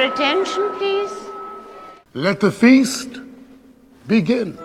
attention, 0.00 0.70
please. 0.78 1.12
Let 2.14 2.40
the 2.40 2.50
feast 2.50 3.20
begin. 4.06 4.58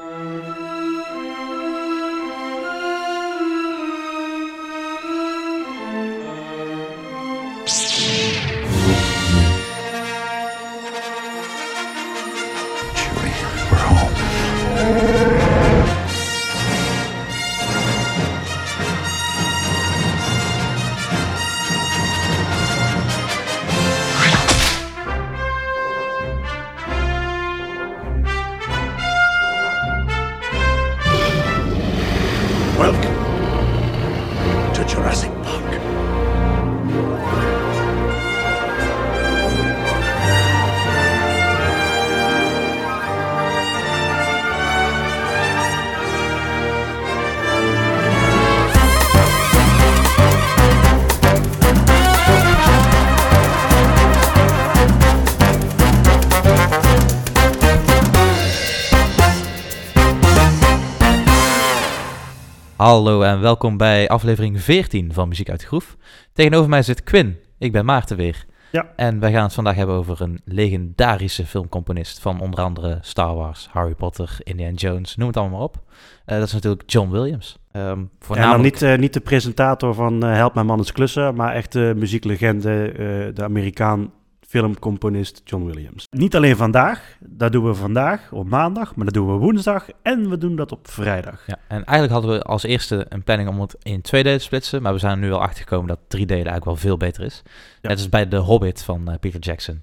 Hallo 62.96 63.22
en 63.22 63.42
welkom 63.42 63.78
bij 63.78 64.08
aflevering 64.08 64.62
14 64.62 65.14
van 65.14 65.28
Muziek 65.28 65.50
uit 65.50 65.60
de 65.60 65.66
Groef. 65.66 65.98
Tegenover 66.34 66.70
mij 66.70 66.82
zit 66.82 67.04
Quinn. 67.04 67.38
Ik 67.58 67.72
ben 67.72 67.86
Maarten 67.86 68.18
weer. 68.18 68.46
Ja. 68.72 68.92
En 68.96 69.20
wij 69.20 69.32
gaan 69.32 69.44
het 69.44 69.54
vandaag 69.54 69.76
hebben 69.76 69.96
over 69.96 70.22
een 70.22 70.42
legendarische 70.46 71.46
filmcomponist 71.46 72.20
van 72.20 72.40
onder 72.40 72.60
andere 72.60 72.98
Star 73.02 73.36
Wars, 73.36 73.70
Harry 73.72 73.94
Potter, 73.94 74.38
Indiana 74.44 74.76
Jones, 74.76 75.16
noem 75.16 75.28
het 75.28 75.38
allemaal 75.38 75.58
maar 75.58 75.68
op. 75.68 75.84
Eh, 76.26 76.38
dat 76.38 76.48
is 76.48 76.54
natuurlijk 76.54 76.84
John 76.86 77.10
Williams. 77.10 77.58
Ehm 77.72 77.88
En 77.90 77.96
dan 77.96 78.10
voornamelijk... 78.20 78.64
niet, 78.64 78.82
eh, 78.82 78.98
niet 78.98 79.14
de 79.14 79.20
presentator 79.20 79.94
van 79.94 80.24
eh, 80.24 80.34
Help 80.34 80.54
Mijn 80.54 80.66
Man 80.66 80.78
eens 80.78 80.92
klussen, 80.92 81.36
maar 81.36 81.54
echt 81.54 81.72
de 81.72 81.94
muzieklegende, 81.96 82.92
de 83.34 83.44
Amerikaan 83.44 84.12
filmcomponist 84.48 85.42
John 85.44 85.66
Williams. 85.66 86.08
Niet 86.10 86.36
alleen 86.36 86.56
vandaag, 86.56 87.18
dat 87.20 87.52
doen 87.52 87.66
we 87.66 87.74
vandaag 87.74 88.32
op 88.32 88.50
maandag, 88.50 88.96
maar 88.96 89.06
dat 89.06 89.14
doen 89.14 89.28
we 89.28 89.34
woensdag 89.34 89.88
en 90.02 90.30
we 90.30 90.38
doen 90.38 90.56
dat 90.56 90.72
op 90.72 90.88
vrijdag. 90.90 91.44
Ja, 91.48 91.58
en 91.68 91.84
eigenlijk 91.84 92.12
hadden 92.12 92.32
we 92.32 92.44
als 92.44 92.64
eerste 92.64 93.06
een 93.10 93.24
planning 93.24 93.50
om 93.50 93.62
het 93.62 93.76
in 93.82 94.02
twee 94.02 94.24
delen 94.24 94.38
te 94.38 94.44
splitsen, 94.44 94.82
maar 94.82 94.94
we 94.94 95.00
zijn 95.00 95.12
er 95.12 95.18
nu 95.18 95.30
wel 95.30 95.42
achtergekomen 95.42 95.88
dat 95.88 96.00
drie 96.08 96.26
delen 96.26 96.46
eigenlijk 96.46 96.66
wel 96.66 96.90
veel 96.90 96.98
beter 96.98 97.24
is. 97.24 97.42
Ja. 97.46 97.90
Net 97.90 97.98
als 97.98 98.10
bij 98.10 98.26
The 98.26 98.36
Hobbit 98.36 98.84
van 98.84 99.10
eh, 99.10 99.20
Peter 99.20 99.40
Jackson. 99.40 99.82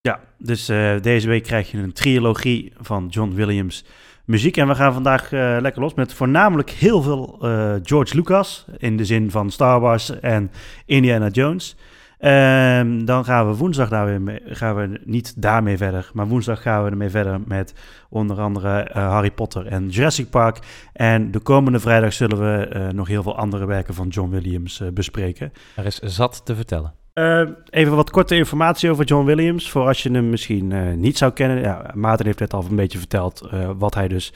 Ja, 0.00 0.20
dus 0.38 0.68
eh, 0.68 1.00
deze 1.00 1.28
week 1.28 1.42
krijg 1.42 1.70
je 1.70 1.78
een 1.78 1.92
trilogie 1.92 2.72
van 2.76 3.06
John 3.10 3.34
Williams 3.34 3.84
muziek. 4.24 4.56
En 4.56 4.68
we 4.68 4.74
gaan 4.74 4.92
vandaag 4.92 5.32
eh, 5.32 5.56
lekker 5.60 5.82
los 5.82 5.94
met 5.94 6.12
voornamelijk 6.12 6.70
heel 6.70 7.02
veel 7.02 7.36
George 7.82 8.16
Lucas, 8.16 8.64
in 8.76 8.96
de 8.96 9.04
zin 9.04 9.30
van 9.30 9.50
Star 9.50 9.80
Wars 9.80 10.20
en 10.20 10.50
Indiana 10.86 11.28
Jones. 11.28 11.76
Ehm, 12.22 13.04
dan 13.04 13.24
gaan 13.24 13.48
we 13.48 13.56
woensdag 13.56 13.88
daar 13.88 14.06
weer 14.06 14.20
mee, 14.20 14.40
gaan 14.44 14.76
we 14.76 15.00
niet 15.04 15.42
daarmee 15.42 15.76
verder, 15.76 16.10
maar 16.12 16.26
woensdag 16.26 16.62
gaan 16.62 16.84
we 16.84 16.90
ermee 16.90 17.10
verder 17.10 17.40
met 17.46 17.74
onder 18.08 18.40
andere 18.40 18.80
eh, 18.80 19.08
Harry 19.08 19.30
Potter 19.30 19.66
en 19.66 19.88
Jurassic 19.88 20.30
Park. 20.30 20.58
En 20.92 21.30
de 21.30 21.38
komende 21.38 21.80
vrijdag 21.80 22.12
zullen 22.12 22.38
we 22.38 22.66
eh, 22.66 22.88
nog 22.88 23.08
heel 23.08 23.22
veel 23.22 23.36
andere 23.36 23.66
werken 23.66 23.94
van 23.94 24.08
John 24.08 24.30
Williams 24.30 24.80
eh, 24.80 24.88
bespreken. 24.88 25.52
Er 25.76 25.86
is 25.86 25.98
zat 25.98 26.46
te 26.46 26.54
vertellen. 26.54 26.94
Uh, 27.14 27.48
even 27.70 27.96
wat 27.96 28.10
korte 28.10 28.36
informatie 28.36 28.90
over 28.90 29.04
John 29.04 29.26
Williams. 29.26 29.70
Voor 29.70 29.86
als 29.86 30.02
je 30.02 30.10
hem 30.10 30.30
misschien 30.30 31.00
niet 31.00 31.18
zou 31.18 31.32
kennen. 31.32 31.60
Ja, 31.60 31.90
Maarten 31.94 32.26
heeft 32.26 32.38
net 32.38 32.54
al 32.54 32.64
een 32.68 32.76
beetje 32.76 32.98
verteld 32.98 33.48
wat 33.78 33.94
hij 33.94 34.08
dus 34.08 34.32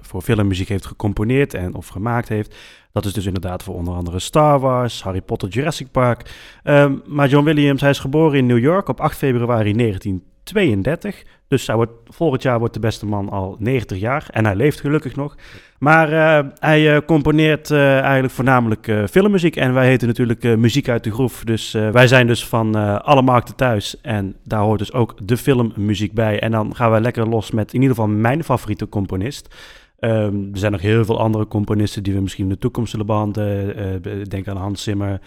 voor 0.00 0.22
filmmuziek 0.22 0.68
heeft 0.68 0.86
gecomponeerd 0.86 1.54
en 1.54 1.74
of 1.74 1.88
gemaakt 1.88 2.28
heeft. 2.28 2.54
Dat 2.96 3.04
is 3.04 3.12
dus 3.12 3.26
inderdaad 3.26 3.62
voor 3.62 3.74
onder 3.74 3.94
andere 3.94 4.18
Star 4.18 4.60
Wars, 4.60 5.02
Harry 5.02 5.20
Potter, 5.20 5.48
Jurassic 5.48 5.90
Park. 5.90 6.30
Um, 6.64 7.02
maar 7.06 7.28
John 7.28 7.44
Williams, 7.44 7.80
hij 7.80 7.90
is 7.90 7.98
geboren 7.98 8.38
in 8.38 8.46
New 8.46 8.58
York 8.58 8.88
op 8.88 9.00
8 9.00 9.16
februari 9.16 9.72
1932. 9.72 11.24
Dus 11.48 11.66
hij 11.66 11.76
wordt, 11.76 11.92
volgend 12.06 12.42
jaar 12.42 12.58
wordt 12.58 12.74
de 12.74 12.80
beste 12.80 13.06
man 13.06 13.28
al 13.28 13.56
90 13.58 13.98
jaar. 13.98 14.26
En 14.30 14.44
hij 14.44 14.54
leeft 14.54 14.80
gelukkig 14.80 15.16
nog. 15.16 15.36
Maar 15.78 16.12
uh, 16.12 16.50
hij 16.58 16.94
uh, 16.94 17.00
componeert 17.06 17.70
uh, 17.70 17.98
eigenlijk 17.98 18.34
voornamelijk 18.34 18.92
filmmuziek. 19.10 19.56
En 19.56 19.74
wij 19.74 19.86
heten 19.86 20.06
natuurlijk 20.06 20.56
Muziek 20.56 20.88
uit 20.88 21.04
de 21.04 21.12
Groef. 21.12 21.44
Dus 21.44 21.72
wij 21.72 22.06
zijn 22.06 22.26
dus 22.26 22.46
van 22.46 23.02
alle 23.02 23.22
markten 23.22 23.54
thuis. 23.54 24.00
En 24.00 24.36
daar 24.44 24.60
hoort 24.60 24.78
dus 24.78 24.92
ook 24.92 25.14
de 25.22 25.36
filmmuziek 25.36 26.12
bij. 26.12 26.40
En 26.40 26.50
dan 26.50 26.74
gaan 26.76 26.92
we 26.92 27.00
lekker 27.00 27.28
los 27.28 27.50
met 27.50 27.72
in 27.72 27.80
ieder 27.80 27.96
geval 27.96 28.10
mijn 28.10 28.44
favoriete 28.44 28.88
componist. 28.88 29.54
Um, 30.00 30.48
er 30.52 30.58
zijn 30.58 30.72
nog 30.72 30.80
heel 30.80 31.04
veel 31.04 31.20
andere 31.20 31.46
componisten 31.46 32.02
die 32.02 32.14
we 32.14 32.20
misschien 32.20 32.44
in 32.44 32.50
de 32.50 32.58
toekomst 32.58 32.90
zullen 32.90 33.06
behandelen. 33.06 34.28
denk 34.28 34.48
aan 34.48 34.56
Hans 34.56 34.82
Zimmer. 34.82 35.20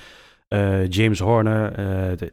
Uh, 0.49 0.87
James 0.87 1.19
Horner, 1.19 1.69
uh, 1.71 2.17
de, 2.17 2.31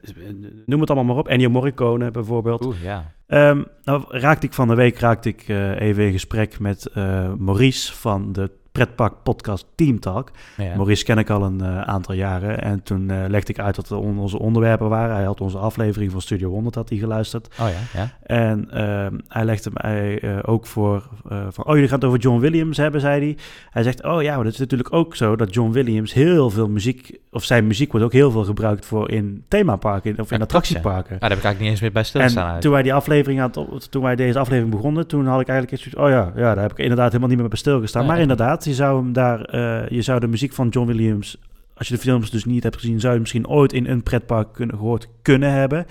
noem 0.66 0.80
het 0.80 0.90
allemaal 0.90 1.14
maar 1.14 1.24
op. 1.24 1.28
Ennio 1.28 1.50
Morricone 1.50 2.10
bijvoorbeeld. 2.10 2.64
Oeh, 2.64 2.82
ja. 2.82 3.14
Um, 3.50 3.66
nou 3.84 4.04
raakte 4.08 4.46
ik 4.46 4.52
van 4.52 4.68
de 4.68 4.74
week 4.74 4.98
raakte 4.98 5.28
ik, 5.28 5.48
even 5.78 6.04
in 6.04 6.12
gesprek 6.12 6.58
met 6.58 6.90
Maurice 7.38 7.94
van 7.94 8.32
de 8.32 8.50
pretpak 8.76 9.14
podcast 9.22 9.66
Team 9.74 10.00
Talk. 10.00 10.30
Ja. 10.56 10.76
Maurice 10.76 11.04
ken 11.04 11.18
ik 11.18 11.30
al 11.30 11.42
een 11.42 11.62
aantal 11.64 12.14
jaren. 12.14 12.62
En 12.62 12.82
toen 12.82 13.28
legde 13.28 13.52
ik 13.52 13.58
uit 13.58 13.76
wat 13.76 13.92
on 13.92 14.18
onze 14.18 14.38
onderwerpen 14.38 14.88
waren. 14.88 15.14
Hij 15.14 15.24
had 15.24 15.40
onze 15.40 15.58
aflevering 15.58 16.12
van 16.12 16.20
Studio 16.20 16.50
100 16.50 16.74
had 16.74 16.88
hij 16.88 16.98
geluisterd. 16.98 17.48
Oh 17.60 17.68
ja, 17.68 18.00
ja. 18.00 18.10
En 18.22 18.70
ehm, 18.70 19.18
hij 19.28 19.44
legde 19.44 19.70
mij 19.72 20.22
ook 20.44 20.66
voor 20.66 21.08
van... 21.50 21.64
Oh, 21.64 21.74
jullie 21.74 21.88
gaan 21.88 21.98
het 21.98 22.08
over 22.08 22.18
John 22.18 22.40
Williams 22.40 22.76
hebben, 22.76 23.00
zei 23.00 23.20
hij. 23.20 23.36
Hij 23.70 23.82
zegt, 23.82 24.04
oh 24.04 24.22
ja, 24.22 24.34
maar 24.34 24.44
dat 24.44 24.52
is 24.52 24.58
natuurlijk 24.58 24.92
ook 24.92 25.16
zo... 25.16 25.36
dat 25.36 25.54
John 25.54 25.72
Williams 25.72 26.12
heel 26.12 26.50
veel 26.50 26.68
muziek... 26.68 27.18
of 27.30 27.44
zijn 27.44 27.66
muziek 27.66 27.90
wordt 27.90 28.06
ook 28.06 28.12
heel 28.12 28.30
veel 28.30 28.44
gebruikt 28.44 28.86
voor 28.86 29.10
in 29.10 29.44
themaparken... 29.48 30.20
of 30.20 30.32
in 30.32 30.42
attractieparken. 30.42 31.14
Ja, 31.14 31.20
daar 31.20 31.30
heb 31.30 31.38
ik 31.38 31.44
eigenlijk 31.44 31.60
niet 31.60 31.70
eens 31.70 31.80
meer 31.80 31.92
bij 31.92 32.04
stilgestaan. 32.04 32.54
En 32.54 32.60
toen 32.60 32.72
wij 32.72 32.82
die 32.82 32.94
aflevering 32.94 33.40
had, 33.40 33.88
toen 33.90 34.02
wij 34.02 34.16
deze 34.16 34.38
aflevering 34.38 34.74
begonnen, 34.74 35.06
toen 35.06 35.26
had 35.26 35.40
ik 35.40 35.48
eigenlijk 35.48 35.84
iets 35.84 35.94
oh 35.94 36.08
ja, 36.08 36.32
ja, 36.36 36.54
daar 36.54 36.62
heb 36.62 36.70
ik 36.70 36.78
inderdaad 36.78 37.06
helemaal 37.06 37.28
niet 37.28 37.38
meer 37.38 37.48
bij 37.48 37.58
stilgestaan. 37.58 38.02
Ja, 38.02 38.08
maar 38.08 38.20
inderdaad, 38.20 38.65
je 38.66 38.74
zou 38.74 39.02
hem 39.02 39.12
daar, 39.12 39.54
uh, 39.54 39.88
je 39.88 40.02
zou 40.02 40.20
de 40.20 40.26
muziek 40.26 40.52
van 40.52 40.68
John 40.68 40.86
Williams, 40.86 41.38
als 41.74 41.88
je 41.88 41.94
de 41.94 42.00
films 42.00 42.30
dus 42.30 42.44
niet 42.44 42.62
hebt 42.62 42.76
gezien, 42.76 43.00
zou 43.00 43.14
je 43.14 43.20
misschien 43.20 43.48
ooit 43.48 43.72
in 43.72 43.86
een 43.86 44.02
pretpark 44.02 44.52
kunnen, 44.52 44.76
gehoord 44.76 45.08
kunnen 45.22 45.52
hebben. 45.52 45.86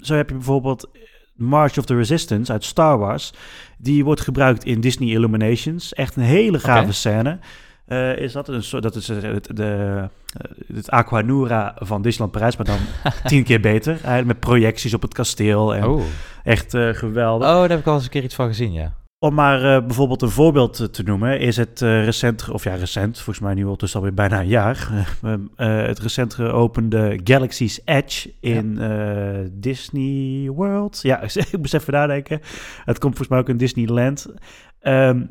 Zo 0.00 0.14
heb 0.14 0.28
je 0.28 0.34
bijvoorbeeld 0.34 0.90
March 1.34 1.78
of 1.78 1.84
the 1.84 1.96
Resistance 1.96 2.52
uit 2.52 2.64
Star 2.64 2.98
Wars. 2.98 3.32
Die 3.78 4.04
wordt 4.04 4.20
gebruikt 4.20 4.64
in 4.64 4.80
Disney 4.80 5.08
Illuminations. 5.08 5.92
Echt 5.92 6.16
een 6.16 6.22
hele 6.22 6.58
gave 6.58 6.92
scène. 6.92 7.38
Uh, 7.88 8.16
is 8.16 8.32
dat 8.32 8.48
een 8.48 8.62
soort, 8.62 8.82
dat 8.82 8.94
is 8.94 9.08
het, 9.08 9.56
de, 9.56 10.08
het 10.74 10.90
Aquanura 10.90 11.74
van 11.78 12.02
Disneyland 12.02 12.32
Parijs, 12.32 12.56
maar 12.56 12.66
dan 12.66 12.78
tien 13.30 13.44
keer 13.44 13.60
beter. 13.60 14.00
Met 14.24 14.40
projecties 14.40 14.94
op 14.94 15.02
het 15.02 15.14
kasteel 15.14 15.74
en 15.74 15.84
Oh. 15.84 16.02
echt 16.44 16.74
uh, 16.74 16.94
geweldig. 16.94 17.48
oh, 17.48 17.54
daar 17.54 17.68
heb 17.68 17.78
ik 17.78 17.86
al 17.86 17.94
eens 17.94 18.04
een 18.04 18.10
keer 18.10 18.22
iets 18.22 18.34
van 18.34 18.46
gezien, 18.46 18.72
ja. 18.72 18.94
Om 19.24 19.34
maar 19.34 19.64
uh, 19.64 19.86
bijvoorbeeld 19.86 20.22
een 20.22 20.30
voorbeeld 20.30 20.92
te 20.92 21.02
noemen, 21.02 21.40
is 21.40 21.56
het 21.56 21.80
uh, 21.80 22.04
recent, 22.04 22.50
of 22.50 22.64
ja, 22.64 22.74
recent, 22.74 23.16
volgens 23.16 23.44
mij 23.44 23.54
nu 23.54 23.66
al 23.66 23.76
dus 23.76 23.96
alweer 23.96 24.14
bijna 24.14 24.40
een 24.40 24.46
jaar, 24.46 25.06
uh, 25.22 25.34
het 25.86 25.98
recent 25.98 26.34
geopende 26.34 27.20
Galaxy's 27.24 27.80
Edge 27.84 28.32
in 28.40 28.76
ja. 28.78 29.48
Disney 29.52 30.50
World. 30.50 31.00
Ja, 31.02 31.22
ik 31.50 31.58
moest 31.58 31.74
even 31.74 31.92
nadenken. 31.92 32.40
Het 32.84 32.98
komt 32.98 33.16
volgens 33.16 33.28
mij 33.28 33.38
ook 33.38 33.48
in 33.48 33.56
Disneyland. 33.56 34.26
Um, 34.82 35.30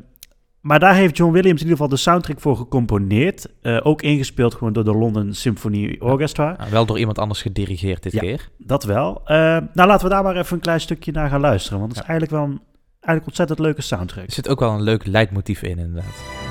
maar 0.60 0.78
daar 0.78 0.94
heeft 0.94 1.16
John 1.16 1.32
Williams 1.32 1.60
in 1.60 1.66
ieder 1.66 1.76
geval 1.76 1.88
de 1.88 2.02
soundtrack 2.02 2.40
voor 2.40 2.56
gecomponeerd. 2.56 3.48
Uh, 3.62 3.80
ook 3.82 4.02
ingespeeld 4.02 4.54
gewoon 4.54 4.72
door 4.72 4.84
de 4.84 4.94
London 4.94 5.34
Symphony 5.34 5.96
Orchestra. 5.98 6.56
Ja, 6.58 6.70
wel 6.70 6.86
door 6.86 6.98
iemand 6.98 7.18
anders 7.18 7.42
gedirigeerd 7.42 8.02
dit 8.02 8.12
ja, 8.12 8.20
keer. 8.20 8.48
Dat 8.58 8.84
wel. 8.84 9.20
Uh, 9.22 9.36
nou, 9.72 9.88
laten 9.88 10.08
we 10.08 10.14
daar 10.14 10.22
maar 10.22 10.36
even 10.36 10.54
een 10.54 10.62
klein 10.62 10.80
stukje 10.80 11.12
naar 11.12 11.28
gaan 11.28 11.40
luisteren. 11.40 11.78
Want 11.78 11.92
het 11.92 12.00
is 12.00 12.08
eigenlijk 12.08 12.40
wel 12.40 12.50
een 12.50 12.60
eigenlijk 13.04 13.26
ontzettend 13.26 13.58
leuke 13.58 13.82
soundtrack. 13.82 14.26
Er 14.26 14.32
zit 14.32 14.48
ook 14.48 14.60
wel 14.60 14.70
een 14.70 14.82
leuk 14.82 15.06
leidmotief 15.06 15.62
in, 15.62 15.78
inderdaad. 15.78 16.43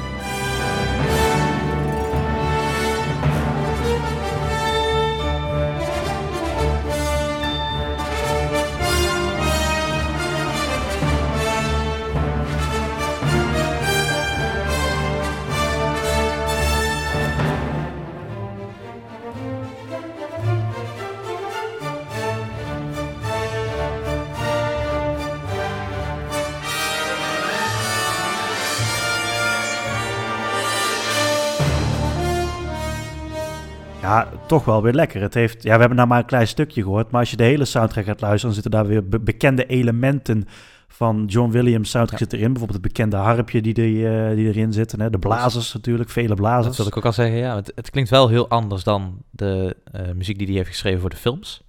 Ja, 34.03 34.27
toch 34.47 34.65
wel 34.65 34.81
weer 34.81 34.93
lekker. 34.93 35.21
Het 35.21 35.33
heeft, 35.33 35.63
ja, 35.63 35.73
we 35.73 35.79
hebben 35.79 35.97
nou 35.97 36.07
maar 36.07 36.19
een 36.19 36.25
klein 36.25 36.47
stukje 36.47 36.81
gehoord, 36.81 37.11
maar 37.11 37.19
als 37.19 37.31
je 37.31 37.37
de 37.37 37.43
hele 37.43 37.65
soundtrack 37.65 38.05
gaat 38.05 38.21
luisteren, 38.21 38.55
dan 38.55 38.63
zitten 38.63 38.71
daar 38.71 38.87
weer 38.89 39.07
be- 39.07 39.19
bekende 39.19 39.65
elementen 39.65 40.45
van 40.87 41.25
John 41.27 41.51
Williams 41.51 41.89
soundtrack 41.89 42.19
Ja. 42.19 42.25
zit 42.25 42.33
erin. 42.33 42.51
Bijvoorbeeld 42.53 42.83
het 42.83 42.93
bekende 42.93 43.15
harpje 43.15 43.61
die, 43.61 43.73
die, 43.73 44.07
eh, 44.09 44.35
die 44.35 44.47
erin 44.47 44.73
zitten. 44.73 45.01
Hè? 45.01 45.09
De 45.09 45.19
blazers 45.19 45.73
natuurlijk, 45.73 46.09
vele 46.09 46.27
Dat 46.27 46.37
blazers. 46.37 46.77
wil 46.77 46.87
ik 46.87 46.97
ook 46.97 47.05
al 47.05 47.13
zeggen, 47.13 47.37
ja. 47.37 47.55
Het, 47.55 47.71
het 47.75 47.89
klinkt 47.89 48.09
wel 48.09 48.27
heel 48.29 48.49
anders 48.49 48.83
dan 48.83 49.17
de 49.29 49.75
eh, 49.91 50.01
muziek 50.15 50.37
die 50.37 50.47
hij 50.47 50.55
heeft 50.55 50.69
geschreven 50.69 50.99
voor 51.01 51.09
de 51.09 51.15
films. 51.15 51.63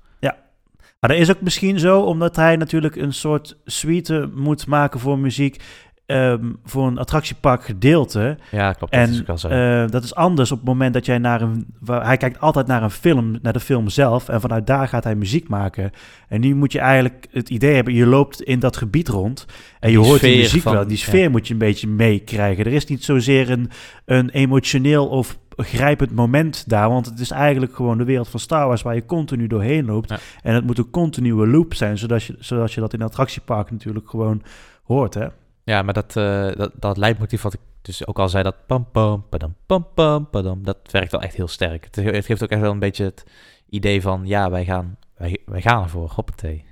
Maar 1.01 1.13
dat 1.13 1.23
is 1.23 1.31
ook 1.31 1.41
misschien 1.41 1.79
zo, 1.79 2.01
omdat 2.01 2.37
hij 2.37 2.57
natuurlijk 2.57 2.97
een 2.97 3.13
soort 3.13 3.57
suite 3.65 4.31
moet 4.35 4.67
maken 4.67 5.01
voor 5.01 5.19
muziek. 5.19 5.63
Ehm, 6.07 6.53
voor 6.65 6.87
een 6.87 6.99
attractiepark 6.99 7.65
gedeelte. 7.65 8.37
Ja, 8.51 8.73
klopt. 8.73 8.93
Dat 8.93 9.01
En 9.03 9.11
is 9.11 9.23
wel 9.23 9.39
zo. 9.39 9.49
eh, 9.49 9.89
dat 9.91 10.05
is 10.05 10.15
anders 10.15 10.53
op 10.53 10.59
het 10.59 10.67
moment 10.67 10.95
dat 10.95 11.07
jij 11.07 11.19
naar 11.19 11.41
een. 11.41 11.67
hij 11.87 12.17
kijkt 12.17 12.41
altijd 12.41 12.67
naar 12.67 12.83
een 12.83 12.91
film, 12.91 13.39
naar 13.43 13.53
de 13.53 13.61
film 13.61 13.89
zelf. 13.89 14.29
En 14.29 14.41
vanuit 14.41 14.67
daar 14.67 14.89
gaat 14.89 15.05
hij 15.05 15.15
muziek 15.15 15.49
maken. 15.49 15.91
En 16.29 16.41
nu 16.41 16.55
moet 16.55 16.73
je 16.73 16.79
eigenlijk 16.79 17.27
het 17.31 17.51
idee 17.51 17.75
hebben: 17.75 17.95
je 17.95 18.07
loopt 18.07 18.43
in 18.43 18.59
dat 18.59 18.77
gebied 18.77 19.09
rond. 19.09 19.47
En 19.81 19.91
je 19.91 19.97
Die 19.99 20.07
hoort 20.07 20.21
die 20.21 20.31
sfeer 20.31 20.43
muziek 20.43 20.63
van- 20.63 20.73
wel. 20.73 20.87
Die 20.87 20.97
ja. 20.97 21.03
sfeer 21.03 21.31
moet 21.31 21.47
je 21.47 21.53
een 21.53 21.59
beetje 21.59 21.89
meekrijgen. 21.89 22.65
Er 22.65 22.73
is 22.73 22.87
niet 22.87 23.05
zozeer 23.05 23.51
een, 23.51 23.71
een 24.05 24.31
emotioneel 24.31 25.07
of 25.09 25.39
grijpend 25.57 26.15
moment 26.15 26.69
daar. 26.69 26.89
Want 26.89 27.07
het 27.07 27.21
is 27.21 27.31
eigenlijk 27.31 27.75
gewoon 27.75 27.99
de 27.99 28.05
wereld 28.05 28.29
van 28.29 28.41
Star 28.41 28.67
Wars 28.67 28.83
waar 28.83 28.95
je 28.95 29.07
continu 29.07 29.47
doorheen 29.47 29.85
loopt. 29.85 30.09
Ja. 30.11 30.19
En 30.43 30.55
het 30.55 30.65
moet 30.67 30.79
een 30.79 30.91
continue 30.91 31.47
loop 31.47 31.75
zijn, 31.75 31.99
zodat 31.99 32.23
je, 32.25 32.37
zoals 32.39 32.75
je 32.75 32.81
dat 32.81 32.93
in 32.93 33.01
een 33.01 33.07
attractiepark 33.07 33.71
natuurlijk 33.71 34.09
gewoon 34.11 34.43
hoort. 34.85 35.15
Hè? 35.15 35.27
Ja, 35.65 35.83
maar 35.83 35.95
dat, 35.95 36.17
eh, 36.17 36.53
dat, 36.57 36.73
dat 36.75 36.97
leidmotief 36.97 37.43
wat 37.43 37.55
ik 37.55 37.61
dus 37.83 38.07
ook 38.07 38.19
al 38.19 38.29
zei, 38.29 38.43
dat 38.43 38.67
pam 38.67 38.91
pam 38.91 39.29
padam 39.29 39.55
pam 39.67 39.87
pam 39.95 40.31
padam, 40.31 40.65
dat 40.65 40.79
werkt 40.91 41.13
wel 41.13 41.23
echt 41.23 41.35
heel 41.35 41.49
sterk. 41.49 41.85
Het, 41.85 41.97
het 41.97 42.25
geeft 42.25 42.43
ook 42.43 42.51
echt 42.51 42.61
wel 42.61 42.71
een 42.71 42.79
beetje 42.79 43.05
het 43.05 43.25
idee 43.69 44.03
van, 44.03 44.27
ja, 44.27 44.51
wij 44.51 44.65
gaan, 44.65 44.99
wij, 45.17 45.39
wij 45.47 45.61
gaan 45.61 45.83
ervoor, 45.83 46.11
hoppatee. 46.11 46.65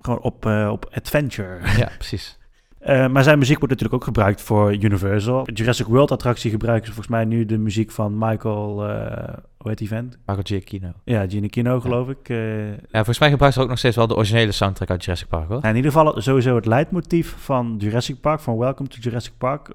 Gewoon 0.00 0.20
op, 0.20 0.46
eh, 0.46 0.68
op 0.72 0.90
adventure. 0.92 1.76
Ja, 1.76 1.90
precies. 1.98 2.37
Eh, 2.78 3.08
maar 3.08 3.22
zijn 3.22 3.38
muziek 3.38 3.58
wordt 3.58 3.72
natuurlijk 3.72 4.00
ook 4.02 4.08
gebruikt 4.08 4.40
voor 4.40 4.72
Universal. 4.74 5.48
Jurassic 5.52 5.86
World 5.86 6.10
attractie 6.10 6.50
gebruiken 6.50 6.86
ze 6.86 6.92
volgens 6.92 7.14
mij 7.16 7.24
nu 7.24 7.44
de 7.44 7.58
muziek 7.58 7.90
van 7.90 8.18
Michael, 8.18 8.88
eh 8.88 9.34
hoe 9.58 9.68
heet 9.68 9.78
die 9.78 9.88
vent? 9.88 10.18
Michael 10.26 10.46
Giacchino. 10.46 10.92
Ja, 11.04 11.26
Giannichino 11.28 11.80
geloof 11.80 12.08
ik. 12.08 12.28
Eh, 12.28 12.70
Ja, 12.70 12.76
volgens 12.90 13.18
mij 13.18 13.30
gebruikt 13.30 13.54
ze 13.56 13.62
ook 13.62 13.68
nog 13.68 13.78
steeds 13.78 13.96
wel 13.96 14.06
de 14.06 14.16
originele 14.16 14.52
soundtrack 14.52 14.90
uit 14.90 15.04
Jurassic 15.04 15.28
Park, 15.28 15.48
hoor. 15.48 15.64
in 15.64 15.76
ieder 15.76 15.92
geval 15.92 16.20
sowieso 16.20 16.54
het 16.54 16.66
leidmotief 16.66 17.34
van 17.38 17.74
Jurassic 17.78 18.20
Park, 18.20 18.40
van 18.40 18.56
Welcome 18.58 18.88
to 18.88 18.96
Jurassic 19.00 19.32
Park, 19.38 19.70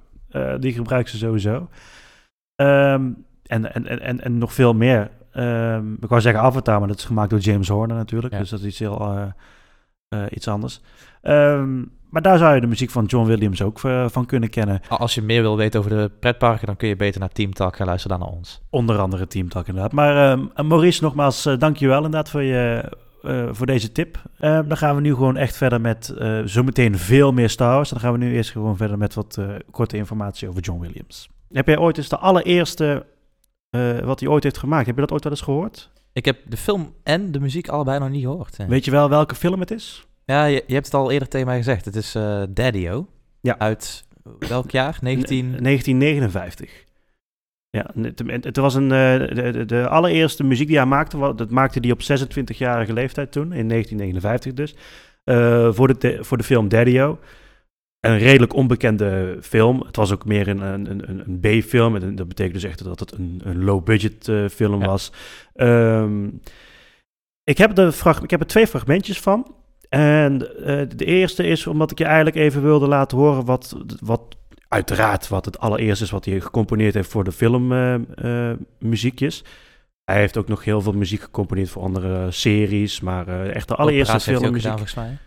die 0.60 0.74
gebruiken 0.74 1.12
ze 1.12 1.18
sowieso. 1.18 1.68
Ehm, 2.56 3.10
en, 3.44 3.74
en, 3.74 3.88
en, 3.88 4.00
en, 4.02 4.22
en 4.22 4.38
nog 4.38 4.54
veel 4.54 4.74
meer. 4.74 5.10
Ehm, 5.32 5.94
ik 5.94 6.10
wou 6.10 6.22
zeggen 6.22 6.42
Avatar, 6.42 6.80
maar 6.80 6.88
dat 6.88 6.98
is 6.98 7.06
gemaakt 7.06 7.30
door 7.30 7.40
James 7.40 7.68
Horner 7.68 7.98
natuurlijk. 7.98 8.38
Dus 8.38 8.50
dat 8.50 8.60
is 8.60 8.66
iets 8.66 8.80
heel 8.80 9.34
iets 10.30 10.48
anders. 10.48 10.82
Ehm, 11.24 11.82
maar 12.10 12.22
daar 12.22 12.38
zou 12.38 12.56
je 12.56 12.62
de 12.62 12.68
muziek 12.68 12.90
van 12.90 13.06
John 13.06 13.28
Williams 13.28 13.62
ook 13.62 13.84
eh, 13.84 14.06
van 14.10 14.26
kunnen 14.26 14.50
kennen. 14.50 14.82
Als 14.90 15.16
je 15.16 15.22
meer 15.22 15.42
wil 15.42 15.58
weten 15.58 15.80
over 15.80 15.92
de 15.92 16.12
pretparken, 16.20 16.68
dan 16.68 16.76
kun 16.76 16.88
je 16.88 16.96
beter 16.96 17.20
naar 17.20 17.30
Team 17.30 17.54
Talk 17.54 17.76
gaan 17.76 17.88
luisteren 17.88 18.18
dan 18.18 18.28
naar 18.28 18.38
ons. 18.38 18.62
Onder 18.70 18.98
andere 18.98 19.28
Team 19.28 19.50
Talk 19.50 19.68
inderdaad. 19.68 19.92
Maar 19.92 20.32
ehm, 20.32 20.68
Maurice, 20.68 21.04
nogmaals, 21.04 21.46
uh, 21.46 21.58
dankjewel 21.58 21.96
inderdaad 21.96 22.30
voor, 22.30 22.42
je, 22.42 22.92
uh, 23.22 23.48
voor 23.52 23.66
deze 23.66 23.92
tip. 23.92 24.18
Uh, 24.40 24.60
dan 24.68 24.78
gaan 24.78 24.96
we 24.96 25.02
nu 25.02 25.14
gewoon 25.14 25.38
echt 25.38 25.58
verder 25.58 25.82
met 25.82 26.14
zometeen 26.46 26.98
veel 26.98 27.32
meer 27.32 27.50
Star 27.50 27.76
Wars. 27.76 27.90
Dan 27.90 28.00
gaan 28.00 28.12
we 28.12 28.18
nu 28.18 28.34
eerst 28.34 28.52
gewoon 28.52 28.78
verder 28.78 28.98
met 28.98 29.14
wat 29.14 29.40
korte 29.72 29.98
informatie 29.98 30.50
over 30.50 30.62
John 30.62 30.80
Williams. 30.80 31.30
Heb 31.52 31.68
jij 31.68 31.78
ooit 31.78 31.98
eens 31.98 32.10
de 32.10 32.18
allereerste 32.18 33.06
wat 34.04 34.20
hij 34.20 34.30
ooit 34.30 34.44
heeft 34.44 34.58
gemaakt? 34.58 34.86
Heb 34.86 34.96
je 34.96 35.02
dat 35.02 35.12
ooit 35.12 35.24
wel 35.24 35.32
eens 35.32 35.42
gehoord? 35.42 35.92
Ik 36.14 36.26
heb 36.26 36.38
de 36.46 36.58
film 36.58 36.94
en 37.04 37.32
de 37.32 37.40
muziek 37.40 37.68
allebei 37.68 38.00
nog 38.00 38.10
niet 38.10 38.24
gehoord. 38.24 38.58
Hè. 38.58 38.66
Weet 38.66 38.86
je 38.86 38.92
wel 38.92 39.10
welke 39.10 39.36
film 39.36 39.60
het 39.60 39.72
is? 39.72 40.08
Ja, 40.26 40.46
je, 40.46 40.64
je 40.68 40.74
hebt 40.74 40.86
het 40.86 40.96
al 40.96 41.12
eerder 41.12 41.28
tegen 41.28 41.48
mij 41.48 41.58
gezegd. 41.58 41.86
Het 41.86 41.96
is 41.96 42.16
uh, 42.16 42.44
Daddy-O. 42.50 43.08
Ja. 43.42 43.60
Uit 43.60 44.06
welk 44.40 44.72
jaar? 44.72 44.98
19... 45.02 45.46
1959. 45.46 46.84
Ja, 47.70 47.92
het, 48.02 48.44
het 48.44 48.58
was 48.58 48.76
een, 48.76 48.84
uh, 48.84 48.90
de, 48.90 49.52
de, 49.52 49.66
de, 49.66 49.88
allereerste 49.88 50.44
muziek 50.44 50.68
die 50.68 50.78
hij 50.78 50.86
maakte, 50.86 51.34
dat 51.36 51.50
maakte 51.50 51.80
hij 51.80 51.92
op 51.92 52.02
26-jarige 52.02 52.94
leeftijd 52.94 53.32
toen, 53.32 53.54
in 53.54 53.68
1959 53.68 54.54
dus, 54.54 54.76
uh, 55.26 55.74
voor, 55.74 56.00
de, 56.00 56.18
voor 56.24 56.38
de 56.38 56.44
film 56.44 56.70
Daddy-O. 56.70 57.20
Een 58.00 58.18
redelijk 58.18 58.54
onbekende 58.54 59.38
film. 59.42 59.84
Het 59.86 59.96
was 59.96 60.12
ook 60.12 60.26
meer 60.26 60.48
een, 60.48 60.62
een, 60.62 61.10
een, 61.10 61.24
een 61.26 61.40
B-film. 61.40 61.96
En 61.96 62.16
dat 62.16 62.28
betekent 62.28 62.54
dus 62.54 62.64
echt 62.64 62.84
dat 62.84 63.00
het 63.00 63.12
een, 63.12 63.42
een 63.44 63.64
low-budget 63.64 64.28
uh, 64.28 64.48
film 64.48 64.80
ja. 64.80 64.86
was. 64.86 65.12
Um, 65.56 66.42
ik, 67.44 67.58
heb 67.58 67.76
de 67.76 67.92
ik 68.22 68.30
heb 68.30 68.40
er 68.40 68.48
twee 68.48 68.68
fragmentjes 68.68 69.20
van. 69.20 69.56
En 69.94 70.48
uh, 70.60 70.82
de 70.96 71.06
eerste 71.06 71.44
is 71.44 71.68
omdat 71.68 71.92
ik 71.92 71.98
je 71.98 72.06
eigenlijk 72.06 72.36
even 72.36 72.62
wilde 72.62 72.88
laten 72.88 73.18
horen 73.18 73.46
wat, 73.46 73.78
wat 74.00 74.22
uiteraard 74.68 75.28
wat 75.28 75.46
het 75.46 75.60
allereerste 75.60 76.04
is 76.04 76.12
wat 76.12 76.26
hij 76.26 76.40
gecomponeerd 76.40 76.94
heeft 76.94 77.10
voor 77.10 77.24
de 77.24 77.32
filmmuziekjes. 77.32 79.42
Uh, 79.42 79.48
hij 80.06 80.20
heeft 80.20 80.38
ook 80.38 80.48
nog 80.48 80.64
heel 80.64 80.82
veel 80.82 80.94
muziek 80.94 81.22
gecomponeerd 81.22 81.70
voor 81.70 81.82
andere 81.82 82.32
series, 82.32 83.02
maar 83.02 83.50
echt 83.50 83.68
de 83.68 83.76
allereerste 83.76 84.20
filmmuziek. 84.20 84.70
volgens 84.70 84.94
mij. 84.94 85.18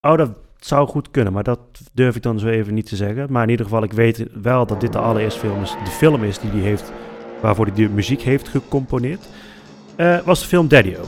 Oh, 0.00 0.16
dat 0.16 0.30
zou 0.58 0.88
goed 0.88 1.10
kunnen, 1.10 1.32
maar 1.32 1.44
dat 1.44 1.60
durf 1.92 2.16
ik 2.16 2.22
dan 2.22 2.38
zo 2.38 2.48
even 2.48 2.74
niet 2.74 2.86
te 2.86 2.96
zeggen. 2.96 3.32
Maar 3.32 3.42
in 3.42 3.50
ieder 3.50 3.66
geval, 3.66 3.82
ik 3.82 3.92
weet 3.92 4.26
wel 4.42 4.66
dat 4.66 4.80
dit 4.80 4.92
de 4.92 4.98
allereerste 4.98 5.40
film 5.40 5.62
is, 5.62 5.76
de 5.84 5.90
film 5.90 6.24
is 6.24 6.38
die 6.38 6.50
hij 6.50 6.60
heeft, 6.60 6.92
waarvoor 7.40 7.66
hij 7.66 7.74
de 7.74 7.88
muziek 7.88 8.20
heeft 8.20 8.48
gecomponeerd. 8.48 9.28
Uh, 9.96 10.20
was 10.20 10.40
de 10.40 10.46
film 10.46 10.68
Daddy-O. 10.68 11.04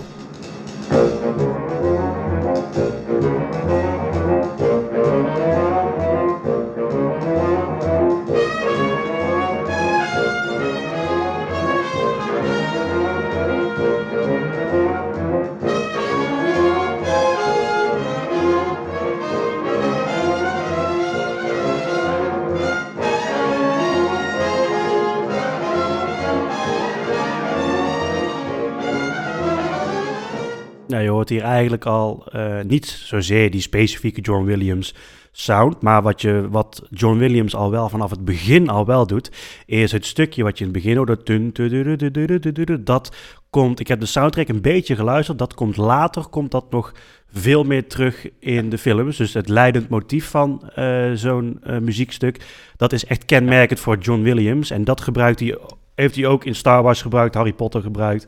Hoort 31.18 31.30
hier 31.30 31.42
eigenlijk 31.42 31.86
al 31.86 32.26
uh, 32.34 32.60
niet 32.66 32.86
zozeer 32.86 33.50
die 33.50 33.60
specifieke 33.60 34.20
John 34.20 34.44
Williams 34.44 34.94
sound, 35.32 35.82
maar 35.82 36.02
wat, 36.02 36.20
je, 36.20 36.48
wat 36.50 36.86
John 36.90 37.18
Williams 37.18 37.54
al 37.54 37.70
wel 37.70 37.88
vanaf 37.88 38.10
het 38.10 38.24
begin 38.24 38.68
al 38.68 38.86
wel 38.86 39.06
doet, 39.06 39.30
is 39.66 39.92
het 39.92 40.06
stukje 40.06 40.42
wat 40.42 40.58
je 40.58 40.64
in 40.64 40.70
het 40.70 40.82
begin 40.82 40.96
hoort, 40.96 42.86
dat 42.86 43.16
komt, 43.50 43.80
ik 43.80 43.88
heb 43.88 44.00
de 44.00 44.06
soundtrack 44.06 44.48
een 44.48 44.60
beetje 44.60 44.96
geluisterd, 44.96 45.38
dat 45.38 45.54
komt 45.54 45.76
later, 45.76 46.26
komt 46.26 46.50
dat 46.50 46.70
nog 46.70 46.94
veel 47.32 47.64
meer 47.64 47.88
terug 47.88 48.28
in 48.38 48.70
de 48.70 48.78
films, 48.78 49.16
dus 49.16 49.34
het 49.34 49.48
leidend 49.48 49.88
motief 49.88 50.30
van 50.30 50.70
uh, 50.78 51.10
zo'n 51.12 51.60
uh, 51.66 51.78
muziekstuk, 51.78 52.40
dat 52.76 52.92
is 52.92 53.04
echt 53.04 53.24
kenmerkend 53.24 53.80
voor 53.80 53.98
John 53.98 54.22
Williams. 54.22 54.70
En 54.70 54.84
dat 54.84 55.00
gebruikt 55.00 55.40
hij, 55.40 55.58
heeft 55.94 56.14
hij 56.14 56.26
ook 56.26 56.44
in 56.44 56.54
Star 56.54 56.82
Wars 56.82 57.02
gebruikt, 57.02 57.34
Harry 57.34 57.52
Potter 57.52 57.82
gebruikt, 57.82 58.26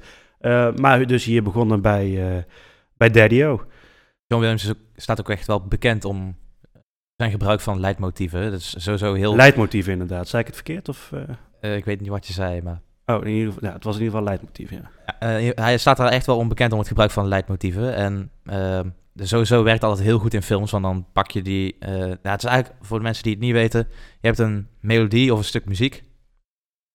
maar 0.80 1.06
dus 1.06 1.24
hier 1.24 1.42
begonnen 1.42 1.80
bij, 1.80 2.44
bij 3.00 3.10
Daddy-O. 3.10 3.66
John 4.26 4.42
Williams 4.42 4.70
ook, 4.70 4.76
staat 4.96 5.20
ook 5.20 5.30
echt 5.30 5.46
wel 5.46 5.66
bekend 5.66 6.04
om 6.04 6.36
zijn 7.16 7.30
gebruik 7.30 7.60
van 7.60 7.80
leidmotieven. 7.80 8.50
Dat 8.50 8.60
is 8.60 8.74
sowieso 8.78 9.14
heel... 9.14 9.36
Leidmotieven 9.36 9.92
inderdaad. 9.92 10.28
Zei 10.28 10.40
ik 10.40 10.46
het 10.46 10.56
verkeerd? 10.56 10.88
Of, 10.88 11.12
uh... 11.60 11.76
ik 11.76 11.84
weet 11.84 12.00
niet 12.00 12.08
wat 12.08 12.26
je 12.26 12.32
zei, 12.32 12.62
maar... 12.62 12.80
Oh, 13.06 13.24
in 13.24 13.30
ieder 13.30 13.52
geval, 13.52 13.68
ja, 13.68 13.74
het 13.74 13.84
was 13.84 13.96
in 13.96 14.02
ieder 14.02 14.16
geval 14.16 14.28
leidmotieven, 14.28 14.88
ja. 15.20 15.62
hij 15.62 15.78
staat 15.78 15.98
er 15.98 16.06
echt 16.06 16.26
wel 16.26 16.36
onbekend 16.36 16.72
om 16.72 16.78
het 16.78 16.88
gebruik 16.88 17.10
van 17.10 17.28
leidmotieven. 17.28 17.94
En 17.94 18.30
ehm, 18.44 18.88
sowieso 19.16 19.62
werkt 19.62 19.84
altijd 19.84 20.06
heel 20.06 20.18
goed 20.18 20.34
in 20.34 20.42
films, 20.42 20.70
want 20.70 20.84
dan 20.84 21.06
pak 21.12 21.30
je 21.30 21.42
die... 21.42 21.76
nou, 21.78 22.18
het 22.22 22.42
is 22.42 22.48
eigenlijk, 22.48 22.84
voor 22.84 22.98
de 22.98 23.04
mensen 23.04 23.22
die 23.22 23.32
het 23.32 23.42
niet 23.42 23.52
weten, 23.52 23.88
je 24.20 24.26
hebt 24.26 24.38
een 24.38 24.68
melodie 24.80 25.32
of 25.32 25.38
een 25.38 25.44
stuk 25.44 25.64
muziek 25.64 26.04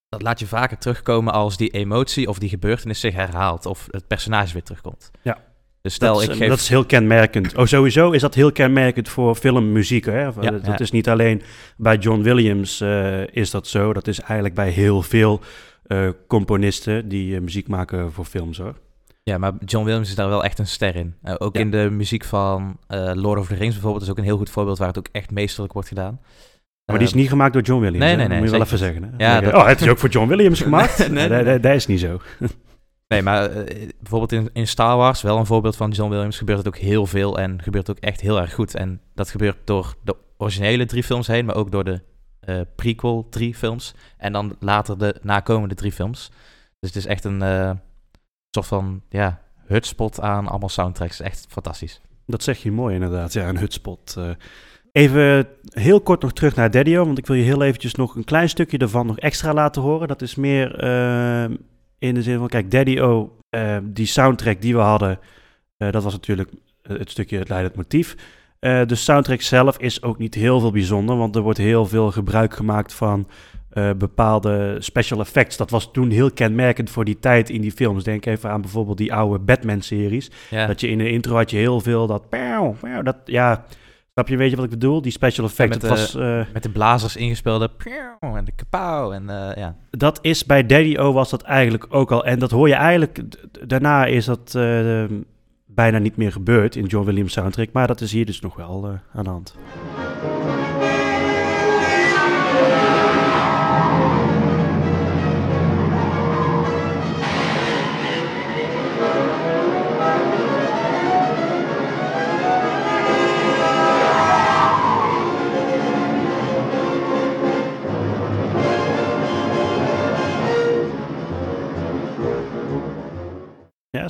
dat 0.09 0.21
laat 0.21 0.39
je 0.39 0.47
vaker 0.47 0.77
terugkomen 0.77 1.33
als 1.33 1.57
die 1.57 1.69
emotie 1.69 2.29
of 2.29 2.39
die 2.39 2.50
gebeurtenis 2.50 3.00
zich 3.00 3.13
herhaalt 3.13 3.65
of 3.65 3.88
het 3.91 4.07
personage 4.07 4.53
weer 4.53 4.63
terugkomt. 4.63 5.12
Ja. 5.21 5.38
Dus 5.86 5.94
stel, 5.94 6.13
dat, 6.13 6.22
is, 6.22 6.27
ik 6.27 6.36
geef... 6.36 6.50
dat 6.50 6.60
is 6.60 6.70
heel 6.70 6.86
kenmerkend. 6.86 7.56
Oh, 7.56 7.65
sowieso 7.65 8.12
is 8.12 8.22
dat 8.22 8.34
heel 8.34 8.51
kenmerkend 8.51 9.10
voor 9.10 9.36
filmmuziek. 9.36 10.06
Hè? 10.06 10.22
Ja, 10.22 10.32
dat 10.32 10.65
ja. 10.65 10.80
is 10.80 10.92
niet 10.92 11.10
alleen 11.10 11.42
bij 11.77 11.98
John 11.98 12.22
Williams 12.22 12.82
uh, 12.82 13.27
is 13.27 13.51
dat 13.51 13.68
zo. 13.68 13.94
Dat 13.94 14.08
is 14.08 14.20
eigenlijk 14.20 14.54
bij 14.54 14.70
heel 14.70 15.01
veel 15.01 15.42
uh, 15.88 16.10
componisten 16.27 17.08
die 17.08 17.36
uh, 17.36 17.42
muziek 17.42 17.68
maken 17.68 18.12
voor 18.12 18.25
films 18.25 18.58
hoor. 18.58 18.74
Ja, 19.24 19.38
maar 19.38 19.54
John 19.65 19.86
Williams 19.86 20.10
is 20.10 20.15
daar 20.15 20.30
wel 20.30 20.44
echt 20.44 20.60
een 20.60 20.68
ster 20.68 20.96
in. 20.96 21.15
Ook 21.38 21.56
ja. 21.56 21.62
in 21.62 21.72
de 21.72 21.89
muziek 21.92 22.24
van 22.24 22.77
Lord 23.13 23.39
of 23.39 23.48
the 23.48 23.56
Rings 23.56 23.74
bijvoorbeeld 23.74 24.04
is 24.04 24.10
ook 24.10 24.18
een 24.18 24.24
heel 24.24 24.38
goed 24.38 24.50
voorbeeld 24.50 24.77
waar 24.77 24.88
het 24.88 24.98
ook 24.98 25.08
echt 25.12 25.32
meesterlijk 25.32 25.74
wordt 25.74 25.88
gedaan. 25.88 26.20
Maar 26.86 26.98
die 26.98 27.08
is 27.08 27.13
niet 27.13 27.30
gemaakt 27.30 27.54
door 27.54 27.62
John 27.62 27.82
Williams. 27.82 28.06
Nee, 28.06 28.15
nee, 28.15 28.27
nee. 28.27 28.27
Dat 28.27 28.38
moet 28.38 28.48
je 28.48 28.58
wel 28.58 28.65
even 28.65 28.77
zeggen. 28.77 29.04
Hè? 29.04 29.25
Ja, 29.25 29.42
dat... 29.42 29.54
Oh, 29.54 29.68
het 29.68 29.82
is 29.82 29.88
ook 29.88 29.98
voor 29.98 30.10
John 30.10 30.27
Williams 30.27 30.62
gemaakt? 30.68 31.10
nee, 31.12 31.30
nee, 31.30 31.60
dat 31.60 31.74
is 31.74 31.88
niet 31.88 32.00
zo. 32.00 32.22
Nee, 33.07 33.21
maar 33.21 33.51
eh, 33.51 33.89
bijvoorbeeld 34.00 34.31
in, 34.31 34.50
in 34.53 34.67
Star 34.67 34.97
Wars, 34.97 35.21
wel 35.21 35.38
een 35.38 35.45
voorbeeld 35.45 35.75
van 35.75 35.91
John 35.91 36.09
Williams, 36.12 36.38
gebeurt 36.38 36.57
het 36.57 36.67
ook 36.67 36.77
heel 36.77 37.05
veel 37.05 37.39
en 37.39 37.62
gebeurt 37.62 37.89
ook 37.89 38.00
echt 38.00 38.21
heel 38.21 38.41
erg 38.41 38.53
goed. 38.53 38.75
En 38.75 39.01
dat 39.13 39.29
gebeurt 39.29 39.57
door 39.63 39.95
de 40.03 40.15
originele 40.38 40.85
drie 40.85 41.03
films 41.03 41.27
heen, 41.27 41.45
maar 41.45 41.55
ook 41.55 41.71
door 41.71 41.83
de 41.83 42.01
eh, 42.39 42.62
prequel 42.75 43.27
drie 43.29 43.55
films. 43.55 43.93
En 44.17 44.33
dan 44.33 44.55
later 44.59 44.97
de 44.97 45.15
nakomende 45.21 45.75
drie 45.75 45.91
films. 45.91 46.31
Dus 46.79 46.93
het 46.93 46.95
is 46.95 47.05
echt 47.05 47.24
een 47.24 47.41
eh, 47.41 47.71
soort 48.50 48.67
van, 48.67 49.01
ja, 49.09 49.41
hutspot 49.65 50.21
aan 50.21 50.47
allemaal 50.47 50.69
soundtracks. 50.69 51.19
Echt 51.19 51.45
fantastisch. 51.50 52.01
Dat 52.25 52.43
zeg 52.43 52.57
je 52.57 52.71
mooi 52.71 52.93
inderdaad, 52.93 53.33
ja, 53.33 53.50
een 53.50 53.57
hutspot. 53.57 54.17
even 54.91 55.47
heel 55.63 56.01
kort 56.01 56.21
nog 56.21 56.33
terug 56.33 56.55
naar 56.55 56.71
Daddy-O, 56.71 57.05
want 57.05 57.17
ik 57.17 57.25
wil 57.25 57.35
je 57.35 57.43
heel 57.43 57.63
eventjes 57.63 57.95
nog 57.95 58.15
een 58.15 58.24
klein 58.24 58.50
stukje 58.50 58.77
ervan 58.77 59.05
nog 59.05 59.19
extra 59.19 59.53
laten 59.53 59.81
horen. 59.81 60.07
Dat 60.07 60.21
is 60.21 60.35
meer 60.35 60.83
in 62.00 62.14
de 62.14 62.24
zin 62.24 62.38
van, 62.38 62.48
kijk, 62.48 62.72
Daddy-O, 62.72 63.38
eh, 63.50 63.78
die 63.84 64.06
soundtrack 64.06 64.62
die 64.62 64.75
we 64.75 64.82
hadden, 64.82 65.20
eh, 65.78 65.92
dat 65.92 66.04
was 66.04 66.14
natuurlijk 66.14 66.50
het 66.82 67.10
stukje 67.10 67.38
het 67.38 67.50
leidend 67.50 67.75
motief. 67.75 68.16
Eh, 68.60 68.86
de 68.86 68.96
soundtrack 68.96 69.42
zelf 69.42 69.78
is 69.78 70.02
ook 70.02 70.18
niet 70.18 70.34
heel 70.34 70.60
veel 70.60 70.72
bijzonder, 70.72 71.18
want 71.18 71.36
er 71.36 71.42
wordt 71.42 71.58
heel 71.58 71.86
veel 71.86 72.12
gebruik 72.12 72.54
gemaakt 72.54 72.94
van 72.94 73.28
bepaalde 73.98 74.78
special 74.80 75.20
effects. 75.20 75.58
Dat 75.58 75.70
was 75.70 75.92
toen 75.92 76.10
heel 76.10 76.32
kenmerkend 76.32 76.90
voor 76.90 77.06
die 77.06 77.20
tijd 77.20 77.50
in 77.50 77.62
die 77.62 77.72
films. 77.72 78.04
Denk 78.04 78.25
even 78.25 78.50
aan 78.50 78.62
bijvoorbeeld 78.62 78.98
die 78.98 79.14
oude 79.14 79.40
Batman-series. 79.40 80.32
Ja, 80.50 80.68
Dat 80.68 80.80
je 80.80 80.88
in 80.88 80.98
de 80.98 81.10
intro 81.10 81.36
had 81.36 81.52
je 81.52 81.58
heel 81.58 81.82
veel 81.82 82.08
dat... 82.08 82.24
Dat 83.04 83.18
ja, 83.25 83.66
snap 84.15 84.27
je, 84.27 84.38
weet 84.38 84.50
je 84.50 84.55
wat 84.55 84.65
ik 84.65 84.72
bedoel? 84.72 85.01
Die 85.01 85.12
special 85.12 85.45
effects. 85.45 85.72
met 85.72 85.81
de- 85.81 85.88
was, 85.88 86.15
eh, 86.15 86.41
met 86.53 86.63
de 86.63 86.69
blazers 86.69 87.15
ingespeelde 87.15 87.72
en 88.19 88.45
de 88.45 88.51
kapauw 88.55 89.12
en 89.12 89.29
eh, 89.29 89.55
ja. 89.55 89.75
dat 89.89 90.19
is 90.22 90.45
bij 90.45 90.65
Daddy-O 90.65 91.13
was 91.13 91.29
dat 91.29 91.41
eigenlijk 91.41 91.86
ook 91.89 92.12
al. 92.12 92.25
En 92.25 92.39
dat 92.39 92.51
hoor 92.51 92.67
je 92.67 92.74
eigenlijk... 92.74 93.22
Daarna 93.67 94.05
is 94.05 94.25
dat 94.25 94.55
eh, 94.55 95.03
bijna 95.65 95.98
niet 95.98 96.17
meer 96.17 96.31
gebeurd 96.31 96.75
in 96.75 96.86
John 96.86 97.05
Williams 97.05 97.34
soundtrack. 97.34 97.72
Maar 97.72 97.88
dat 97.88 98.01
is 98.01 98.12
hier 98.12 98.25
dus 98.25 98.39
nog 98.39 98.55
wel 98.55 98.86
eh, 98.86 99.17
aan 99.17 99.24
de 99.24 99.29
hand. 99.29 99.55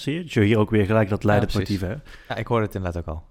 Zie 0.05 0.13
je? 0.15 0.23
Dus 0.23 0.33
hier 0.33 0.57
ook 0.57 0.69
weer 0.69 0.85
gelijk 0.85 1.09
dat 1.09 1.23
motief, 1.53 1.81
hè? 1.81 1.93
ja, 2.27 2.35
ik 2.35 2.47
hoorde 2.47 2.65
het 2.65 2.75
inderdaad 2.75 3.01
ook 3.01 3.15
al. 3.15 3.23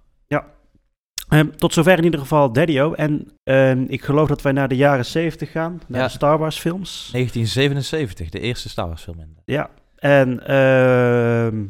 Ehm, 1.29 1.49
tot 1.49 1.73
zover 1.73 1.97
in 1.97 2.03
ieder 2.03 2.19
geval 2.19 2.51
Daddy-O. 2.51 2.93
En 2.93 3.27
ehm, 3.43 3.83
ik 3.87 4.03
geloof 4.03 4.27
dat 4.27 4.41
wij 4.41 4.51
naar 4.51 4.67
de 4.67 4.75
jaren 4.75 5.05
70 5.05 5.51
gaan, 5.51 5.81
naar 5.87 5.99
Ja. 5.99 6.05
de 6.07 6.13
Star 6.13 6.37
Wars 6.37 6.59
films. 6.59 7.09
1977, 7.11 8.29
de 8.29 8.39
eerste 8.39 8.69
Star 8.69 8.87
Wars 8.87 9.03
film 9.03 9.19
inderdaad. 9.19 9.43
Ja, 9.45 9.69
en 9.95 10.39
ehm, 10.47 11.63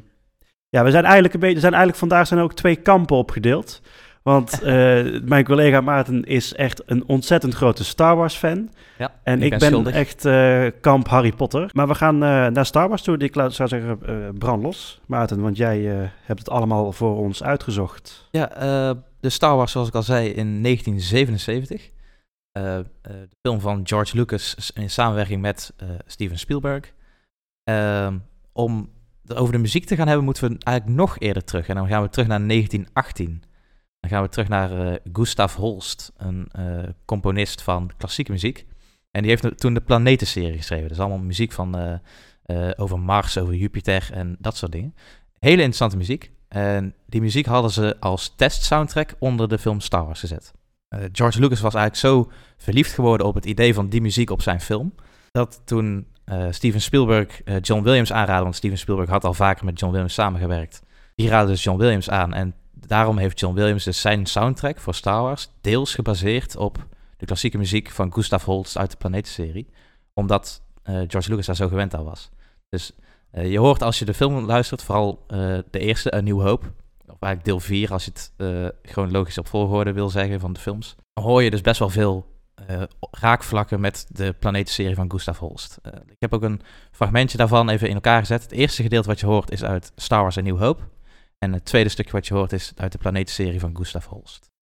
ja, 0.69 0.83
we 0.83 0.91
zijn 0.91 1.03
eigenlijk 1.03 1.33
een 1.33 1.39
beetje, 1.39 1.55
er 1.55 1.61
zijn 1.61 1.73
eigenlijk 1.73 1.99
vandaag 1.99 2.27
zijn 2.27 2.39
ook 2.39 2.53
twee 2.53 2.75
kampen 2.75 3.17
opgedeeld. 3.17 3.81
Want 4.25 4.61
eh, 4.61 5.21
mijn 5.21 5.43
collega 5.43 5.81
Maarten 5.81 6.23
is 6.23 6.53
echt 6.53 6.81
een 6.85 7.03
ontzettend 7.07 7.53
grote 7.53 7.83
Star 7.83 8.15
Wars 8.15 8.35
fan. 8.35 8.69
Ja, 8.97 9.11
En 9.23 9.41
ik, 9.41 9.57
ben, 9.57 9.87
echt 9.87 10.25
eh, 10.25 10.65
kamp 10.81 11.07
Harry 11.07 11.31
Potter. 11.31 11.69
Maar 11.73 11.87
we 11.87 11.95
gaan 11.95 12.23
eh, 12.23 12.47
naar 12.47 12.65
Star 12.65 12.89
Wars 12.89 13.01
toe. 13.01 13.17
Ik 13.17 13.33
zou 13.33 13.67
zeggen, 13.67 13.99
brand 14.37 14.63
los, 14.63 15.01
Maarten, 15.05 15.41
want 15.41 15.57
jij 15.57 16.09
hebt 16.21 16.39
het 16.39 16.49
allemaal 16.49 16.91
voor 16.91 17.17
ons 17.17 17.43
uitgezocht. 17.43 18.27
Ja, 18.31 18.47
de 19.19 19.29
Star 19.29 19.55
Wars, 19.55 19.71
zoals 19.71 19.87
ik 19.87 19.95
al 19.95 20.03
zei, 20.03 20.27
in 20.27 20.61
1977. 20.61 21.93
Eh, 22.51 22.77
eh, 22.77 22.85
de 23.01 23.37
film 23.41 23.59
van 23.59 23.81
George 23.83 24.17
Lucas 24.17 24.71
in 24.73 24.89
samenwerking 24.89 25.41
met 25.41 25.73
Steven 26.05 26.39
Spielberg. 26.39 26.93
Ehm, 27.63 28.17
om 28.53 28.89
over 29.35 29.53
de 29.53 29.59
muziek 29.59 29.85
te 29.85 29.95
gaan 29.95 30.07
hebben, 30.07 30.25
moeten 30.25 30.49
we 30.49 30.57
eigenlijk 30.63 30.97
nog 30.97 31.19
eerder 31.19 31.43
terug. 31.43 31.67
En 31.67 31.75
dan 31.75 31.87
gaan 31.87 32.01
we 32.01 32.09
terug 32.09 32.27
naar 32.27 32.41
1918. 32.41 33.43
Dan 34.05 34.13
gaan 34.13 34.23
we 34.23 34.29
terug 34.29 34.47
naar 34.47 34.87
eh, 34.87 34.95
Gustav 35.13 35.55
Holst, 35.55 36.11
een 36.17 36.47
eh, 36.51 36.83
componist 37.05 37.61
van 37.61 37.91
klassieke 37.97 38.31
muziek. 38.31 38.65
En 39.11 39.21
die 39.21 39.31
heeft 39.31 39.59
toen 39.59 39.73
de 39.73 39.81
Planetenserie 39.81 40.57
geschreven. 40.57 40.87
Dus 40.87 40.99
allemaal 40.99 41.17
muziek 41.17 41.51
van, 41.51 41.99
eh, 42.45 42.69
over 42.75 42.99
Mars, 42.99 43.37
over 43.37 43.53
Jupiter 43.53 44.09
en 44.13 44.35
dat 44.39 44.57
soort 44.57 44.71
dingen. 44.71 44.95
Hele 45.39 45.55
interessante 45.55 45.97
muziek. 45.97 46.31
En 46.47 46.93
die 47.05 47.21
muziek 47.21 47.45
hadden 47.45 47.71
ze 47.71 47.95
als 47.99 48.33
test-soundtrack 48.35 49.15
onder 49.19 49.49
de 49.49 49.57
film 49.57 49.79
Star 49.79 50.05
Wars 50.05 50.19
gezet. 50.19 50.53
George 51.11 51.39
Lucas 51.39 51.61
was 51.61 51.73
eigenlijk 51.73 51.95
zo 51.95 52.31
verliefd 52.57 52.93
geworden 52.93 53.27
op 53.27 53.35
het 53.35 53.45
idee 53.45 53.73
van 53.73 53.89
die 53.89 54.01
muziek 54.01 54.29
op 54.29 54.41
zijn 54.41 54.61
film, 54.61 54.93
dat 55.31 55.61
toen 55.65 56.07
Steven 56.49 56.81
Spielberg 56.81 57.41
John 57.61 57.83
Williams 57.83 58.13
aanraadde, 58.13 58.43
want 58.43 58.55
Steven 58.55 58.77
Spielberg 58.77 59.09
had 59.09 59.23
al 59.23 59.33
vaker 59.33 59.65
met 59.65 59.79
John 59.79 59.91
Williams 59.91 60.13
samengewerkt, 60.13 60.81
die 61.15 61.29
raadde 61.29 61.51
dus 61.51 61.63
John 61.63 61.79
Williams 61.79 62.09
aan. 62.09 62.33
En 62.33 62.55
daarom 62.87 63.17
heeft 63.17 63.39
John 63.39 63.55
Williams 63.55 63.83
dus 63.83 64.01
zijn 64.01 64.25
soundtrack 64.25 64.79
voor 64.79 64.95
Star 64.95 65.21
Wars 65.21 65.49
deels 65.61 65.95
gebaseerd 65.95 66.55
op 66.55 66.87
de 67.17 67.25
klassieke 67.25 67.57
muziek 67.57 67.89
van 67.89 68.13
Gustav 68.13 68.43
Holst 68.43 68.77
uit 68.77 68.91
de 68.91 68.97
Planetenserie, 68.97 69.69
omdat 70.13 70.61
eh, 70.83 70.95
George 71.07 71.29
Lucas 71.29 71.45
daar 71.45 71.55
zo 71.55 71.67
gewend 71.67 71.95
aan 71.95 72.03
was. 72.03 72.29
Dus 72.69 72.91
eh, 73.31 73.51
je 73.51 73.59
hoort 73.59 73.81
als 73.81 73.99
je 73.99 74.05
de 74.05 74.13
film 74.13 74.45
luistert, 74.45 74.83
vooral 74.83 75.23
eh, 75.27 75.37
de 75.69 75.79
eerste, 75.79 76.15
A 76.15 76.19
New 76.19 76.41
Hope, 76.41 76.65
of 77.07 77.21
eigenlijk 77.21 77.45
deel 77.45 77.59
4, 77.59 77.91
als 77.91 78.05
je 78.05 78.11
het 78.11 78.33
gewoon 78.83 79.11
logisch 79.11 79.37
op 79.37 79.47
volgorde 79.47 79.93
wil 79.93 80.09
zeggen 80.09 80.39
van 80.39 80.53
de 80.53 80.59
films, 80.59 80.95
hoor 81.13 81.43
je 81.43 81.49
dus 81.49 81.61
best 81.61 81.79
wel 81.79 81.89
veel 81.89 82.33
raakvlakken 83.11 83.79
met 83.79 84.05
de 84.09 84.35
planetenserie 84.39 84.95
van 84.95 85.11
Gustav 85.11 85.39
Holst. 85.39 85.79
Ik 86.05 86.15
heb 86.19 86.33
ook 86.33 86.41
een 86.41 86.61
fragmentje 86.91 87.37
daarvan 87.37 87.69
even 87.69 87.87
in 87.87 87.95
elkaar 87.95 88.19
gezet. 88.19 88.43
Het 88.43 88.51
eerste 88.51 88.81
gedeelte 88.83 89.07
wat 89.07 89.19
je 89.19 89.25
hoort 89.25 89.51
is 89.51 89.63
uit 89.63 89.91
Star 89.95 90.21
Wars 90.21 90.37
A 90.37 90.41
New 90.41 90.59
Hope. 90.59 90.83
En 91.37 91.53
het 91.53 91.65
tweede 91.65 91.89
stukje 91.89 92.11
wat 92.11 92.27
je 92.27 92.33
hoort 92.33 92.51
is 92.51 92.71
uit 92.75 92.91
de 92.91 92.97
planetenserie 92.97 93.59
van 93.59 93.77
Gustav 93.77 94.05
Holst. 94.05 94.53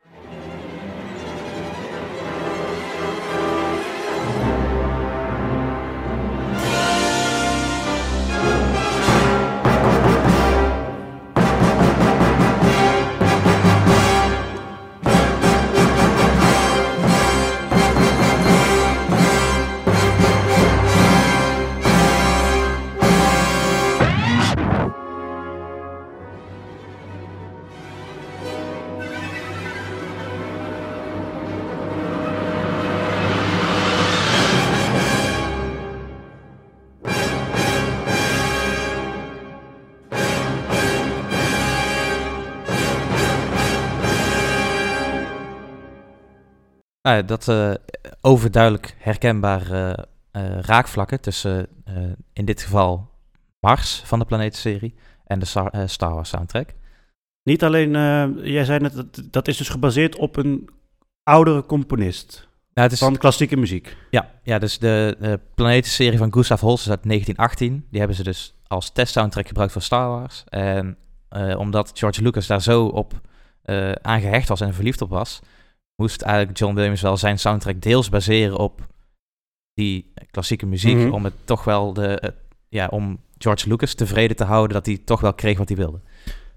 Nou 47.04 47.16
ja, 47.16 47.22
dat 47.22 47.48
eh, 47.48 47.74
overduidelijk 48.22 48.96
herkenbare 49.00 50.08
eh, 50.32 50.60
raakvlakken 50.60 51.22
tussen 51.22 51.68
eh, 51.86 51.96
in 52.34 52.46
dit 52.46 52.62
geval 52.62 53.10
Mars 53.60 54.02
van 54.06 54.20
de 54.20 54.26
planetenserie 54.26 54.96
en 55.26 55.40
de 55.40 55.46
Star, 55.46 55.68
eh, 55.68 55.82
Star 55.88 56.14
Wars 56.14 56.30
soundtrack. 56.30 56.70
Niet 57.44 57.64
alleen, 57.64 57.96
eh, 57.96 58.28
jij 58.52 58.66
zei 58.66 58.80
net, 58.80 58.96
dat, 58.96 59.24
dat 59.32 59.48
is 59.48 59.58
dus 59.58 59.70
gebaseerd 59.70 60.16
op 60.16 60.36
een 60.36 60.70
oudere 61.24 61.66
componist 61.66 62.48
Nou, 62.74 62.88
het 62.88 62.92
is, 62.92 63.00
van 63.00 63.18
klassieke 63.18 63.58
muziek. 63.58 63.98
ja, 64.10 64.30
ja, 64.44 64.60
dus 64.60 64.80
de, 64.80 65.16
de 65.20 65.40
planetenserie 65.56 66.18
van 66.18 66.34
Gustav 66.34 66.62
Holst 66.62 66.86
is 66.86 66.90
uit 66.90 67.04
1918. 67.04 67.88
Die 67.90 68.00
hebben 68.00 68.18
ze 68.18 68.24
dus 68.24 68.56
als 68.68 68.92
testsoundtrack 68.92 69.48
gebruikt 69.48 69.74
voor 69.74 69.82
Star 69.82 70.10
Wars. 70.10 70.44
En 70.50 70.98
eh, 71.30 71.60
omdat 71.60 71.92
George 71.94 72.22
Lucas 72.22 72.48
daar 72.48 72.62
zo 72.62 72.86
op 72.86 73.22
eh 73.64 73.92
aangehecht 73.92 74.48
was 74.48 74.62
en 74.62 74.74
verliefd 74.74 75.02
op 75.02 75.10
was, 75.10 75.42
moest 76.04 76.22
eigenlijk 76.22 76.58
John 76.58 76.76
Williams 76.76 77.02
wel 77.02 77.18
zijn 77.18 77.40
soundtrack 77.40 77.82
deels 77.82 78.10
baseren 78.10 78.58
op 78.58 78.82
die 79.74 80.14
klassieke 80.32 80.66
muziek. 80.66 80.98
Mhm. 80.98 81.12
Om 81.12 81.24
het 81.24 81.34
toch 81.44 81.64
wel 81.64 81.94
de, 81.94 82.34
ja, 82.70 82.88
om 82.88 83.20
George 83.38 83.70
Lucas 83.70 83.94
tevreden 83.94 84.36
te 84.36 84.44
houden 84.44 84.74
dat 84.74 84.86
hij 84.86 84.98
toch 85.06 85.22
wel 85.22 85.34
kreeg 85.34 85.58
wat 85.58 85.68
hij 85.68 85.78
wilde. 85.78 86.00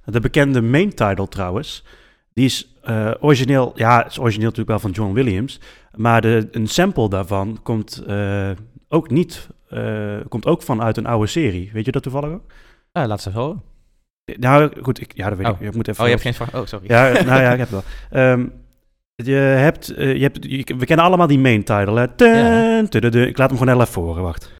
De 0.05 0.21
bekende 0.21 0.63
main 0.63 0.89
title 0.89 1.29
trouwens, 1.29 1.85
die 2.33 2.45
is 2.45 2.75
eh, 2.83 3.11
origineel, 3.21 3.73
ja, 3.75 4.07
is 4.07 4.19
origineel 4.19 4.49
natuurlijk 4.49 4.69
wel 4.69 4.79
van 4.79 4.91
John 4.91 5.13
Williams, 5.13 5.61
maar 5.95 6.21
de, 6.21 6.49
een 6.51 6.67
sample 6.67 7.09
daarvan 7.09 7.59
komt 7.63 8.03
eh, 8.07 8.51
ook 8.89 9.11
niet 9.11 9.49
eh, 9.69 10.17
komt 10.29 10.47
ook 10.47 10.63
vanuit 10.63 10.97
een 10.97 11.07
oude 11.07 11.27
serie. 11.27 11.71
Weet 11.73 11.85
je 11.85 11.93
dat 11.93 12.03
toevallig 12.03 12.31
ook? 12.31 12.45
Ah, 12.93 13.07
laat 13.07 13.23
ze 13.23 13.31
horen. 13.31 13.63
Nou, 14.39 14.83
goed, 14.83 15.01
ik, 15.01 15.13
ja, 15.15 15.29
dat 15.29 15.39
weet 15.39 15.47
Oh. 15.47 15.61
ik. 15.61 15.69
Ik 15.69 15.75
moet 15.75 15.89
even... 15.89 16.01
Oh, 16.01 16.07
je 16.07 16.13
hebt 16.13 16.25
geen 16.27 16.35
vraag? 16.35 16.55
Oh, 16.55 16.67
sorry. 16.67 16.87
Ja, 16.89 17.13
nou 17.13 17.41
ja, 17.43 17.53
ik 17.53 17.59
heb 17.59 17.71
het 17.71 17.71
wel. 17.71 17.83
Ehm, 18.23 18.47
je 19.25 19.33
hebt, 19.35 19.95
eh, 19.95 20.15
je 20.15 20.23
hebt, 20.23 20.39
je- 20.41 20.75
we 20.79 20.87
kennen 20.87 21.05
allemaal 21.07 21.27
die 21.27 21.39
main 21.39 21.65
title. 21.65 22.11
Hè? 22.17 22.25
Ja. 22.25 22.81
Ik 23.27 23.39
laat 23.39 23.49
hem 23.51 23.59
gewoon 23.59 23.75
heel 23.75 23.81
even 23.87 24.03
horen, 24.03 24.23
wacht. 24.23 24.51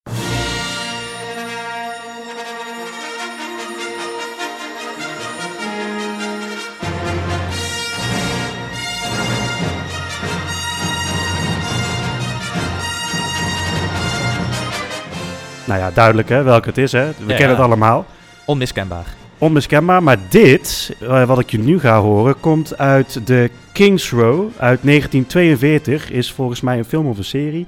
Nou 15.65 15.79
ja, 15.79 15.91
duidelijk 15.91 16.29
hè, 16.29 16.43
welke 16.43 16.67
het 16.67 16.77
is. 16.77 16.91
Hè? 16.91 17.05
We 17.05 17.13
Ja, 17.27 17.35
kennen 17.37 17.49
het 17.55 17.65
allemaal. 17.65 18.05
Onmiskenbaar. 18.45 19.05
Onmiskenbaar, 19.39 20.03
maar 20.03 20.17
dit, 20.29 20.95
eh, 21.01 21.23
wat 21.27 21.39
ik 21.39 21.49
je 21.49 21.59
nu 21.59 21.79
ga 21.79 21.99
horen, 22.01 22.39
komt 22.39 22.77
uit 22.77 23.27
de 23.27 23.49
Kings 23.71 24.11
Row 24.11 24.49
uit 24.57 24.83
1942. 24.83 26.11
Is 26.11 26.31
volgens 26.31 26.61
mij 26.61 26.77
een 26.77 26.85
film 26.85 27.07
of 27.07 27.17
een 27.17 27.23
serie. 27.23 27.65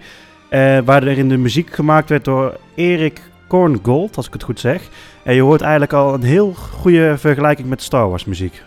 eh, 0.50 0.78
waar 0.86 1.04
er 1.04 1.18
in 1.18 1.30
de 1.30 1.38
muziek 1.38 1.74
gemaakt 1.74 2.10
werd 2.10 2.26
door 2.26 2.58
Erik 2.76 3.22
Korngold, 3.48 4.18
als 4.18 4.28
ik 4.28 4.34
het 4.34 4.44
goed 4.44 4.60
zeg. 4.60 4.82
En 5.24 5.36
je 5.36 5.42
hoort 5.42 5.62
eigenlijk 5.62 5.94
al 5.94 6.14
een 6.14 6.24
heel 6.24 6.54
goede 6.54 7.18
vergelijking 7.18 7.68
met 7.70 7.82
Star 7.82 8.10
Wars 8.10 8.26
muziek. 8.26 8.64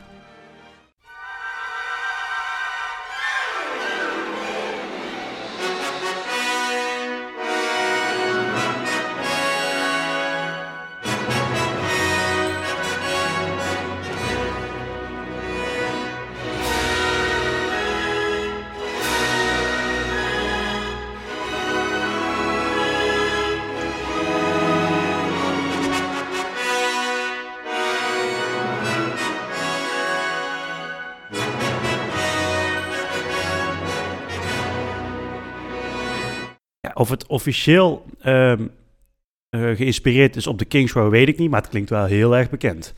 Of 37.03 37.09
het 37.09 37.27
officieel 37.27 38.05
ehm, 38.21 38.67
eh, 39.49 39.61
geïnspireerd 39.77 40.37
is 40.37 40.47
op 40.47 40.59
de 40.59 40.65
Kings 40.65 40.93
Row, 40.93 41.11
weet 41.11 41.29
ik 41.29 41.39
niet. 41.39 41.51
Maar 41.51 41.61
het 41.61 41.71
klinkt 41.71 41.91
wel 41.91 42.05
heel 42.05 42.37
erg 42.37 42.51
bekend. 42.51 42.95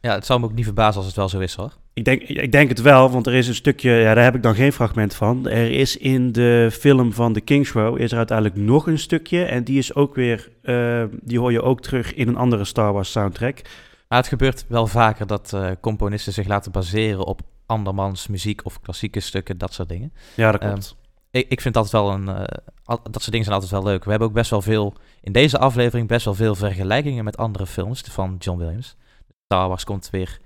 Ja, 0.00 0.14
het 0.14 0.26
zou 0.26 0.40
me 0.40 0.46
ook 0.46 0.54
niet 0.54 0.64
verbazen 0.64 0.96
als 0.96 1.06
het 1.06 1.16
wel 1.16 1.28
zo 1.28 1.38
is 1.38 1.54
hoor. 1.54 1.72
Ik 1.92 2.04
denk, 2.04 2.22
ik 2.22 2.52
denk 2.52 2.68
het 2.68 2.80
wel, 2.80 3.10
want 3.10 3.26
er 3.26 3.34
is 3.34 3.48
een 3.48 3.54
stukje, 3.54 3.90
ja, 3.90 4.14
daar 4.14 4.24
heb 4.24 4.34
ik 4.34 4.42
dan 4.42 4.54
geen 4.54 4.72
fragment 4.72 5.14
van. 5.14 5.48
Er 5.48 5.70
is 5.70 5.96
in 5.96 6.32
de 6.32 6.68
film 6.72 7.12
van 7.12 7.32
The 7.32 7.40
Kings 7.40 7.72
Row 7.72 8.00
is 8.00 8.10
er 8.10 8.16
uiteindelijk 8.16 8.56
nog 8.58 8.86
een 8.86 8.98
stukje. 8.98 9.44
En 9.44 9.64
die 9.64 9.78
is 9.78 9.94
ook 9.94 10.14
weer, 10.14 10.48
eh, 10.62 11.04
die 11.22 11.38
hoor 11.38 11.52
je 11.52 11.62
ook 11.62 11.80
terug 11.80 12.14
in 12.14 12.28
een 12.28 12.36
andere 12.36 12.64
Star 12.64 12.92
Wars 12.92 13.10
soundtrack. 13.10 13.60
Maar 14.08 14.18
het 14.18 14.28
gebeurt 14.28 14.64
wel 14.68 14.86
vaker 14.86 15.26
dat 15.26 15.52
eh, 15.52 15.70
componisten 15.80 16.32
zich 16.32 16.46
laten 16.46 16.72
baseren 16.72 17.24
op 17.24 17.40
andermans 17.66 18.26
muziek 18.26 18.64
of 18.64 18.80
klassieke 18.80 19.20
stukken, 19.20 19.58
dat 19.58 19.72
soort 19.72 19.88
dingen. 19.88 20.12
Ja, 20.34 20.52
dat 20.52 20.60
klopt. 20.60 20.96
Ik, 21.30 21.48
ik 21.48 21.60
vind 21.60 21.76
altijd 21.76 22.02
wel 22.02 22.12
een. 22.12 22.28
eh, 22.28 22.44
dat 22.84 23.02
soort 23.12 23.30
dingen 23.30 23.44
zijn 23.44 23.54
altijd 23.60 23.70
wel 23.72 23.82
leuk. 23.82 24.04
We 24.04 24.10
hebben 24.10 24.28
ook 24.28 24.34
best 24.34 24.50
wel 24.50 24.62
veel. 24.62 24.94
In 25.20 25.32
deze 25.32 25.58
aflevering 25.58 26.08
best 26.08 26.24
wel 26.24 26.34
veel 26.34 26.54
vergelijkingen 26.54 27.24
met 27.24 27.36
andere 27.36 27.66
films 27.66 28.00
van 28.00 28.36
John 28.38 28.58
Williams. 28.58 28.96
Star 29.44 29.68
Wars 29.68 29.84
komt 29.84 30.10
weer. 30.10 30.38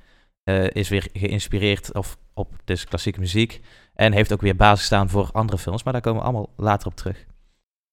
eh, 0.45 0.71
is 0.71 0.89
weer 0.89 1.09
geïnspireerd 1.13 1.95
of, 1.95 2.17
op 2.35 2.49
dus 2.65 2.85
klassieke 2.85 3.21
muziek. 3.21 3.61
En 3.95 4.13
heeft 4.13 4.33
ook 4.33 4.41
weer 4.41 4.57
basis 4.57 4.87
staan 4.87 5.09
voor 5.09 5.29
andere 5.33 5.59
films. 5.59 5.83
Maar 5.83 5.93
daar 5.93 6.03
komen 6.03 6.21
we 6.21 6.27
allemaal 6.27 6.53
later 6.57 6.87
op 6.87 6.97
terug. 6.97 7.27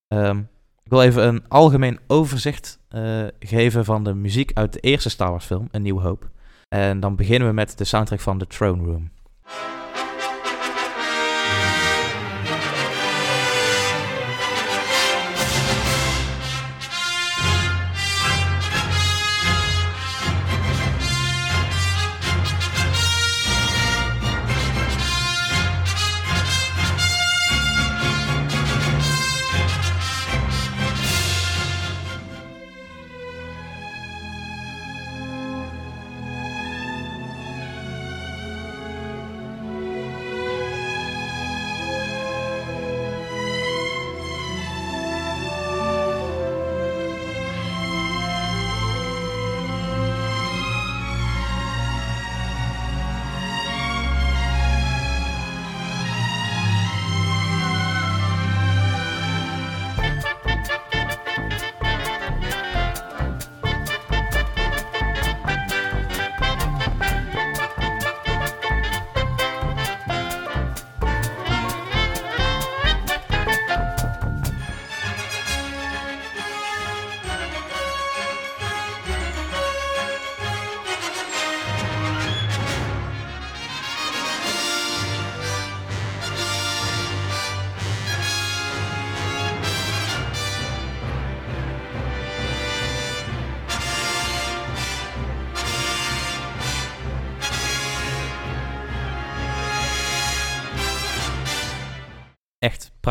Ehm, 0.08 0.38
ik 0.84 0.90
wil 0.92 1.02
even 1.02 1.28
een 1.28 1.48
algemeen 1.48 2.00
overzicht 2.08 2.80
eh, 2.90 3.26
geven 3.40 3.86
van 3.86 4.04
de 4.04 4.14
muziek 4.14 4.52
uit 4.54 4.74
de 4.74 4.80
eerste 4.80 5.10
Star 5.10 5.30
Wars 5.30 5.46
film, 5.46 5.68
Een 5.72 5.82
Nieuwe 5.82 6.02
Hoop. 6.02 6.30
En 6.68 7.00
dan 7.00 7.16
beginnen 7.16 7.48
we 7.48 7.54
met 7.54 7.78
de 7.78 7.84
soundtrack 7.84 8.20
van 8.20 8.38
The 8.38 8.48
Throne 8.48 8.84
Room. 8.84 9.12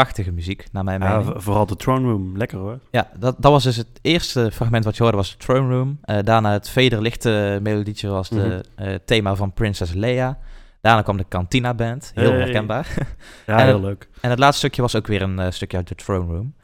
Prachtige 0.03 0.33
muziek, 0.33 0.65
naar 0.73 0.85
mijn 0.85 1.01
Ja, 1.03 1.17
mening. 1.19 1.41
v- 1.41 1.45
vooral 1.45 1.67
de 1.67 1.77
Throne 1.77 2.09
Room, 2.09 2.37
lekker 2.37 2.59
hoor. 2.59 2.79
Ja, 2.91 3.11
dat, 3.19 3.37
dat 3.39 3.53
was 3.53 3.63
dus 3.65 3.77
het 3.77 3.99
eerste 4.03 4.51
fragment 4.53 4.85
wat 4.85 4.97
je 4.97 5.03
hoorde, 5.03 5.17
was 5.19 5.31
de 5.31 5.37
Throne 5.37 5.75
Room. 5.75 5.99
Eh, 6.03 6.19
daarna 6.25 6.53
het 6.53 6.69
vederlichte 6.69 7.59
melodietje 7.63 8.09
was 8.09 8.29
de 8.29 8.63
Mhm. 8.77 8.89
eh, 8.89 8.95
thema 9.05 9.35
van 9.35 9.53
Princess 9.53 9.93
Leia. 9.93 10.39
Daarna 10.81 11.03
kwam 11.03 11.17
de 11.17 11.29
Cantina 11.29 11.75
Band, 11.75 12.11
heel 12.15 12.31
Hey. 12.31 12.39
herkenbaar. 12.41 12.95
Ja, 13.47 13.59
En 13.59 13.65
heel 13.65 13.75
het- 13.75 13.83
leuk. 13.83 14.09
en 14.21 14.31
het 14.31 14.39
laatste 14.39 14.59
stukje 14.59 14.83
was 14.83 14.95
ook 14.97 15.07
weer 15.07 15.23
een 15.23 15.39
eh, 15.39 15.51
stukje 15.51 15.77
uit 15.77 15.89
de 15.89 15.95
Throne 15.95 16.33
Room. 16.35 16.55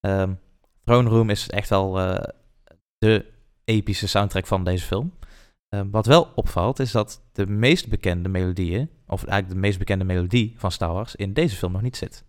Ehm 0.00 0.32
Throne 0.84 1.08
Room 1.08 1.30
is 1.30 1.48
echt 1.50 1.68
wel 1.68 1.92
de 2.98 3.24
epische 3.64 4.08
soundtrack 4.08 4.46
van 4.46 4.64
deze 4.64 4.84
film. 4.84 5.12
Ehm, 5.68 5.90
wat 5.90 6.06
wel 6.06 6.28
opvalt 6.34 6.78
is 6.78 6.92
dat 6.92 7.22
de 7.32 7.46
meest 7.46 7.88
bekende 7.88 8.28
melodieën, 8.28 8.90
of 9.06 9.24
eigenlijk 9.24 9.60
de 9.60 9.66
meest 9.66 9.78
bekende 9.78 10.04
melodie 10.04 10.54
van 10.56 10.72
Star 10.72 10.92
Wars, 10.92 11.14
in 11.16 11.32
deze 11.32 11.56
film 11.56 11.72
nog 11.72 11.82
niet 11.82 11.96
zit. 11.96 12.24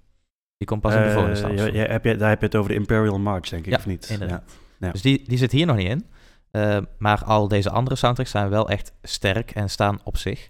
Die 0.59 0.67
komt 0.67 0.81
pas 0.81 0.93
in 0.95 1.03
de 1.03 1.11
volgende 1.11 1.63
Eh, 1.63 1.73
ja, 1.73 1.85
heb 1.85 2.03
je, 2.03 2.15
daar 2.15 2.29
heb 2.29 2.39
je 2.39 2.45
het 2.45 2.55
over 2.55 2.69
de 2.69 2.75
Imperial 2.75 3.19
March, 3.19 3.49
denk 3.49 3.65
ik, 3.65 3.71
Ja, 3.71 3.77
of 3.77 3.85
niet? 3.85 4.09
inderdaad. 4.09 4.43
Ja. 4.79 4.91
Dus 4.91 5.01
die, 5.01 5.23
die 5.27 5.37
zit 5.37 5.51
hier 5.51 5.65
nog 5.65 5.75
niet 5.75 5.87
in. 5.87 6.05
Eh, 6.51 6.77
maar 6.97 7.23
al 7.23 7.47
deze 7.47 7.69
andere 7.69 7.95
soundtracks 7.95 8.31
zijn 8.31 8.49
wel 8.49 8.69
echt 8.69 8.93
sterk 9.01 9.51
en 9.51 9.69
staan 9.69 9.99
op 10.03 10.17
zich. 10.17 10.49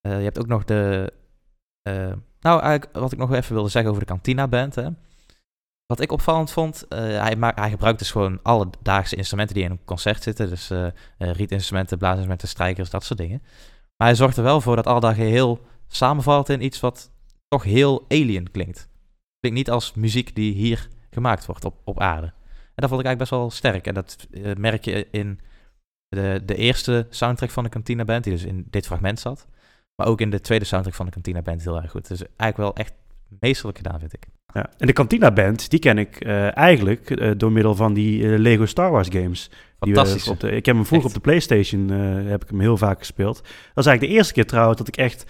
Eh, 0.00 0.16
je 0.16 0.24
hebt 0.24 0.38
ook 0.38 0.46
nog 0.46 0.64
de... 0.64 1.12
nou, 2.40 2.60
eigenlijk 2.60 2.88
wat 2.92 3.12
ik 3.12 3.18
nog 3.18 3.32
even 3.32 3.54
wilde 3.54 3.68
zeggen 3.68 3.90
over 3.90 4.02
de 4.06 4.12
Cantina 4.12 4.48
Band. 4.48 4.74
Hè. 4.74 4.88
Wat 5.86 6.00
ik 6.00 6.12
opvallend 6.12 6.50
vond, 6.50 6.84
hij, 6.88 7.36
hij 7.38 7.70
gebruikt 7.70 7.98
dus 7.98 8.10
gewoon 8.10 8.38
alledaagse 8.42 9.16
instrumenten 9.16 9.54
die 9.54 9.64
in 9.64 9.70
een 9.70 9.84
concert 9.84 10.22
zitten. 10.22 10.48
Dus 10.48 10.70
rietinstrumenten, 11.18 11.98
blaasinstrumenten, 11.98 12.48
strijkers, 12.48 12.90
dat 12.90 13.04
soort 13.04 13.18
dingen. 13.18 13.42
Maar 13.96 14.08
hij 14.08 14.14
zorgt 14.16 14.36
er 14.36 14.42
wel 14.42 14.60
voor 14.60 14.76
dat 14.76 14.86
al 14.86 15.00
dat 15.00 15.14
geheel 15.14 15.60
samenvalt 15.88 16.48
in 16.48 16.64
iets 16.64 16.80
wat 16.80 17.10
toch 17.48 17.62
heel 17.62 18.04
alien 18.08 18.50
klinkt. 18.50 18.90
Klinkt 19.42 19.60
niet 19.60 19.70
als 19.70 19.94
muziek 19.94 20.34
die 20.34 20.54
hier 20.54 20.88
gemaakt 21.10 21.46
wordt 21.46 21.64
op, 21.64 21.80
op 21.84 22.00
aarde. 22.00 22.26
En 22.26 22.74
dat 22.74 22.88
vond 22.88 23.00
ik 23.00 23.06
eigenlijk 23.06 23.18
best 23.18 23.30
wel 23.30 23.50
sterk. 23.50 23.86
En 23.86 23.94
dat 23.94 24.26
eh, 24.30 24.54
merk 24.56 24.84
je 24.84 25.08
in 25.10 25.40
de, 26.08 26.42
de 26.44 26.54
eerste 26.54 27.06
soundtrack 27.10 27.50
van 27.50 27.64
de 27.64 27.70
Cantina 27.70 28.04
Band, 28.04 28.24
die 28.24 28.32
dus 28.32 28.44
in 28.44 28.66
dit 28.70 28.86
fragment 28.86 29.20
zat. 29.20 29.46
Maar 29.96 30.06
ook 30.06 30.20
in 30.20 30.30
de 30.30 30.40
tweede 30.40 30.64
soundtrack 30.64 30.94
van 30.94 31.06
de 31.06 31.12
Cantina 31.12 31.42
Band 31.42 31.62
heel 31.62 31.82
erg 31.82 31.90
goed. 31.90 32.08
Dus 32.08 32.20
eigenlijk 32.20 32.56
wel 32.56 32.74
echt 32.74 32.92
meesterlijk 33.40 33.76
gedaan, 33.76 33.98
vind 33.98 34.12
ik. 34.12 34.26
Ja. 34.54 34.70
En 34.78 34.86
de 34.86 34.92
Cantina 34.92 35.30
Band, 35.32 35.70
die 35.70 35.78
ken 35.78 35.98
ik 35.98 36.16
eh, 36.16 36.56
eigenlijk 36.56 37.10
eh, 37.10 37.30
door 37.36 37.52
middel 37.52 37.74
van 37.74 37.94
die 37.94 38.38
Lego 38.38 38.66
Star 38.66 38.90
Wars 38.90 39.08
games. 39.08 39.50
Fantastisch. 39.78 40.28
op 40.28 40.40
de, 40.40 40.50
ik 40.50 40.66
heb 40.66 40.74
hem 40.74 40.86
vroeger 40.86 41.08
op 41.08 41.14
de 41.14 41.20
PlayStation, 41.20 41.88
heb 41.88 42.42
ik 42.42 42.48
hem 42.48 42.60
heel 42.60 42.76
vaak 42.76 42.98
gespeeld. 42.98 43.36
Dat 43.42 43.84
is 43.84 43.86
eigenlijk 43.86 44.00
de 44.00 44.18
eerste 44.18 44.32
keer 44.32 44.46
trouwens 44.46 44.78
dat 44.78 44.88
ik 44.88 44.96
echt 44.96 45.24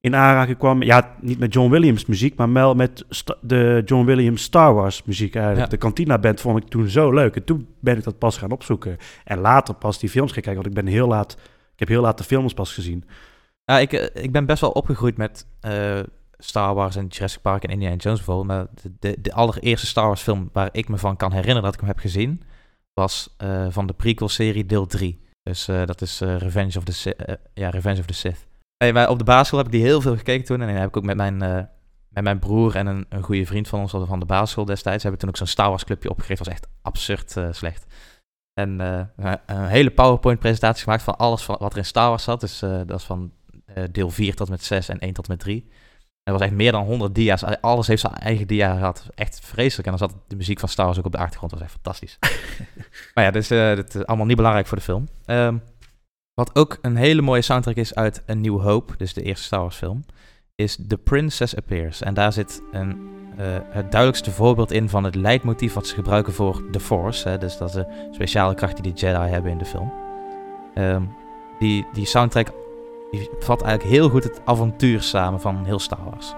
in 0.00 0.14
aanraking 0.14 0.58
kwam. 0.58 0.82
Ja, 0.82 1.16
niet 1.20 1.38
met 1.38 1.52
John 1.52 1.70
Williams 1.70 2.06
muziek, 2.06 2.36
maar 2.36 2.52
wel 2.52 2.74
met 2.74 3.04
de 3.40 3.82
John 3.84 4.04
Williams 4.04 4.42
Star 4.42 4.74
Wars 4.74 5.02
muziek 5.04 5.34
eigenlijk. 5.34 5.64
Ja. 5.64 5.70
De 5.70 5.78
Cantina 5.78 6.18
Band 6.18 6.40
vond 6.40 6.62
ik 6.62 6.68
toen 6.68 6.88
zo 6.88 7.12
leuk. 7.12 7.36
En 7.36 7.44
toen 7.44 7.68
ben 7.80 7.96
ik 7.96 8.04
dat 8.04 8.18
pas 8.18 8.36
gaan 8.36 8.50
opzoeken. 8.50 8.96
En 9.24 9.38
later 9.38 9.74
pas 9.74 9.98
die 9.98 10.10
films 10.10 10.32
gaan 10.32 10.42
kijken, 10.42 10.62
want 10.62 10.76
ik 10.76 10.84
ben 10.84 10.92
heel 10.92 11.08
laat... 11.08 11.32
Ik 11.72 11.78
heb 11.78 11.88
heel 11.88 12.02
laat 12.02 12.18
de 12.18 12.24
films 12.24 12.54
pas 12.54 12.74
gezien. 12.74 13.04
Ja, 13.64 13.78
ik, 13.78 13.92
eh, 13.92 14.24
ik 14.24 14.32
ben 14.32 14.46
best 14.46 14.60
wel 14.60 14.70
opgegroeid 14.70 15.16
met 15.16 15.46
eh, 15.60 16.00
Star 16.38 16.74
Wars 16.74 16.96
en 16.96 17.06
Jurassic 17.06 17.42
Park 17.42 17.64
en 17.64 17.70
Indiana 17.70 17.96
Jones 17.96 18.24
bijvoorbeeld. 18.24 18.46
Maar 18.46 18.66
de, 18.82 18.92
de, 18.98 19.20
de 19.20 19.32
allereerste 19.32 19.86
Star 19.86 20.06
Wars 20.06 20.22
film 20.22 20.50
waar 20.52 20.68
ik 20.72 20.88
me 20.88 20.96
van 20.96 21.16
kan 21.16 21.32
herinneren 21.32 21.62
dat 21.62 21.74
ik 21.74 21.80
hem 21.80 21.88
heb 21.88 21.98
gezien, 21.98 22.42
was 22.94 23.34
eh, 23.36 23.66
van 23.70 23.86
de 23.86 23.92
prequel-serie 23.92 24.66
deel 24.66 24.86
3. 24.86 25.24
Dus 25.46 25.68
eh, 25.68 25.86
dat 25.86 26.00
is 26.00 26.20
eh, 26.20 26.36
Revenge, 26.36 26.78
of 26.78 26.84
the 26.84 27.14
eh, 27.14 27.34
ja, 27.54 27.70
Revenge 27.70 27.98
of 28.00 28.06
the 28.06 28.14
Sith. 28.14 28.45
Maar 28.78 29.08
op 29.08 29.18
de 29.18 29.24
basisschool 29.24 29.58
heb 29.58 29.68
ik 29.68 29.74
die 29.74 29.82
heel 29.82 30.00
veel 30.00 30.16
gekeken 30.16 30.44
toen. 30.44 30.60
En 30.60 30.66
dan 30.66 30.76
heb 30.76 30.88
ik 30.88 30.96
ook 30.96 31.04
met 31.04 31.16
mijn, 31.16 31.42
eh, 31.42 31.62
met 32.08 32.24
mijn 32.24 32.38
broer 32.38 32.76
en 32.76 32.86
een, 32.86 33.06
een 33.08 33.22
goede 33.22 33.46
vriend 33.46 33.68
van 33.68 33.80
ons 33.80 33.90
van 33.90 34.20
de 34.20 34.26
basisschool 34.26 34.64
destijds... 34.64 35.02
hebben 35.02 35.20
toen 35.20 35.28
ook 35.28 35.36
zo'n 35.36 35.46
Star 35.46 35.68
Wars 35.68 35.84
clubje 35.84 36.10
opgericht. 36.10 36.38
was 36.38 36.48
echt 36.54 36.66
absurd 36.82 37.36
eh, 37.36 37.48
slecht. 37.50 37.86
En 38.52 38.80
eh, 38.80 39.32
een 39.46 39.66
hele 39.66 39.90
PowerPoint-presentatie 39.90 40.82
gemaakt 40.82 41.02
van 41.02 41.16
alles 41.16 41.42
van, 41.42 41.56
wat 41.58 41.72
er 41.72 41.78
in 41.78 41.84
Star 41.84 42.08
Wars 42.08 42.24
zat. 42.24 42.40
Dus 42.40 42.58
dat 42.58 42.98
is 42.98 43.04
van 43.04 43.32
deel 43.90 44.10
4 44.10 44.34
tot 44.34 44.48
met 44.48 44.64
6 44.64 44.88
en 44.88 44.98
1 44.98 45.12
tot 45.12 45.28
met 45.28 45.38
3. 45.38 45.70
Er 46.22 46.32
was 46.32 46.40
echt 46.40 46.52
meer 46.52 46.72
dan 46.72 46.84
100 46.84 47.14
dia's. 47.14 47.44
Alles 47.60 47.86
heeft 47.86 48.00
zijn 48.00 48.14
eigen 48.14 48.46
dia 48.46 48.74
gehad. 48.74 49.08
Echt 49.14 49.40
vreselijk. 49.40 49.88
En 49.88 49.96
dan 49.96 50.08
zat 50.08 50.18
de 50.28 50.36
muziek 50.36 50.60
van 50.60 50.68
Star 50.68 50.84
Wars 50.84 50.98
ook 50.98 51.04
op 51.04 51.12
de 51.12 51.18
achtergrond. 51.18 51.50
Dat 51.50 51.60
was 51.60 51.68
echt 51.68 51.78
fantastisch. 51.82 52.18
maar 53.14 53.24
ja, 53.24 53.30
dus, 53.30 53.48
dat 53.48 53.94
is 53.94 54.06
allemaal 54.06 54.26
niet 54.26 54.36
belangrijk 54.36 54.66
voor 54.66 54.78
de 54.78 54.84
film. 54.84 55.08
Ehm, 55.24 55.56
wat 56.36 56.54
ook 56.54 56.78
een 56.82 56.96
hele 56.96 57.22
mooie 57.22 57.42
soundtrack 57.42 57.76
is 57.76 57.94
uit 57.94 58.22
A 58.30 58.34
New 58.34 58.60
Hope, 58.60 58.96
dus 58.96 59.14
de 59.14 59.22
eerste 59.22 59.44
Star 59.44 59.60
Wars 59.60 59.76
film, 59.76 60.04
is 60.54 60.78
The 60.88 60.96
Princess 60.96 61.56
Appears. 61.56 62.02
En 62.02 62.14
daar 62.14 62.32
zit 62.32 62.62
een, 62.72 63.08
eh, 63.36 63.46
het 63.68 63.90
duidelijkste 63.90 64.30
voorbeeld 64.30 64.72
in 64.72 64.88
van 64.88 65.04
het 65.04 65.14
leidmotief 65.14 65.72
wat 65.72 65.86
ze 65.86 65.94
gebruiken 65.94 66.32
voor 66.32 66.70
The 66.70 66.80
Force. 66.80 67.28
Hè, 67.28 67.38
dus 67.38 67.56
dat 67.56 67.68
is 67.68 67.74
de 67.74 68.08
speciale 68.10 68.54
kracht 68.54 68.82
die 68.82 68.92
de 68.92 69.00
Jedi 69.00 69.28
hebben 69.28 69.50
in 69.50 69.58
de 69.58 69.64
film. 69.64 69.92
Ehm, 70.74 71.02
die, 71.58 71.86
die 71.92 72.06
soundtrack 72.06 72.48
vat 73.38 73.62
eigenlijk 73.62 73.96
heel 73.96 74.08
goed 74.08 74.24
het 74.24 74.40
avontuur 74.44 75.02
samen 75.02 75.40
van 75.40 75.64
heel 75.64 75.78
Star 75.78 76.04
Wars. 76.04 76.34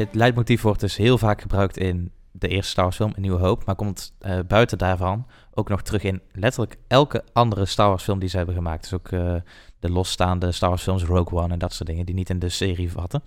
Het 0.00 0.14
leidmotief 0.14 0.62
wordt 0.62 0.80
dus 0.80 0.96
heel 0.96 1.18
vaak 1.18 1.40
gebruikt 1.40 1.76
in 1.76 2.12
de 2.32 2.48
eerste 2.48 2.70
Star 2.70 2.84
Wars 2.84 2.96
film, 2.96 3.12
Een 3.14 3.22
Nieuwe 3.22 3.38
Hoop, 3.38 3.64
maar 3.64 3.74
komt 3.74 4.14
eh, 4.18 4.38
buiten 4.48 4.78
daarvan 4.78 5.26
ook 5.54 5.68
nog 5.68 5.82
terug 5.82 6.02
in 6.02 6.22
letterlijk 6.32 6.76
elke 6.86 7.24
andere 7.32 7.64
Star 7.64 7.88
Wars 7.88 8.02
film 8.02 8.18
die 8.18 8.28
ze 8.28 8.36
hebben 8.36 8.54
gemaakt. 8.54 8.82
Dus 8.82 8.92
ook 8.92 9.08
eh, 9.08 9.34
de 9.78 9.90
losstaande 9.90 10.52
Star 10.52 10.68
Wars 10.68 10.82
films, 10.82 11.04
Rogue 11.04 11.38
One 11.38 11.52
en 11.52 11.58
dat 11.58 11.72
soort 11.72 11.88
dingen, 11.88 12.06
die 12.06 12.14
niet 12.14 12.30
in 12.30 12.38
de 12.38 12.48
serie 12.48 12.92
vatten. 12.92 13.22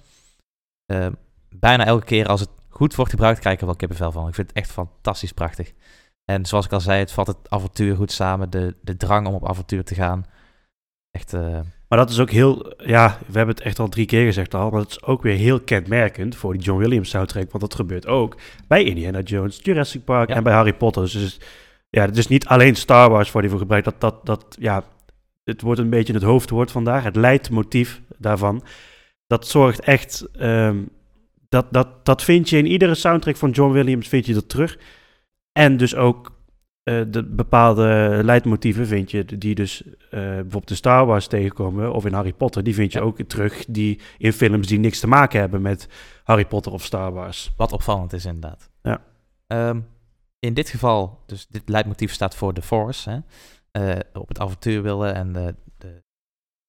Eh, 0.86 1.08
bijna 1.50 1.86
elke 1.86 2.06
keer 2.06 2.28
als 2.28 2.40
het 2.40 2.50
goed 2.70 2.96
wordt 2.96 3.12
gebruikt, 3.12 3.40
krijg 3.40 3.56
ik 3.56 3.62
er 3.62 3.68
wel 3.68 3.76
kippenvel 3.76 4.12
van. 4.12 4.28
Ik 4.28 4.36
vind 4.36 4.48
het 4.48 4.58
echt 4.58 4.72
fantastisch 4.72 5.34
prachtig. 5.34 5.74
En 6.26 6.46
zoals 6.46 6.66
ik 6.66 6.72
al 6.72 6.82
zei, 6.82 7.00
het 7.00 7.12
vat 7.12 7.28
het 7.28 7.50
avontuur 7.50 7.96
goed 7.96 8.12
samen, 8.12 8.50
de, 8.50 8.76
de 8.82 8.98
drang 8.98 9.28
om 9.28 9.34
op 9.34 9.48
avontuur 9.48 9.84
te 9.84 9.96
gaan. 9.96 10.26
Echt, 11.12 11.34
eh, 11.34 11.60
Maar 11.94 12.02
dat 12.02 12.12
is 12.12 12.20
ook 12.20 12.32
heel, 12.32 12.74
ja, 12.78 13.20
we 13.28 13.38
hebben 13.38 13.56
het 13.56 13.64
echt 13.64 13.80
al 13.80 13.90
drie 13.90 14.06
keer 14.06 14.26
gezegd 14.26 14.54
al, 14.54 14.70
maar 14.70 14.82
dat 14.82 14.90
is 14.90 15.04
ook 15.04 15.22
weer 15.22 15.36
heel 15.36 15.60
kenmerkend 15.60 16.36
voor 16.36 16.54
die 16.54 16.62
John 16.62 16.80
Williams 16.80 17.10
soundtrack, 17.10 17.52
want 17.52 17.64
dat 17.64 17.76
gebeurt 17.76 18.08
ook 18.08 18.38
bij 18.68 18.84
Indiana 18.84 19.20
Jones, 19.20 19.60
Jurassic 19.64 20.04
Park 20.04 20.30
Ja. 20.30 20.36
en 20.36 20.44
bij 20.44 20.54
Harry 20.54 20.74
Potter. 20.74 21.02
Dus 21.04 21.40
ja, 21.90 22.06
het 22.06 22.18
is 22.18 22.28
niet 22.28 22.46
alleen 22.46 22.76
Star 22.76 23.10
Wars 23.10 23.32
waar 23.32 23.42
die 23.42 23.52
voor 23.52 23.60
gebruikt, 23.60 23.86
dat, 23.86 24.02
dat, 24.02 24.26
dat, 24.26 24.56
ja, 24.60 24.84
het 25.44 25.62
wordt 25.62 25.80
een 25.80 25.90
beetje 25.90 26.14
het 26.14 26.24
hoofdwoord 26.24 26.72
vandaag, 26.72 27.04
het 27.04 27.16
leidmotief 27.16 28.02
daarvan. 28.18 28.64
Dat 29.28 29.48
zorgt 29.48 29.80
echt, 29.80 30.28
ehm, 30.38 30.78
dat, 31.50 31.66
dat, 31.72 32.06
dat 32.06 32.24
vind 32.24 32.50
je 32.50 32.58
in 32.58 32.68
iedere 32.68 32.96
soundtrack 32.96 33.36
van 33.38 33.52
John 33.52 33.74
Williams, 33.74 34.08
vind 34.08 34.26
je 34.26 34.34
dat 34.34 34.50
terug. 34.50 34.78
En 35.52 35.78
dus 35.78 35.96
ook 35.96 36.33
eh, 36.84 37.02
de 37.08 37.24
bepaalde 37.24 38.20
leidmotieven 38.24 38.88
vind 38.88 39.12
je, 39.12 39.26
die 39.38 39.56
dus 39.56 39.84
eh, 39.86 40.20
bijvoorbeeld 40.20 40.70
in 40.70 40.76
Star 40.76 41.06
Wars 41.06 41.28
tegenkomen, 41.28 41.94
of 41.94 42.06
in 42.06 42.14
Harry 42.14 42.34
Potter, 42.34 42.64
die 42.64 42.74
vind 42.74 42.92
je 42.92 43.00
Ja. 43.00 43.06
ook 43.06 43.22
terug 43.22 43.66
die 43.68 44.00
in 44.18 44.34
films 44.34 44.68
die 44.68 44.80
niks 44.80 45.00
te 45.00 45.08
maken 45.08 45.40
hebben 45.40 45.62
met 45.62 45.88
Harry 46.24 46.46
Potter 46.46 46.72
of 46.72 46.84
Star 46.84 47.12
Wars. 47.14 47.54
Wat 47.58 47.72
opvallend 47.72 48.14
is 48.14 48.26
inderdaad. 48.26 48.70
Ja. 48.82 49.02
Ehm, 49.48 49.80
in 50.40 50.54
dit 50.54 50.70
geval, 50.70 51.20
dus 51.26 51.48
dit 51.48 51.70
leidmotief 51.70 52.14
staat 52.14 52.36
voor 52.36 52.54
The 52.54 52.62
Force. 52.62 53.10
Hè? 53.10 53.20
eh, 53.72 54.00
op 54.14 54.28
het 54.28 54.40
avontuur 54.40 54.82
willen 54.82 55.14
en 55.16 55.34
de, 55.34 55.56
de 55.78 56.04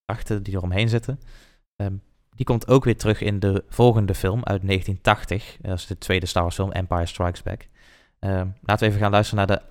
krachten 0.05 0.43
die 0.43 0.55
eromheen 0.55 0.89
zitten. 0.89 1.21
Ehm, 1.77 1.95
die 2.35 2.47
komt 2.47 2.69
ook 2.69 2.85
weer 2.85 2.97
terug 2.97 3.21
in 3.21 3.39
de 3.39 3.65
volgende 3.69 4.15
film 4.15 4.45
uit 4.45 4.63
1980. 4.63 5.57
Dat 5.61 5.79
is 5.79 5.87
de 5.87 5.99
tweede 5.99 6.27
Star 6.27 6.43
Wars 6.43 6.55
film, 6.55 6.73
Empire 6.73 7.07
Strikes 7.07 7.43
Back. 7.43 7.69
Ehm, 8.19 8.49
laten 8.63 8.79
we 8.85 8.87
even 8.87 9.01
gaan 9.01 9.11
luisteren 9.11 9.47
naar 9.47 9.57
de 9.57 9.65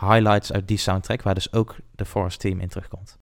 highlights 0.00 0.52
uit 0.52 0.68
die 0.68 0.78
soundtrack, 0.78 1.22
waar 1.22 1.34
dus 1.34 1.52
ook 1.52 1.76
de 1.90 2.04
Force 2.04 2.38
Team 2.38 2.60
in 2.60 2.68
terugkomt. 2.68 3.18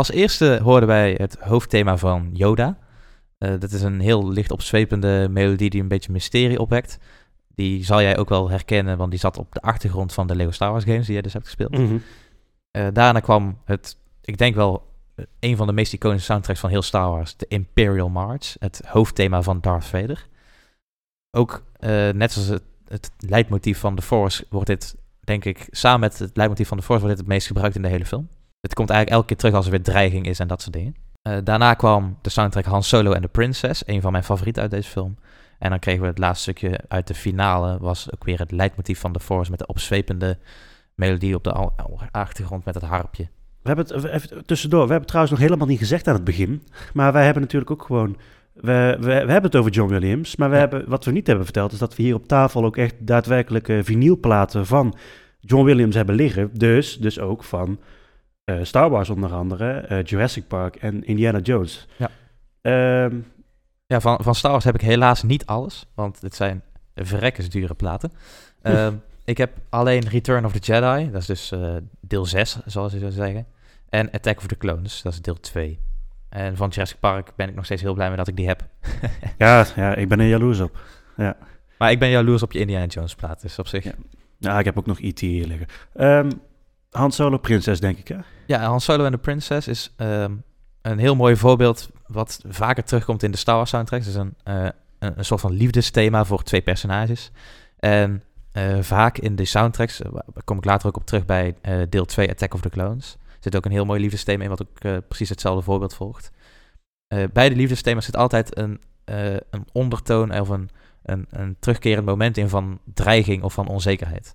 Als 0.00 0.10
eerste 0.10 0.60
hoorden 0.62 0.88
wij 0.88 1.14
het 1.18 1.36
hoofdthema 1.40 1.96
van 1.96 2.30
Yoda. 2.32 2.78
Uh, 3.38 3.50
dat 3.58 3.72
is 3.72 3.82
een 3.82 4.00
heel 4.00 4.28
licht 4.28 4.50
opzwepende 4.50 5.28
melodie 5.30 5.70
die 5.70 5.80
een 5.80 5.88
beetje 5.88 6.12
mysterie 6.12 6.60
opwekt. 6.60 6.98
Die 7.54 7.84
zal 7.84 8.00
jij 8.00 8.18
ook 8.18 8.28
wel 8.28 8.50
herkennen, 8.50 8.98
want 8.98 9.10
die 9.10 9.20
zat 9.20 9.38
op 9.38 9.52
de 9.52 9.60
achtergrond 9.60 10.12
van 10.12 10.26
de 10.26 10.34
Lego 10.34 10.50
Star 10.50 10.70
Wars 10.70 10.84
games 10.84 11.04
die 11.04 11.12
jij 11.12 11.22
dus 11.22 11.32
hebt 11.32 11.44
gespeeld. 11.44 11.70
Mhm. 11.70 11.94
Uh, 11.94 12.86
daarna 12.92 13.20
kwam 13.20 13.58
het, 13.64 13.96
ik 14.24 14.38
denk 14.38 14.54
wel, 14.54 14.92
een 15.40 15.56
van 15.56 15.66
de 15.66 15.72
meest 15.72 15.92
iconische 15.92 16.32
soundtracks 16.32 16.60
van 16.60 16.70
heel 16.70 16.82
Star 16.82 17.10
Wars, 17.10 17.36
de 17.36 17.46
Imperial 17.48 18.08
March, 18.08 18.56
het 18.58 18.82
hoofdthema 18.86 19.42
van 19.42 19.60
Darth 19.60 19.84
Vader. 19.84 20.26
Ook 21.30 21.62
uh, 21.80 21.88
net 22.10 22.32
zoals 22.32 22.48
het, 22.48 22.62
het 22.88 23.10
leidmotief 23.18 23.78
van 23.78 23.94
The 23.94 24.02
Force 24.02 24.46
wordt 24.50 24.66
dit, 24.66 24.96
denk 25.20 25.44
ik, 25.44 25.68
samen 25.70 26.00
met 26.00 26.18
het 26.18 26.36
leidmotief 26.36 26.68
van 26.68 26.78
The 26.78 26.84
Force 26.84 27.02
wordt 27.02 27.16
dit 27.16 27.26
het 27.26 27.34
meest 27.34 27.46
gebruikt 27.46 27.76
in 27.76 27.82
de 27.82 27.88
hele 27.88 28.06
film. 28.06 28.28
Het 28.60 28.74
komt 28.74 28.90
eigenlijk 28.90 29.10
elke 29.20 29.26
keer 29.26 29.36
terug 29.36 29.54
als 29.54 29.64
er 29.64 29.70
weer 29.70 29.82
dreiging 29.82 30.26
is 30.26 30.38
en 30.38 30.48
dat 30.48 30.62
soort 30.62 30.72
dingen. 30.72 30.94
Uh, 31.22 31.36
daarna 31.44 31.74
kwam 31.74 32.18
de 32.22 32.30
soundtrack 32.30 32.64
Han 32.64 32.82
Solo 32.82 33.12
en 33.12 33.22
The 33.22 33.28
Princess, 33.28 33.82
een 33.86 34.00
van 34.00 34.12
mijn 34.12 34.24
favorieten 34.24 34.62
uit 34.62 34.70
deze 34.70 34.88
film. 34.90 35.16
En 35.58 35.70
dan 35.70 35.78
kregen 35.78 36.00
we 36.00 36.06
het 36.06 36.18
laatste 36.18 36.42
stukje 36.42 36.80
uit 36.88 37.06
de 37.06 37.14
finale, 37.14 37.78
was 37.80 38.12
ook 38.14 38.24
weer 38.24 38.38
het 38.38 38.50
leidmotief 38.50 39.00
van 39.00 39.12
The 39.12 39.20
Force 39.20 39.50
met 39.50 39.58
de 39.58 39.66
opzwepende 39.66 40.38
melodie 40.94 41.34
op 41.34 41.44
de 41.44 41.52
achtergrond 42.10 42.64
met 42.64 42.74
het 42.74 42.84
harpje. 42.84 43.28
We 43.62 43.68
hebben 43.72 43.86
het 43.86 44.04
even 44.04 44.46
tussendoor. 44.46 44.84
We 44.84 44.90
hebben 44.90 45.06
trouwens 45.08 45.34
nog 45.34 45.44
helemaal 45.44 45.66
niet 45.66 45.78
gezegd 45.78 46.08
aan 46.08 46.14
het 46.14 46.24
begin. 46.24 46.62
Maar 46.92 47.12
wij 47.12 47.24
hebben 47.24 47.42
natuurlijk 47.42 47.70
ook 47.70 47.82
gewoon. 47.82 48.16
We, 48.52 48.96
we, 49.00 49.06
we 49.06 49.12
hebben 49.12 49.42
het 49.42 49.56
over 49.56 49.70
John 49.70 49.90
Williams. 49.90 50.36
Maar 50.36 50.48
we 50.48 50.54
Ja. 50.54 50.60
hebben, 50.60 50.88
wat 50.88 51.04
we 51.04 51.10
niet 51.10 51.26
hebben 51.26 51.44
verteld. 51.44 51.72
is 51.72 51.78
dat 51.78 51.96
we 51.96 52.02
hier 52.02 52.14
op 52.14 52.26
tafel 52.26 52.64
ook 52.64 52.76
echt 52.76 52.94
daadwerkelijke 52.98 53.80
vinylplaten 53.84 54.66
van 54.66 54.96
John 55.40 55.64
Williams 55.64 55.94
hebben 55.94 56.14
liggen. 56.14 56.50
Dus, 56.52 56.98
dus 56.98 57.18
ook 57.20 57.44
van 57.44 57.68
eh, 57.68 57.84
Star 58.62 58.90
Wars 58.90 59.10
onder 59.10 59.32
andere. 59.32 59.70
eh, 59.72 60.02
Jurassic 60.04 60.46
Park 60.48 60.76
en 60.76 61.04
Indiana 61.04 61.38
Jones. 61.38 61.86
Ja. 61.96 62.10
Ehm, 62.60 63.16
Ja, 63.86 64.00
van, 64.00 64.18
van 64.22 64.34
Star 64.34 64.50
Wars 64.50 64.64
heb 64.64 64.74
ik 64.74 64.80
helaas 64.80 65.22
niet 65.22 65.46
alles, 65.46 65.86
want 65.94 66.20
dit 66.20 66.34
zijn 66.34 66.62
verrekkensdure 66.94 67.74
platen. 67.74 68.12
Ehm, 68.62 68.94
ik 69.24 69.38
heb 69.38 69.50
alleen 69.68 70.08
Return 70.08 70.44
of 70.44 70.52
the 70.52 70.58
Jedi, 70.58 71.10
dat 71.10 71.20
is 71.20 71.26
dus 71.26 71.52
eh, 71.52 71.76
deel 72.00 72.26
6, 72.26 72.58
zoals 72.64 72.92
je 72.92 72.98
zou 72.98 73.10
zeggen. 73.12 73.46
En 73.88 74.10
Attack 74.10 74.38
of 74.38 74.46
the 74.46 74.56
Clones, 74.56 75.02
dat 75.02 75.12
is 75.12 75.22
deel 75.22 75.40
2. 75.40 75.78
En 76.28 76.56
van 76.56 76.68
Jurassic 76.68 76.98
Park 77.00 77.32
ben 77.36 77.48
ik 77.48 77.54
nog 77.54 77.64
steeds 77.64 77.82
heel 77.82 77.94
blij 77.94 78.08
mee 78.08 78.16
dat 78.16 78.28
ik 78.28 78.36
die 78.36 78.46
heb. 78.46 78.64
ja, 79.38 79.66
ja, 79.76 79.94
ik 79.94 80.08
ben 80.08 80.20
er 80.20 80.26
jaloers 80.26 80.60
op. 80.60 80.78
Maar 81.78 81.90
ik 81.90 81.98
ben 81.98 82.08
jaloers 82.08 82.42
op 82.42 82.52
je 82.52 82.58
Indiana 82.58 82.86
Jones 82.86 83.14
plaat, 83.14 83.40
dus 83.42 83.58
op 83.58 83.66
zich... 83.66 83.84
Ja. 83.84 83.92
Ja, 84.38 84.50
Ja, 84.52 84.58
ik 84.58 84.64
heb 84.64 84.78
ook 84.78 84.86
nog 84.86 85.00
E.T. 85.00 85.20
hier 85.20 85.46
liggen. 85.46 85.66
Ehm 85.94 86.30
Han 86.90 87.12
Solo 87.12 87.38
Prinses, 87.38 87.80
denk 87.80 87.98
ik, 87.98 88.08
hè? 88.08 88.56
Han 88.56 88.80
Solo 88.80 89.04
en 89.04 89.12
the 89.12 89.18
Princess 89.18 89.68
is 89.68 89.92
ehm, 89.96 90.34
een 90.82 90.98
heel 90.98 91.16
mooi 91.16 91.36
voorbeeld 91.36 91.90
wat 92.06 92.40
vaker 92.48 92.84
terugkomt 92.84 93.22
in 93.22 93.30
de 93.30 93.36
Star 93.36 93.56
Wars 93.56 93.70
soundtracks. 93.70 94.06
Het 94.06 94.14
is 94.14 94.20
een, 94.20 94.34
eh, 94.42 94.68
een, 94.98 95.24
soort 95.24 95.40
van 95.40 95.52
liefdesthema 95.52 96.24
voor 96.24 96.42
twee 96.42 96.62
personages. 96.62 97.30
En 97.78 98.22
eh, 98.52 98.78
vaak 98.80 99.18
in 99.18 99.36
de 99.36 99.44
soundtracks, 99.44 100.02
eh, 100.02 100.12
daar 100.12 100.44
kom 100.44 100.56
ik 100.56 100.64
later 100.64 100.88
ook 100.88 100.96
op 100.96 101.06
terug 101.06 101.24
bij 101.24 101.54
deel 101.88 102.04
2 102.04 102.30
Attack 102.30 102.54
of 102.54 102.60
the 102.60 102.68
Clones, 102.68 103.16
zit 103.40 103.56
ook 103.56 103.64
een 103.64 103.70
heel 103.70 103.84
mooi 103.84 104.00
liefdesthema 104.00 104.42
in 104.42 104.50
wat 104.50 104.62
ook 104.62 105.08
precies 105.08 105.28
hetzelfde 105.28 105.62
voorbeeld 105.62 105.94
volgt. 105.94 106.30
Bij 107.32 107.48
de 107.48 107.56
liefdesthema's 107.56 108.04
zit 108.04 108.16
altijd 108.16 108.58
een, 108.58 108.80
een 109.50 109.66
ondertoon 109.72 110.40
of 110.40 110.48
een, 110.48 110.70
een, 111.02 111.26
een 111.30 111.56
terugkerend 111.58 112.06
moment 112.06 112.36
in 112.36 112.48
van 112.48 112.80
dreiging 112.94 113.42
of 113.42 113.52
van 113.52 113.68
onzekerheid. 113.68 114.34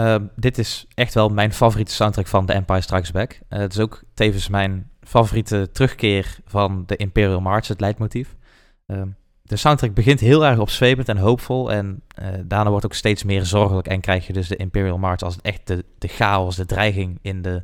Uh, 0.00 0.16
dit 0.34 0.58
is 0.58 0.86
echt 0.94 1.14
wel 1.14 1.28
mijn 1.28 1.52
favoriete 1.52 1.92
soundtrack 1.92 2.26
van 2.26 2.46
The 2.46 2.52
Empire 2.52 2.80
Strikes 2.80 3.10
Back. 3.10 3.32
Uh, 3.32 3.58
het 3.58 3.72
is 3.72 3.80
ook 3.80 4.02
tevens 4.14 4.48
mijn 4.48 4.90
favoriete 5.00 5.70
terugkeer 5.72 6.38
van 6.44 6.82
de 6.86 6.96
Imperial 6.96 7.40
March, 7.40 7.68
het 7.68 7.80
leidmotief. 7.80 8.36
Uh, 8.86 9.02
de 9.42 9.56
soundtrack 9.56 9.94
begint 9.94 10.20
heel 10.20 10.44
erg 10.44 10.58
opzwepend 10.58 11.08
en 11.08 11.16
hoopvol 11.16 11.72
en 11.72 12.02
uh, 12.22 12.28
daarna 12.44 12.70
wordt 12.70 12.84
ook 12.84 12.94
steeds 12.94 13.24
meer 13.24 13.44
zorgelijk 13.44 13.86
en 13.86 14.00
krijg 14.00 14.26
je 14.26 14.32
dus 14.32 14.48
de 14.48 14.56
Imperial 14.56 14.98
March 14.98 15.20
als 15.20 15.36
echt 15.42 15.66
de, 15.66 15.84
de 15.98 16.08
chaos, 16.08 16.56
de 16.56 16.66
dreiging 16.66 17.18
in 17.22 17.42
de, 17.42 17.62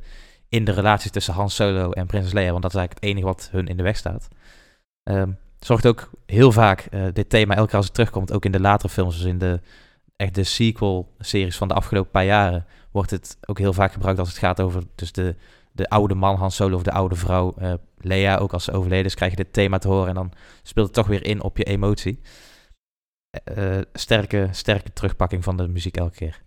in 0.49 0.65
de 0.65 0.73
relatie 0.73 1.11
tussen 1.11 1.35
Han 1.35 1.51
Solo 1.51 1.91
en 1.91 2.07
Prinses 2.07 2.33
Leia, 2.33 2.51
want 2.51 2.63
dat 2.63 2.73
is 2.73 2.79
eigenlijk 2.79 3.07
het 3.07 3.15
enige 3.15 3.35
wat 3.35 3.49
hun 3.53 3.67
in 3.67 3.77
de 3.77 3.83
weg 3.83 3.97
staat. 3.97 4.29
Um, 5.03 5.39
zorgt 5.59 5.87
ook 5.87 6.11
heel 6.27 6.53
vaak, 6.53 6.87
uh, 6.91 7.05
dit 7.13 7.29
thema 7.29 7.55
elke 7.55 7.69
keer 7.69 7.77
als 7.77 7.85
het 7.85 7.95
terugkomt, 7.95 8.33
ook 8.33 8.45
in 8.45 8.53
de 8.53 8.61
latere 8.61 8.93
films, 8.93 9.17
dus 9.17 9.25
in 9.25 9.39
de 9.39 9.61
echt 10.17 10.35
de 10.35 10.45
sequel-series 10.45 11.57
van 11.57 11.69
de 11.69 11.75
afgelopen 11.75 12.11
paar 12.11 12.25
jaren, 12.25 12.67
wordt 12.91 13.11
het 13.11 13.39
ook 13.47 13.59
heel 13.59 13.73
vaak 13.73 13.93
gebruikt 13.93 14.19
als 14.19 14.29
het 14.29 14.39
gaat 14.39 14.61
over 14.61 14.83
dus 14.95 15.13
de, 15.13 15.37
de 15.73 15.89
oude 15.89 16.15
man 16.15 16.37
Han 16.37 16.51
Solo 16.51 16.77
of 16.77 16.83
de 16.83 16.93
oude 16.93 17.15
vrouw 17.15 17.55
uh, 17.59 17.73
Leia. 17.99 18.37
Ook 18.37 18.53
als 18.53 18.65
ze 18.65 18.73
overleden 18.73 19.07
is, 19.07 19.15
krijg 19.15 19.31
je 19.31 19.37
dit 19.37 19.53
thema 19.53 19.79
te 19.79 19.89
horen 19.89 20.09
en 20.09 20.15
dan 20.15 20.33
speelt 20.63 20.87
het 20.87 20.95
toch 20.95 21.07
weer 21.07 21.25
in 21.25 21.43
op 21.43 21.57
je 21.57 21.65
emotie. 21.65 22.21
Uh, 23.59 23.81
sterke, 23.93 24.49
sterke 24.51 24.93
terugpakking 24.93 25.45
van 25.45 25.57
de 25.57 25.69
muziek 25.69 25.97
elke 25.97 26.17
keer. 26.17 26.43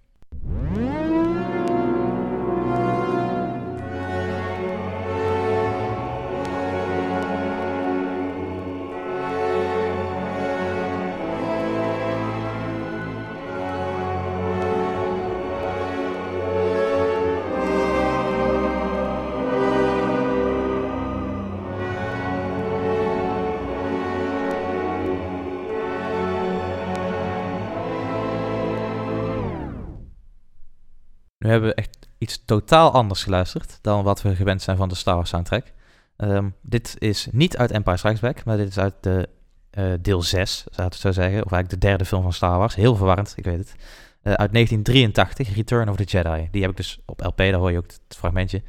Totaal 32.45 32.91
anders 32.91 33.23
geluisterd 33.23 33.79
dan 33.81 34.03
wat 34.03 34.21
we 34.21 34.35
gewend 34.35 34.61
zijn 34.61 34.77
van 34.77 34.89
de 34.89 34.95
Star 34.95 35.15
Wars 35.15 35.29
soundtrack. 35.29 35.73
Um, 36.17 36.55
dit 36.61 36.95
is 36.99 37.27
niet 37.31 37.57
uit 37.57 37.71
Empire 37.71 37.97
Strikes 37.97 38.19
Back, 38.19 38.43
maar 38.43 38.57
dit 38.57 38.67
is 38.67 38.77
uit 38.77 38.93
de 39.01 39.29
uh, 39.77 39.93
deel 40.01 40.21
6, 40.21 40.63
zou 40.71 40.87
ik 40.87 40.93
het 40.93 41.01
zo 41.01 41.11
zeggen. 41.11 41.45
Of 41.45 41.51
eigenlijk 41.51 41.69
de 41.69 41.87
derde 41.87 42.05
film 42.05 42.21
van 42.21 42.33
Star 42.33 42.57
Wars. 42.57 42.75
Heel 42.75 42.95
verwarrend, 42.95 43.33
ik 43.35 43.43
weet 43.43 43.57
het. 43.57 43.75
Uh, 44.23 44.33
uit 44.33 44.53
1983, 44.53 45.55
Return 45.55 45.89
of 45.89 45.95
the 45.95 46.03
Jedi. 46.03 46.47
Die 46.51 46.61
heb 46.61 46.71
ik 46.71 46.77
dus 46.77 46.99
op 47.05 47.21
LP, 47.21 47.37
daar 47.37 47.53
hoor 47.53 47.71
je 47.71 47.77
ook 47.77 47.91
het 47.91 48.15
fragmentje. 48.17 48.63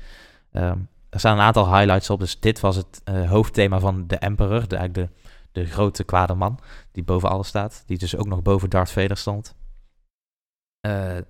Um, 0.53 0.89
er 1.11 1.19
staan 1.19 1.39
een 1.39 1.45
aantal 1.45 1.75
highlights 1.75 2.11
op. 2.11 2.21
Dus 2.21 2.41
dit 2.41 2.61
was 2.61 2.77
het 2.77 3.03
uh, 3.05 3.31
hoofdthema 3.31 3.79
van 3.79 4.07
de 4.07 4.17
Emperor, 4.17 4.69
de, 4.69 4.77
eigenlijk 4.77 5.13
de, 5.13 5.31
de 5.53 5.67
grote 5.67 6.05
kwade 6.05 6.35
man 6.35 6.59
die 6.93 7.05
boven 7.05 7.29
alles 7.29 7.49
staat. 7.49 7.83
Die 7.87 7.99
dus 7.99 8.17
ook 8.17 8.27
nog 8.27 8.43
boven 8.43 8.71
Darth 8.71 8.91
Vader 8.91 9.17
stond. 9.17 9.55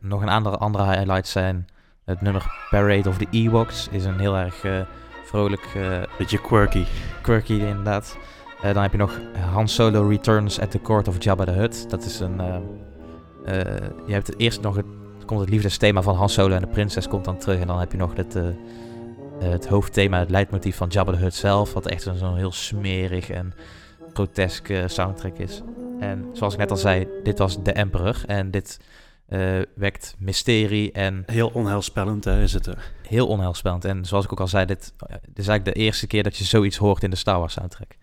Nog 0.01 0.23
een 0.23 0.29
andere, 0.29 0.57
andere 0.57 0.85
highlights 0.85 1.31
zijn 1.31 1.67
het 2.07 2.21
nummer 2.21 2.67
Parade 2.71 3.09
of 3.09 3.19
the 3.19 3.27
Ewoks. 3.31 3.89
Is 3.91 4.05
een 4.05 4.19
heel 4.19 4.37
erg 4.37 4.65
uh, 4.65 4.81
vrolijk... 5.25 5.75
Uh, 5.77 6.03
Beetje 6.19 6.41
quirky. 6.41 6.85
Quirky, 7.23 7.53
inderdaad. 7.53 8.17
Uh, 8.65 8.75
dan 8.75 8.83
heb 8.83 8.93
je 8.93 8.99
nog 8.99 9.21
Han 9.51 9.69
Solo 9.69 10.09
Returns 10.09 10.61
at 10.61 10.71
the 10.71 10.81
Court 10.81 11.09
of 11.09 11.23
Jabba 11.23 11.45
the 11.45 11.51
Hutt. 11.51 11.91
Dat 11.91 12.05
is 12.05 12.21
een, 12.21 12.41
eh, 13.47 13.65
je 14.07 14.13
hebt 14.13 14.27
het 14.27 14.39
eerst 14.39 14.61
nog 14.61 14.77
het, 14.77 14.87
komt 15.25 15.41
het 15.41 15.49
liefdesthema 15.49 16.03
van 16.03 16.15
Han 16.15 16.29
Solo 16.29 16.55
en 16.55 16.61
de 16.61 16.67
prinses 16.67 17.09
komt 17.09 17.25
dan 17.25 17.39
terug. 17.39 17.61
En 17.61 17.67
dan 17.67 17.79
heb 17.79 17.93
je 17.93 17.99
nog 17.99 18.17
het, 18.17 18.37
eh, 18.37 18.45
het 19.39 19.67
hoofdthema, 19.67 20.19
het 20.19 20.31
leidmotief 20.31 20.77
van 20.77 20.89
Jabba 20.89 21.13
the 21.13 21.19
Hutt 21.19 21.35
zelf. 21.35 21.73
Wat 21.73 21.87
echt 21.87 22.03
zo'n 22.03 22.37
heel 22.37 22.53
smerig 22.53 23.31
en 23.31 23.55
grotesk 24.13 24.69
eh, 24.69 24.83
soundtrack 24.87 25.39
is. 25.39 25.63
En 26.01 26.29
zoals 26.33 26.53
ik 26.53 26.59
net 26.59 26.71
al 26.71 26.77
zei, 26.77 27.09
dit 27.23 27.39
was 27.39 27.63
de 27.63 27.73
Emperor. 27.73 28.23
En 28.27 28.51
dit 28.51 28.81
eh, 29.27 29.59
wekt 29.75 30.15
mysterie 30.19 30.93
en 30.93 31.23
Heel 31.27 31.49
onheilspellend 31.49 32.25
hè, 32.25 32.43
is 32.43 32.53
het. 32.53 32.67
eh. 32.67 32.75
heel 33.09 33.27
onheilspellend. 33.29 33.85
En 33.85 34.05
zoals 34.05 34.25
ik 34.25 34.33
ook 34.33 34.41
al 34.41 34.49
zei, 34.49 34.65
dit, 34.67 34.93
dit 35.09 35.39
is 35.39 35.49
eigenlijk 35.49 35.65
de 35.65 35.73
eerste 35.85 36.07
keer 36.07 36.23
dat 36.23 36.37
je 36.37 36.45
zoiets 36.45 36.77
hoort 36.77 37.03
in 37.03 37.11
de 37.11 37.17
Star 37.17 37.39
Wars 37.39 37.53
soundtrack. 37.53 37.97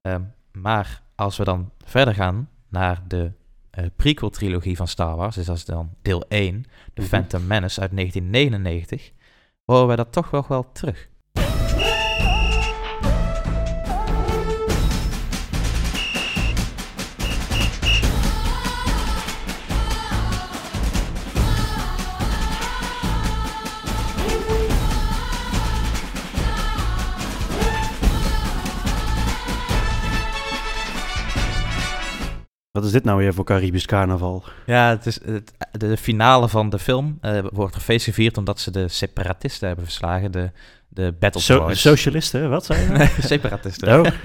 Ehm, 0.00 0.22
maar 0.52 1.02
als 1.14 1.36
we 1.36 1.44
dan 1.44 1.70
verder 1.84 2.14
gaan 2.14 2.48
naar 2.68 3.02
de 3.08 3.32
eh, 3.70 3.84
prequel-trilogie 3.96 4.76
van 4.76 4.88
Star 4.88 5.16
Wars, 5.16 5.34
dus 5.34 5.46
dat 5.46 5.56
is 5.56 5.64
dan 5.64 5.90
deel 6.02 6.24
1, 6.28 6.62
The 6.94 7.00
Mhm. 7.00 7.10
Phantom 7.10 7.46
Menace 7.46 7.80
uit 7.80 7.92
1999, 7.92 9.12
horen 9.64 9.86
wij 9.86 9.96
dat 9.96 10.12
toch 10.12 10.30
wel 10.30 10.44
wel 10.48 10.72
terug. 10.72 11.08
Wat 32.78 32.86
is 32.86 32.92
dit 32.92 33.04
nou 33.04 33.18
weer 33.18 33.34
voor 33.34 33.44
Caribisch 33.44 33.86
carnaval? 33.86 34.44
Ja, 34.66 34.88
het 34.88 35.06
is 35.06 35.20
het, 35.24 35.52
de 35.70 35.96
finale 35.96 36.48
van 36.48 36.70
de 36.70 36.78
film 36.78 37.18
eh, 37.20 37.38
wordt 37.52 37.74
er 37.74 37.80
feest 37.80 38.04
gevierd 38.04 38.36
omdat 38.36 38.60
ze 38.60 38.70
de 38.70 38.88
separatisten 38.88 39.66
hebben 39.66 39.84
verslagen, 39.84 40.32
de, 40.32 40.50
de 40.88 41.14
Battle 41.18 41.40
So- 41.40 41.74
socialisten, 41.74 42.50
wat 42.50 42.68
nou? 42.68 42.88
Nee, 42.98 43.10
separatisten. 43.20 44.00
Oh, 44.00 44.06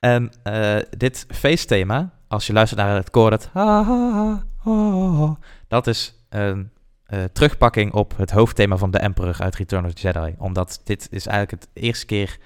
En 0.00 0.32
eh, 0.42 0.76
dit 0.96 1.26
feestthema, 1.28 2.10
als 2.28 2.46
je 2.46 2.52
luistert 2.52 2.80
naar 2.80 2.96
het 2.96 3.10
koor, 3.10 3.30
dat, 3.30 3.48
ha, 3.52 3.84
ha, 3.84 4.10
ha, 4.10 4.44
ha, 4.58 5.10
ha, 5.16 5.38
dat 5.68 5.86
is 5.86 6.26
een 6.28 6.70
eh, 7.06 7.24
terugpakking 7.32 7.92
op 7.92 8.16
het 8.16 8.30
hoofdthema 8.30 8.76
van 8.76 8.90
The 8.90 8.98
Emperor 8.98 9.36
uit 9.38 9.56
Return 9.56 9.84
of 9.84 9.92
the 9.92 10.00
Jedi. 10.00 10.34
Omdat 10.38 10.80
dit 10.84 11.06
is 11.10 11.26
eigenlijk 11.26 11.62
het 11.62 11.82
eerste 11.84 12.06
keer, 12.06 12.38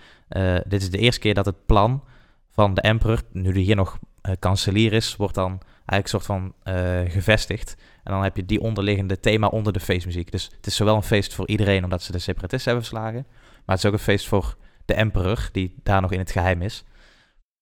dit 0.66 0.82
is 0.82 0.90
de 0.90 0.98
eerste 0.98 1.20
keer 1.20 1.34
dat 1.34 1.46
het 1.46 1.66
plan 1.66 2.04
van 2.50 2.74
de 2.74 2.80
Emperor, 2.80 3.20
nu 3.32 3.52
die 3.52 3.64
hier 3.64 3.76
nog 3.76 3.98
kanselier 4.38 4.92
is, 4.92 5.16
wordt 5.16 5.34
dan 5.34 5.60
eigenlijk 5.88 6.02
een 6.02 6.08
soort 6.08 6.24
van 6.24 6.54
eh, 6.62 7.12
gevestigd. 7.12 7.76
En 8.04 8.12
dan 8.12 8.22
heb 8.22 8.36
je 8.36 8.44
die 8.44 8.60
onderliggende 8.60 9.20
thema 9.20 9.46
onder 9.46 9.72
de 9.72 9.80
feestmuziek. 9.80 10.30
Dus 10.30 10.50
het 10.56 10.66
is 10.66 10.76
zowel 10.76 10.96
een 10.96 11.02
feest 11.02 11.34
voor 11.34 11.48
iedereen 11.48 11.84
omdat 11.84 12.02
ze 12.02 12.12
de 12.12 12.18
separatisten 12.18 12.72
hebben 12.72 12.88
verslagen, 12.88 13.26
maar 13.64 13.76
het 13.76 13.78
is 13.78 13.84
ook 13.84 13.92
een 13.92 13.98
feest 13.98 14.28
voor 14.28 14.56
de 14.84 14.94
Emperor, 14.94 15.48
die 15.52 15.74
daar 15.82 16.00
nog 16.00 16.12
in 16.12 16.18
het 16.18 16.30
geheim 16.30 16.62
is. 16.62 16.84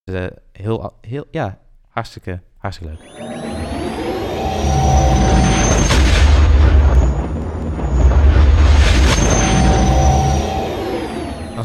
Dus, 0.04 0.14
eh, 0.14 0.36
heel, 0.52 0.98
heel, 1.00 1.24
ja, 1.30 1.58
hartstikke, 1.88 2.40
hartstikke 2.56 2.92
leuk. 2.92 3.75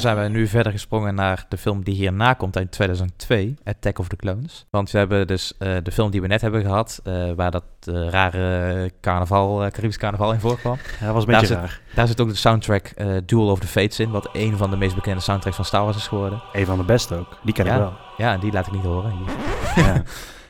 Zijn 0.02 0.18
we 0.22 0.28
nu 0.28 0.48
verder 0.48 0.72
gesprongen 0.72 1.16
naar 1.16 1.46
de 1.50 1.58
film 1.58 1.84
die 1.84 1.96
hierna 1.96 2.34
komt 2.34 2.58
uit 2.58 2.72
2002, 2.72 3.56
Attack 3.64 4.00
of 4.00 4.08
the 4.08 4.16
Clones. 4.16 4.66
Want 4.70 4.92
we 4.92 4.98
hebben 4.98 5.28
dus 5.28 5.54
eh, 5.58 5.74
de 5.84 5.92
film 5.92 6.12
die 6.12 6.22
we 6.22 6.28
net 6.28 6.42
hebben 6.42 6.62
gehad, 6.62 7.00
eh, 7.04 7.32
waar 7.36 7.52
dat 7.52 7.64
eh, 7.84 8.10
rare 8.10 8.92
carnaval, 9.02 9.70
Caribisch 9.72 9.98
carnaval 9.98 10.34
in 10.34 10.40
voorkwam. 10.40 10.78
dat 11.02 11.14
was 11.14 11.24
een 11.24 11.30
Daar 11.32 11.40
beetje 11.40 11.46
zit- 11.56 11.58
raar. 11.58 11.82
Daar 11.96 12.08
zit 12.08 12.22
ook 12.22 12.30
de 12.30 12.36
soundtrack 12.36 12.94
Duel 13.26 13.50
of 13.52 13.60
the 13.60 13.68
Fates 13.68 14.00
in, 14.00 14.12
wat 14.12 14.30
een 14.34 14.58
van 14.58 14.70
de 14.70 14.78
meest 14.78 14.96
bekende 14.96 15.22
soundtracks 15.22 15.56
van 15.56 15.66
Star 15.66 15.84
Wars 15.84 15.98
is 15.98 16.08
geworden. 16.08 16.42
Een 16.54 16.66
van 16.66 16.78
de 16.78 16.84
beste 16.84 17.16
ook. 17.16 17.38
Die 17.44 17.54
ken 17.54 17.66
Ja. 17.66 17.74
ik 17.74 17.80
wel. 17.80 17.94
Ja, 18.18 18.34
en 18.34 18.40
die 18.40 18.52
laat 18.52 18.68
ik 18.68 18.74
niet 18.74 18.84
horen 18.84 19.12
hier. 19.12 19.84
Ja. 19.86 20.04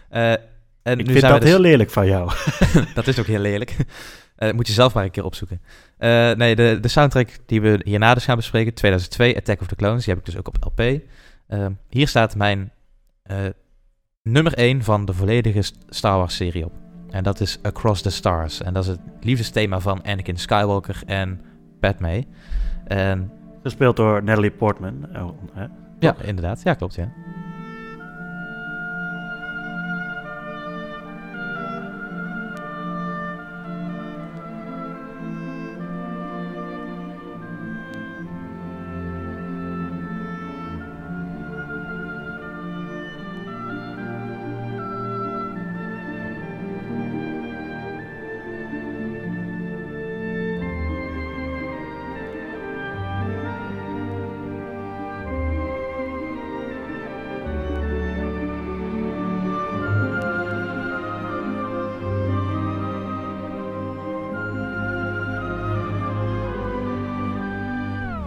En 0.84 1.00
Ik 1.00 1.06
nu 1.06 1.12
vind 1.12 1.26
dat 1.26 1.42
dus- 1.42 1.50
heel 1.50 1.60
lelijk 1.60 1.90
van 1.90 2.06
jou. 2.06 2.32
dat 2.94 3.08
is 3.08 3.20
ook 3.20 3.26
heel 3.26 3.40
lelijk. 3.40 3.76
Eh 4.42 4.52
moet 4.54 4.68
je 4.68 4.74
zelf 4.74 4.94
maar 4.94 5.04
een 5.04 5.12
keer 5.12 5.24
opzoeken. 5.24 5.62
Eh, 5.98 6.32
nee, 6.32 6.56
de, 6.56 6.78
de 6.82 6.88
soundtrack 6.88 7.30
die 7.46 7.62
we 7.62 7.80
hierna 7.84 8.14
dus 8.14 8.24
gaan 8.24 8.36
bespreken, 8.36 8.74
2002, 8.74 9.38
Attack 9.38 9.62
of 9.62 9.68
the 9.68 9.76
Clones, 9.76 10.06
die 10.06 10.14
heb 10.14 10.24
ik 10.24 10.32
dus 10.34 10.38
ook 10.38 10.48
op 10.48 10.58
LP. 10.60 11.02
Ehm, 11.48 11.72
hier 11.90 12.08
staat 12.08 12.36
mijn 12.36 12.72
eh, 13.24 13.38
nummer 14.24 14.54
1 14.54 14.84
van 14.84 15.06
de 15.06 15.14
volledige 15.14 15.62
St- 15.62 15.78
Star 15.90 16.18
Wars 16.18 16.36
serie 16.36 16.66
op. 16.66 16.72
En 17.10 17.24
dat 17.24 17.40
is 17.40 17.60
Across 17.62 18.02
the 18.02 18.10
Stars. 18.10 18.62
En 18.62 18.74
dat 18.74 18.84
is 18.84 18.90
het 18.90 19.00
liefdesthema 19.20 19.80
van 19.80 20.04
Anakin 20.04 20.38
Skywalker 20.38 21.02
en 21.06 21.42
Padme. 21.80 22.26
En 22.88 23.32
Gespeeld 23.64 23.96
door 23.96 24.24
Natalie 24.24 24.52
Portman. 24.52 25.08
Oh, 25.16 25.30
hè? 25.54 25.66
ja, 26.00 26.16
inderdaad. 26.22 26.62
Ja, 26.64 26.74
klopt, 26.74 26.96
ja. 26.96 27.12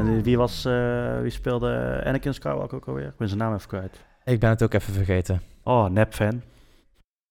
En 0.06 0.22
wie, 0.22 0.36
was, 0.36 0.64
eh, 0.64 1.20
wie 1.20 1.30
speelde 1.30 2.02
Anakin 2.04 2.34
Skywalker 2.34 2.76
ook 2.76 2.86
alweer? 2.88 3.06
Ik 3.06 3.16
ben 3.16 3.28
zijn 3.28 3.40
naam 3.40 3.54
even 3.54 3.68
kwijt. 3.68 4.04
Ik 4.24 4.40
ben 4.40 4.50
het 4.50 4.62
ook 4.62 4.72
even 4.74 4.92
vergeten. 4.94 5.40
Oh, 5.62 5.88
nep-fan. 5.88 6.42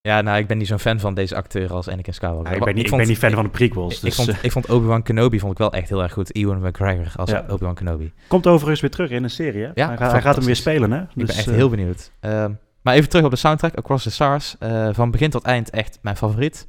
Ja, 0.01 0.21
nou, 0.21 0.37
ik 0.37 0.47
ben 0.47 0.57
niet 0.57 0.67
zo'n 0.67 0.79
fan 0.79 0.99
van 0.99 1.13
deze 1.13 1.35
acteur 1.35 1.73
als 1.73 1.87
Anakin 1.89 2.13
Skywalker. 2.13 2.51
Ja, 2.51 2.57
ik, 2.57 2.63
ben 2.63 2.73
niet, 2.73 2.83
ik 2.83 2.89
vond- 2.89 3.01
ben 3.01 3.09
niet 3.09 3.19
fan 3.19 3.29
ik- 3.29 3.35
van 3.35 3.43
de 3.43 3.49
prequels. 3.51 3.95
Ik, 3.95 4.01
Dus, 4.01 4.09
ik 4.09 4.15
vond, 4.15 4.29
eh, 4.37 4.43
ik 4.43 4.51
vond 4.51 4.69
Obi-Wan 4.69 5.03
Kenobi 5.03 5.39
vond 5.39 5.51
ik 5.51 5.57
wel 5.57 5.71
echt 5.73 5.89
heel 5.89 6.01
erg 6.03 6.13
goed. 6.13 6.35
Ewan 6.35 6.61
McGregor 6.67 7.11
als 7.15 7.29
Ja. 7.29 7.45
Obi-Wan 7.49 7.75
Kenobi. 7.75 8.13
komt 8.27 8.47
overigens 8.47 8.81
weer 8.81 8.89
terug 8.89 9.09
in 9.09 9.23
een 9.23 9.29
serie. 9.29 9.63
Hè? 9.63 9.71
Ja, 9.73 9.87
hij, 9.87 9.97
gaat- 9.97 10.11
hij 10.11 10.21
gaat 10.21 10.35
hem 10.35 10.45
weer 10.45 10.55
spelen, 10.55 10.91
hè? 10.91 11.01
Ik 11.01 11.07
Dus, 11.15 11.27
ben 11.27 11.35
echt 11.35 11.47
eh, 11.47 11.53
heel 11.53 11.69
benieuwd. 11.69 12.11
Ehm, 12.19 12.51
maar 12.81 12.93
even 12.95 13.09
terug 13.09 13.25
op 13.25 13.31
de 13.31 13.37
soundtrack, 13.37 13.75
Across 13.75 14.03
the 14.03 14.11
Stars. 14.11 14.55
Van 14.91 15.11
begin 15.11 15.29
tot 15.29 15.43
eind 15.43 15.69
echt 15.69 15.99
mijn 16.01 16.15
favoriet. 16.17 16.67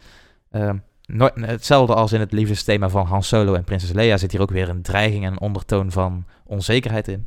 Nooit- 1.06 1.34
hetzelfde 1.34 1.94
als 1.94 2.12
in 2.12 2.20
het 2.20 2.32
liefdesthema 2.32 2.88
van 2.88 3.06
Han 3.06 3.22
Solo 3.22 3.54
en 3.54 3.64
Prinses 3.64 3.92
Leia 3.92 4.16
zit 4.16 4.32
hier 4.32 4.40
ook 4.40 4.50
weer 4.50 4.68
een 4.68 4.82
dreiging 4.82 5.24
en 5.24 5.32
een 5.32 5.40
ondertoon 5.40 5.90
van 5.92 6.24
onzekerheid 6.44 7.08
in. 7.08 7.26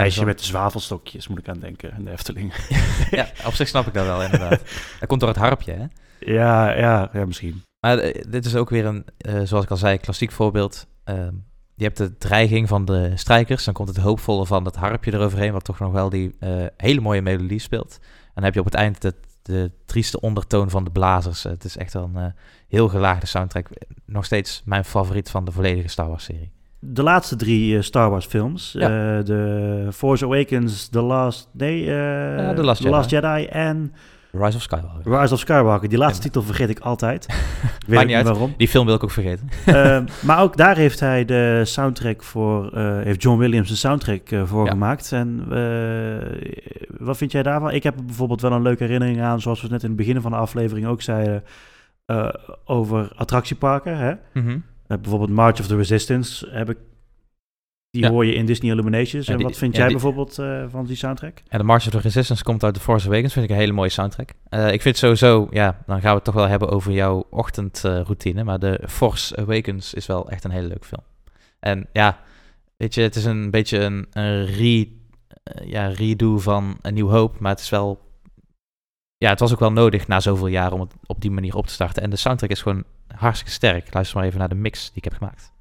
Meisje 0.00 0.24
met 0.24 0.38
de 0.38 0.44
zwavelstokjes, 0.44 1.28
moet 1.28 1.38
ik 1.38 1.48
aan 1.48 1.58
denken, 1.58 1.94
in 1.96 2.04
de 2.04 2.10
Efteling. 2.10 2.54
ja, 3.10 3.28
op 3.46 3.54
zich 3.54 3.68
snap 3.68 3.86
ik 3.86 3.94
dat 3.94 4.06
wel, 4.06 4.22
inderdaad. 4.22 4.60
dat 5.00 5.08
komt 5.08 5.20
door 5.20 5.28
het 5.28 5.38
harpje, 5.38 5.72
hè? 5.72 5.86
ja, 6.32 6.76
ja, 6.76 7.10
ja, 7.12 7.26
misschien. 7.26 7.62
Maar 7.80 7.98
eh, 7.98 8.24
dit 8.28 8.44
is 8.44 8.54
ook 8.54 8.70
weer 8.70 8.86
een, 8.86 9.04
eh, 9.18 9.40
zoals 9.44 9.64
ik 9.64 9.70
al 9.70 9.76
zei, 9.76 9.98
klassiek 9.98 10.32
voorbeeld. 10.32 10.86
Ehm, 11.04 11.34
je 11.80 11.86
hebt 11.86 11.98
de 11.98 12.18
dreiging 12.18 12.68
van 12.68 12.84
de 12.84 13.12
strijkers, 13.14 13.64
dan 13.64 13.74
komt 13.74 13.88
het 13.88 13.96
hoopvolle 13.96 14.46
van 14.46 14.64
het 14.64 14.76
harpje 14.76 15.12
eroverheen, 15.12 15.52
wat 15.52 15.64
toch 15.64 15.78
nog 15.78 15.92
wel 15.92 16.08
die 16.08 16.36
eh, 16.38 16.66
hele 16.76 17.00
mooie 17.00 17.22
melodie 17.22 17.58
speelt. 17.58 17.98
En 18.00 18.32
dan 18.34 18.44
heb 18.44 18.54
je 18.54 18.60
op 18.60 18.66
het 18.66 18.74
eind 18.74 19.00
de, 19.00 19.14
de 19.42 19.70
trieste 19.86 20.20
ondertoon 20.20 20.70
van 20.70 20.84
de 20.84 20.90
blazers. 20.90 21.42
Het 21.42 21.64
is 21.64 21.76
echt 21.76 21.92
wel 21.92 22.10
een 22.14 22.16
eh, 22.16 22.32
heel 22.68 22.88
gelaagde 22.88 23.26
soundtrack. 23.26 23.68
Nog 24.04 24.24
steeds 24.24 24.62
mijn 24.64 24.84
favoriet 24.84 25.30
van 25.30 25.44
de 25.44 25.52
volledige 25.52 25.88
Star 25.88 26.08
Wars 26.08 26.24
serie. 26.24 26.52
De 26.80 27.02
laatste 27.02 27.36
drie 27.36 27.76
eh, 27.76 27.82
Star 27.82 28.10
Wars 28.10 28.26
films. 28.26 28.72
Ja. 28.78 28.80
eh, 29.18 29.24
de 29.24 29.88
Force 29.92 30.24
Awakens, 30.24 30.88
The 30.88 31.00
Last... 31.00 31.48
Nee, 31.52 31.80
eh, 31.86 32.36
Ja, 32.38 32.54
The 32.54 32.88
Last 32.88 33.10
Jedi. 33.10 33.44
en 33.46 33.92
Rise 34.32 34.56
of 34.56 34.62
Skywalker. 34.62 35.20
Rise 35.20 35.34
of 35.34 35.40
Skywalker. 35.40 35.88
Die 35.88 35.98
laatste 35.98 36.16
Ja. 36.18 36.22
titel 36.22 36.42
vergeet 36.42 36.70
ik 36.70 36.78
altijd. 36.78 37.26
Weet 37.86 37.88
niet 37.88 38.00
ik 38.00 38.06
niet 38.06 38.16
uit. 38.16 38.26
waarom. 38.26 38.54
Die 38.56 38.68
film 38.68 38.86
wil 38.86 38.94
ik 38.94 39.02
ook 39.04 39.10
vergeten. 39.10 39.48
Maar 40.26 40.40
ook 40.42 40.56
daar 40.56 40.76
heeft 40.76 41.00
hij 41.00 41.24
de 41.24 41.60
soundtrack 41.64 42.22
voor... 42.22 42.70
eh, 42.72 42.98
heeft 43.02 43.22
John 43.22 43.38
Williams 43.38 43.68
de 43.68 43.76
soundtrack 43.76 44.30
eh, 44.30 44.42
voor 44.44 44.64
Ja. 44.64 44.70
gemaakt. 44.70 45.12
En 45.12 45.44
wat 46.98 47.16
vind 47.16 47.32
jij 47.32 47.42
daarvan? 47.42 47.70
Ik 47.70 47.82
heb 47.82 47.98
er 47.98 48.04
bijvoorbeeld 48.04 48.40
wel 48.40 48.52
een 48.52 48.62
leuke 48.62 48.82
herinnering 48.84 49.20
aan... 49.20 49.40
zoals 49.40 49.62
we 49.62 49.68
net 49.68 49.82
in 49.82 49.88
het 49.88 49.96
begin 49.98 50.20
van 50.20 50.30
de 50.30 50.36
aflevering 50.36 50.86
ook 50.86 51.02
zeiden... 51.02 51.44
eh, 52.06 52.28
over 52.64 53.12
attractieparken, 53.16 53.96
hè? 53.98 54.12
Mhm. 54.32 54.58
Bijvoorbeeld 54.96 55.30
March 55.30 55.60
of 55.60 55.66
the 55.66 55.76
Resistance 55.76 56.48
heb 56.50 56.70
ik. 56.70 56.78
Die 57.90 58.02
Ja. 58.02 58.10
hoor 58.10 58.26
je 58.26 58.34
in 58.34 58.46
Disney 58.46 58.70
Illuminations. 58.72 59.26
Ja, 59.26 59.32
en 59.32 59.38
die- 59.38 59.46
wat 59.46 59.56
vind 59.56 59.72
ja, 59.72 59.78
jij 59.78 59.88
die- 59.88 59.96
bijvoorbeeld 59.96 60.38
eh, 60.38 60.64
van 60.68 60.86
die 60.86 60.96
soundtrack? 60.96 61.42
En 61.48 61.58
de 61.58 61.64
March 61.64 61.84
of 61.86 61.90
the 61.90 61.98
Resistance 61.98 62.42
komt 62.42 62.64
uit 62.64 62.74
The 62.74 62.80
Force 62.80 63.06
Awakens. 63.06 63.32
Vind 63.32 63.44
ik 63.44 63.50
een 63.50 63.56
hele 63.56 63.72
mooie 63.72 63.88
soundtrack. 63.88 64.30
Eh, 64.48 64.72
ik 64.72 64.82
vind 64.82 64.96
sowieso, 64.96 65.48
ja, 65.50 65.82
dan 65.86 66.00
gaan 66.00 66.08
we 66.10 66.14
het 66.14 66.24
toch 66.24 66.34
wel 66.34 66.46
hebben 66.48 66.68
over 66.68 66.92
jouw 66.92 67.26
ochtendroutine. 67.30 68.44
maar 68.44 68.58
de 68.58 68.80
Force 68.88 69.36
Awakens 69.36 69.94
is 69.94 70.06
wel 70.06 70.28
echt 70.30 70.44
een 70.44 70.50
hele 70.50 70.66
leuke 70.68 70.86
film. 70.86 71.02
En 71.60 71.86
ja, 71.92 72.18
weet 72.76 72.94
je, 72.94 73.00
het 73.02 73.16
is 73.16 73.24
een 73.24 73.50
beetje 73.50 73.78
een, 73.78 74.06
een 74.12 74.44
re, 74.46 74.88
eh, 75.42 75.68
ja, 75.70 75.86
redo 75.86 76.38
van 76.38 76.78
een 76.82 76.94
nieuw 76.94 77.08
hoop. 77.08 77.38
Maar 77.38 77.50
het 77.52 77.60
is 77.60 77.68
wel, 77.70 78.00
ja, 79.20 79.30
het 79.30 79.40
was 79.40 79.52
ook 79.52 79.58
wel 79.58 79.72
nodig 79.72 80.06
na 80.06 80.20
zoveel 80.20 80.46
jaar 80.46 80.72
om 80.72 80.80
het 80.80 80.92
op 81.06 81.20
die 81.20 81.30
manier 81.30 81.54
op 81.54 81.66
te 81.66 81.72
starten. 81.72 82.02
En 82.02 82.10
de 82.10 82.16
soundtrack 82.16 82.50
is 82.50 82.62
gewoon 82.62 82.84
hartstikke 83.16 83.52
sterk. 83.52 83.94
Luister 83.94 84.16
maar 84.16 84.26
even 84.26 84.38
naar 84.38 84.48
de 84.48 84.54
mix 84.54 84.86
die 84.86 85.02
ik 85.02 85.04
heb 85.04 85.12
gemaakt. 85.12 85.52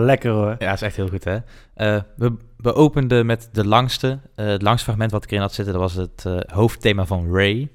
Lekker 0.00 0.30
hoor. 0.30 0.56
Ja, 0.58 0.72
is 0.72 0.82
echt 0.82 0.96
heel 0.96 1.08
goed, 1.08 1.24
hè? 1.24 1.36
Eh, 1.74 2.00
we, 2.16 2.36
we 2.56 2.74
openden 2.74 3.26
met 3.26 3.48
de 3.52 3.66
langste. 3.66 4.18
eh, 4.34 4.46
het 4.46 4.62
langste 4.62 4.84
fragment 4.84 5.10
wat 5.10 5.24
ik 5.24 5.30
erin 5.30 5.42
had 5.42 5.52
zitten, 5.54 5.74
dat 5.74 5.82
was 5.82 5.94
het 5.94 6.24
eh, 6.26 6.54
hoofdthema 6.54 7.04
van 7.04 7.32
Ray. 7.32 7.70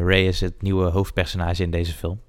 Ray 0.00 0.26
is 0.26 0.40
het 0.40 0.62
nieuwe 0.62 0.90
hoofdpersonage 0.90 1.62
in 1.62 1.70
deze 1.70 1.92
film. 1.92 2.20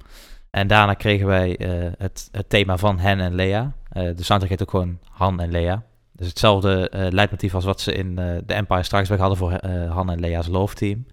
En 0.50 0.68
daarna 0.68 0.94
kregen 0.94 1.28
wij 1.28 1.60
het, 1.98 2.30
het 2.32 2.50
thema 2.50 2.78
van 2.78 3.00
Han 3.00 3.20
en 3.20 3.36
Leia. 3.36 3.76
Eh, 3.90 4.04
de 4.04 4.24
soundtrack 4.24 4.50
heet 4.50 4.62
ook 4.62 4.70
gewoon 4.70 5.00
Han 5.10 5.40
en 5.40 5.52
Leia. 5.52 5.84
Dus 6.12 6.28
hetzelfde 6.28 6.90
leidmotief 7.10 7.56
als 7.56 7.66
wat 7.66 7.82
ze 7.82 7.94
in 7.94 8.16
The 8.46 8.54
Empire 8.54 9.06
Back 9.08 9.20
hadden 9.20 9.38
voor 9.38 9.52
Han 9.90 10.10
en 10.10 10.20
Leia's 10.20 10.48
Love 10.48 10.76
Team. 10.76 11.06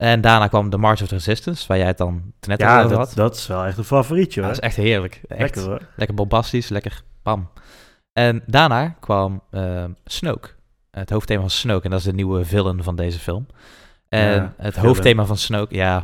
En 0.00 0.20
daarna 0.20 0.46
kwam 0.48 0.70
The 0.70 0.76
March 0.78 1.02
of 1.02 1.08
the 1.08 1.14
Resistance, 1.14 1.66
waar 1.68 1.76
jij 1.78 1.86
het 1.86 1.98
dan 1.98 2.32
net 2.46 2.60
Ja, 2.60 2.76
over 2.78 2.88
dat, 2.88 2.98
had. 2.98 3.14
dat 3.16 3.36
is 3.36 3.46
wel 3.46 3.64
echt 3.64 3.78
een 3.78 3.84
favorietje 3.84 4.40
Ja, 4.40 4.46
hoor. 4.46 4.54
dat 4.56 4.62
is 4.64 4.68
echt 4.68 4.76
heerlijk. 4.86 5.20
Echt 5.28 5.40
lekker 5.40 5.62
hoor. 5.62 5.80
Lekker 5.96 6.16
bombastisch, 6.16 6.68
lekker 6.68 7.02
bam. 7.22 7.48
En 8.12 8.42
daarna 8.46 8.88
kwam 9.00 9.42
eh, 9.50 9.84
Snoke. 10.04 10.48
Het 10.90 11.10
hoofdthema 11.10 11.40
van 11.40 11.50
Snoke. 11.50 11.84
En 11.84 11.90
dat 11.90 11.98
is 11.98 12.04
de 12.04 12.12
nieuwe 12.12 12.44
villain 12.44 12.82
van 12.82 12.96
deze 12.96 13.18
film. 13.18 13.46
En 14.08 14.20
Ja, 14.34 14.54
het 14.56 14.72
villain. 14.72 14.86
hoofdthema 14.88 15.24
van 15.24 15.36
Snoke, 15.36 15.74
ja... 15.74 16.02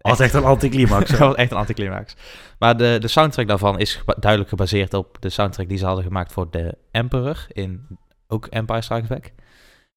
Als 0.00 0.20
echt 0.20 0.34
een 0.34 0.44
anticlimax. 0.44 1.10
Dat 1.10 1.18
was 1.18 1.34
echt 1.34 1.50
een 1.50 1.56
anticlimax. 1.56 2.14
Maar 2.58 2.76
de, 2.76 2.96
de 3.00 3.08
soundtrack 3.08 3.46
daarvan 3.48 3.78
is 3.78 3.94
geba- 3.94 4.16
duidelijk 4.18 4.50
gebaseerd 4.50 4.94
op 4.94 5.16
de 5.20 5.28
soundtrack 5.30 5.68
die 5.68 5.78
ze 5.78 5.86
hadden 5.86 6.04
gemaakt 6.04 6.32
voor 6.32 6.50
de 6.50 6.78
Emperor 6.90 7.46
in 7.48 7.86
ook 8.28 8.46
Empire 8.46 8.82
Strikes 8.82 9.08
Back. 9.08 9.32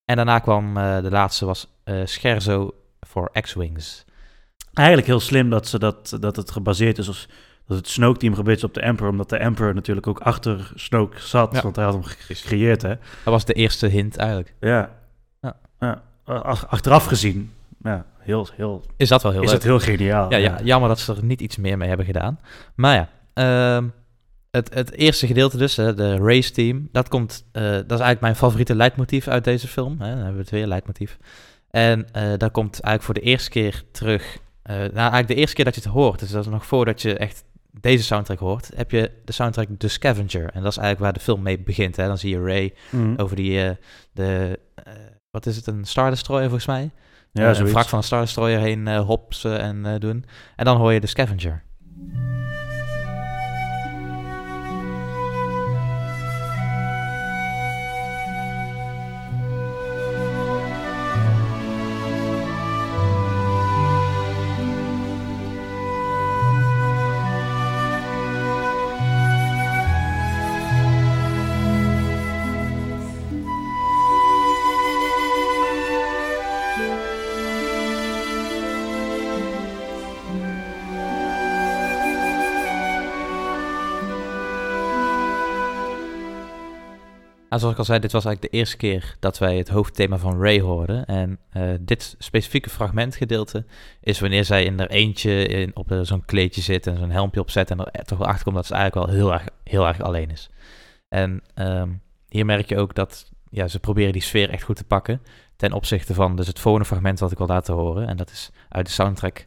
En 0.05 0.15
daarna 0.15 0.39
kwam 0.39 0.77
eh, 0.77 1.01
de 1.01 1.09
laatste 1.11 1.45
was 1.45 1.67
Scherzo 2.05 2.73
voor 2.99 3.31
X-Wings. 3.41 4.05
Eigenlijk 4.73 5.07
heel 5.07 5.19
slim 5.19 5.49
dat, 5.49 5.67
ze 5.67 5.79
dat, 5.79 6.17
dat 6.19 6.35
het 6.35 6.51
gebaseerd 6.51 6.97
is 6.97 7.07
als 7.07 7.27
dat 7.65 7.77
het 7.77 7.87
Snoke-team 7.87 8.33
gebaseerd 8.33 8.57
is 8.57 8.63
op 8.63 8.73
de 8.73 8.81
Emperor, 8.81 9.11
omdat 9.11 9.29
de 9.29 9.37
Emperor 9.37 9.73
natuurlijk 9.73 10.07
ook 10.07 10.19
achter 10.19 10.71
Snoke 10.75 11.19
zat, 11.19 11.55
Ja. 11.55 11.61
want 11.61 11.75
hij 11.75 11.85
had 11.85 11.93
hem 11.93 12.03
ge- 12.03 12.33
gecreëerd, 12.33 12.81
hè. 12.81 12.89
Dat 12.97 12.99
was 13.33 13.45
de 13.45 13.53
eerste 13.53 13.87
hint 13.87 14.17
eigenlijk. 14.17 14.53
Ja. 14.59 14.89
Ja. 15.41 15.55
ja. 15.79 16.01
Ach- 16.25 16.67
achteraf 16.67 17.05
gezien, 17.05 17.53
ja, 17.83 18.05
heel, 18.19 18.47
heel, 18.55 18.83
Is 18.97 19.09
dat 19.09 19.23
wel 19.23 19.31
heel 19.31 19.41
is 19.41 19.47
leuk. 19.51 19.55
het 19.55 19.65
heel 19.67 19.79
geniaal. 19.79 20.29
Ja, 20.31 20.37
ja, 20.37 20.57
jammer 20.63 20.89
dat 20.89 20.99
ze 20.99 21.15
er 21.15 21.23
niet 21.23 21.41
iets 21.41 21.57
meer 21.57 21.77
mee 21.77 21.87
hebben 21.87 22.05
gedaan. 22.05 22.39
Maar 22.75 22.95
ja, 22.95 23.09
ehm, 23.77 23.87
het, 24.51 24.73
het 24.73 24.91
eerste 24.91 25.27
gedeelte 25.27 25.57
dus, 25.57 25.75
hè, 25.75 25.93
de 25.93 26.15
race 26.17 26.51
team, 26.51 26.89
dat 26.91 27.07
komt, 27.07 27.45
eh, 27.51 27.61
dat 27.63 27.73
is 27.73 27.89
eigenlijk 27.89 28.21
mijn 28.21 28.35
favoriete 28.35 28.75
leidmotief 28.75 29.27
uit 29.27 29.43
deze 29.43 29.67
film. 29.67 29.91
Hè. 29.99 30.07
Dan 30.07 30.15
hebben 30.17 30.33
we 30.33 30.39
het 30.41 30.49
weer, 30.49 30.67
leidmotief. 30.67 31.17
En 31.69 32.07
eh 32.11 32.23
dat 32.37 32.51
komt 32.51 32.79
eigenlijk 32.79 33.03
voor 33.03 33.13
de 33.13 33.19
eerste 33.31 33.49
keer 33.49 33.83
terug, 33.91 34.37
eh, 34.61 34.75
nou 34.75 34.91
eigenlijk 34.93 35.27
de 35.27 35.35
eerste 35.35 35.55
keer 35.55 35.65
dat 35.65 35.75
je 35.75 35.81
het 35.81 35.89
hoort, 35.89 36.19
dus 36.19 36.29
dat 36.31 36.45
is 36.45 36.51
nog 36.51 36.65
voordat 36.65 37.01
je 37.01 37.17
echt 37.17 37.43
deze 37.79 38.03
soundtrack 38.03 38.39
hoort, 38.39 38.69
heb 38.75 38.91
je 38.91 39.11
de 39.25 39.31
soundtrack 39.31 39.67
The 39.77 39.87
Scavenger. 39.87 40.49
En 40.53 40.61
dat 40.61 40.71
is 40.71 40.77
eigenlijk 40.77 40.99
waar 40.99 41.13
de 41.13 41.19
film 41.19 41.41
mee 41.41 41.59
begint. 41.59 41.95
Hè. 41.95 42.07
Dan 42.07 42.17
zie 42.17 42.29
je 42.29 42.41
Ray 42.43 42.73
Mhm. 42.91 43.13
over 43.21 43.35
die, 43.35 43.63
eh, 43.63 43.69
de, 44.13 44.59
wat 45.31 45.45
is 45.45 45.55
het, 45.55 45.67
een 45.67 45.85
Star 45.85 46.09
Destroyer 46.09 46.43
volgens 46.49 46.65
mij? 46.65 46.91
Ja, 47.31 47.49
een 47.59 47.67
wrak 47.67 47.87
van 47.87 47.97
een 47.97 48.03
Star 48.03 48.21
Destroyer 48.21 48.59
heen 48.59 48.87
hopsen 48.97 49.59
en 49.59 49.99
doen. 49.99 50.25
En 50.55 50.65
dan 50.65 50.77
hoor 50.77 50.93
je 50.93 50.99
de 50.99 51.07
Scavenger. 51.07 51.63
Zoals 87.57 87.73
ik 87.73 87.79
al 87.79 87.85
zei, 87.85 87.99
dit 87.99 88.11
was 88.11 88.25
eigenlijk 88.25 88.53
de 88.53 88.59
eerste 88.59 88.77
keer 88.77 89.15
dat 89.19 89.37
wij 89.37 89.57
het 89.57 89.69
hoofdthema 89.69 90.17
van 90.17 90.41
Ray 90.41 90.59
hoorden. 90.59 91.05
En 91.05 91.39
eh, 91.49 91.63
dit 91.79 92.15
specifieke 92.17 92.69
fragmentgedeelte 92.69 93.65
is 94.01 94.19
wanneer 94.19 94.45
zij 94.45 94.63
in 94.63 94.79
er 94.79 94.89
eentje 94.89 95.47
in, 95.47 95.75
op 95.75 95.91
eh, 95.91 95.99
zo'n 96.01 96.25
kleedje 96.25 96.61
zit 96.61 96.87
en 96.87 96.97
zo'n 96.97 97.11
helmpje 97.11 97.39
opzet 97.39 97.71
en 97.71 97.79
er 97.79 97.87
eh, 97.87 98.01
toch 98.01 98.17
wel 98.17 98.27
achter 98.27 98.43
komt 98.43 98.55
dat 98.55 98.65
ze 98.65 98.73
eigenlijk 98.73 99.07
wel 99.07 99.15
heel 99.15 99.33
erg, 99.33 99.43
heel 99.63 99.87
erg 99.87 100.01
alleen 100.01 100.31
is. 100.31 100.49
En 101.09 101.41
ehm, 101.53 101.89
hier 102.29 102.45
merk 102.45 102.69
je 102.69 102.77
ook 102.77 102.95
dat 102.95 103.31
ja, 103.49 103.67
ze 103.67 103.79
proberen 103.79 104.13
die 104.13 104.21
sfeer 104.21 104.49
echt 104.49 104.63
goed 104.63 104.75
te 104.75 104.83
pakken 104.83 105.21
ten 105.55 105.73
opzichte 105.73 106.13
van 106.13 106.35
dus 106.35 106.47
het 106.47 106.59
volgende 106.59 106.87
fragment 106.87 107.19
wat 107.19 107.31
ik 107.31 107.37
wil 107.37 107.47
laten 107.47 107.73
horen. 107.73 108.07
En 108.07 108.17
dat 108.17 108.31
is 108.31 108.51
uit 108.69 108.85
de 108.85 108.91
soundtrack 108.91 109.45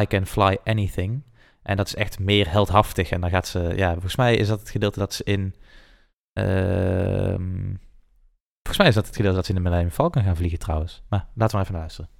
I 0.00 0.06
Can 0.06 0.26
Fly 0.26 0.58
Anything. 0.64 1.22
En 1.62 1.76
dat 1.76 1.86
is 1.86 1.94
echt 1.94 2.18
meer 2.18 2.50
heldhaftig. 2.50 3.10
En 3.10 3.20
dan 3.20 3.30
gaat 3.30 3.46
ze, 3.46 3.72
ja, 3.76 3.92
volgens 3.92 4.16
mij 4.16 4.36
is 4.36 4.48
dat 4.48 4.60
het 4.60 4.70
gedeelte 4.70 4.98
dat 4.98 5.14
ze 5.14 5.24
in 5.24 5.54
volgens 8.62 8.78
mij 8.78 8.88
is 8.88 8.94
dat 8.94 9.06
het 9.06 9.16
gedeelte 9.16 9.36
dat 9.36 9.44
ze 9.46 9.50
in 9.50 9.56
de 9.56 9.62
Millennium 9.62 9.90
Falcon 9.92 10.22
gaan 10.22 10.36
vliegen 10.36 10.58
trouwens. 10.58 11.02
Maar 11.08 11.26
laten 11.34 11.58
we 11.58 11.64
maar 11.64 11.64
even 11.64 11.78
luisteren. 11.78 12.10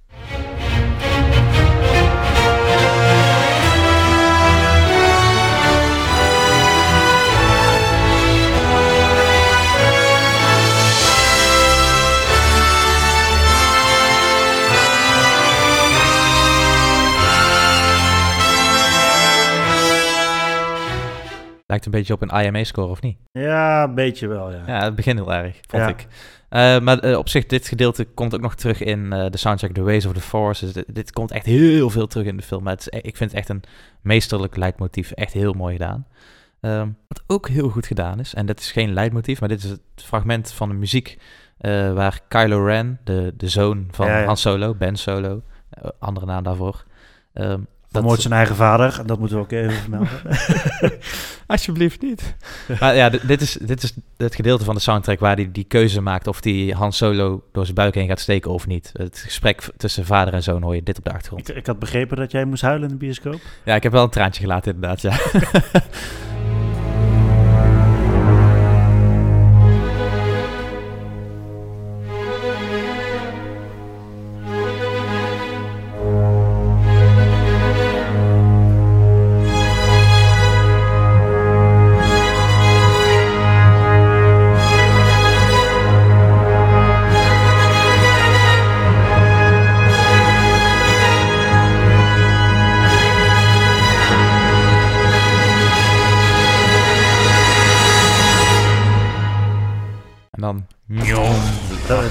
Lijkt 21.67 21.85
een 21.85 21.91
beetje 21.91 22.13
op 22.13 22.21
een 22.21 22.45
IMA-score 22.45 22.87
of 22.87 23.01
niet? 23.01 23.17
Ja, 23.31 23.83
een 23.83 23.95
beetje 23.95 24.27
wel, 24.27 24.51
ja. 24.51 24.63
Ja, 24.67 24.83
het 24.83 24.95
begint 24.95 25.19
heel 25.19 25.33
erg, 25.33 25.59
vond 25.67 25.83
Ja. 25.83 25.89
ik. 25.89 26.07
Eh, 26.49 26.79
maar 26.79 26.99
eh, 26.99 27.17
op 27.17 27.29
zich, 27.29 27.45
dit 27.45 27.67
gedeelte 27.67 28.05
komt 28.05 28.35
ook 28.35 28.41
nog 28.41 28.55
terug 28.55 28.81
in 28.81 29.13
eh, 29.13 29.29
de 29.29 29.37
soundtrack 29.37 29.71
The 29.71 29.81
Ways 29.83 30.05
of 30.05 30.13
the 30.13 30.21
Force. 30.21 30.65
Dus 30.65 30.73
dit, 30.73 30.85
dit 30.95 31.11
komt 31.11 31.31
echt 31.31 31.45
heel 31.45 31.89
veel 31.89 32.07
terug 32.07 32.25
in 32.27 32.37
de 32.37 32.43
film. 32.43 32.63
Maar 32.63 32.73
het 32.73 32.81
is, 32.81 32.87
e- 32.99 33.07
ik 33.07 33.17
vind 33.17 33.31
het 33.31 33.39
echt 33.39 33.49
een 33.49 33.63
meesterlijk 34.01 34.55
leidmotief. 34.55 35.11
Echt 35.11 35.33
heel 35.33 35.53
mooi 35.53 35.73
gedaan. 35.75 36.07
Ehm, 36.61 36.89
wat 37.07 37.23
ook 37.27 37.47
heel 37.47 37.69
goed 37.69 37.85
gedaan 37.87 38.19
is, 38.19 38.33
en 38.33 38.45
dat 38.45 38.59
is 38.59 38.71
geen 38.71 38.93
leidmotief, 38.93 39.39
maar 39.39 39.49
dit 39.49 39.63
is 39.63 39.69
het 39.69 39.81
fragment 39.95 40.51
van 40.51 40.69
de 40.69 40.75
muziek 40.75 41.17
waar 41.93 42.19
Kylo 42.27 42.65
Ren, 42.65 42.99
de, 43.03 43.33
de 43.37 43.47
zoon 43.49 43.87
van 43.91 44.07
Ja, 44.07 44.19
ja. 44.19 44.25
Han 44.25 44.37
Solo, 44.37 44.75
Ben 44.75 44.95
Solo, 44.95 45.41
andere 45.99 46.25
naam 46.25 46.43
daarvoor. 46.43 46.83
ehm, 47.33 47.61
Vermoord 47.91 48.21
zijn 48.21 48.33
eigen 48.33 48.55
vader, 48.55 49.01
dat 49.05 49.19
moeten 49.19 49.37
we 49.37 49.43
ook 49.43 49.51
even 49.51 49.73
vermelden. 49.73 50.09
Alsjeblieft 51.47 52.01
niet. 52.01 52.35
maar 52.79 52.95
ja, 53.01 53.09
dit, 53.09 53.41
is, 53.41 53.57
dit 53.61 53.83
is 53.83 53.93
het 54.17 54.35
gedeelte 54.35 54.63
van 54.63 54.75
de 54.75 54.81
soundtrack 54.81 55.19
waar 55.19 55.35
hij 55.35 55.51
die 55.51 55.63
keuze 55.63 56.01
maakt 56.01 56.27
of 56.27 56.43
hij 56.43 56.73
Han 56.77 56.93
Solo 56.93 57.43
door 57.51 57.63
zijn 57.63 57.75
buik 57.75 57.95
heen 57.95 58.07
gaat 58.07 58.19
steken 58.19 58.51
of 58.51 58.67
niet. 58.67 58.89
Het 58.93 59.17
gesprek 59.17 59.69
tussen 59.77 60.05
vader 60.05 60.33
en 60.33 60.43
zoon 60.43 60.61
hoor 60.61 60.75
je 60.75 60.83
dit 60.83 60.97
op 60.97 61.03
de 61.03 61.13
achtergrond. 61.13 61.49
ik, 61.49 61.55
ik 61.55 61.67
had 61.67 61.79
begrepen 61.79 62.17
dat 62.17 62.31
jij 62.31 62.45
moest 62.45 62.61
huilen 62.61 62.89
in 62.89 62.93
de 62.93 62.99
bioscoop. 62.99 63.39
Ja, 63.65 63.75
ik 63.75 63.83
heb 63.83 63.91
wel 63.91 64.03
een 64.03 64.09
traantje 64.09 64.41
gelaten 64.41 64.73
inderdaad, 64.73 65.01
ja. 65.01 65.17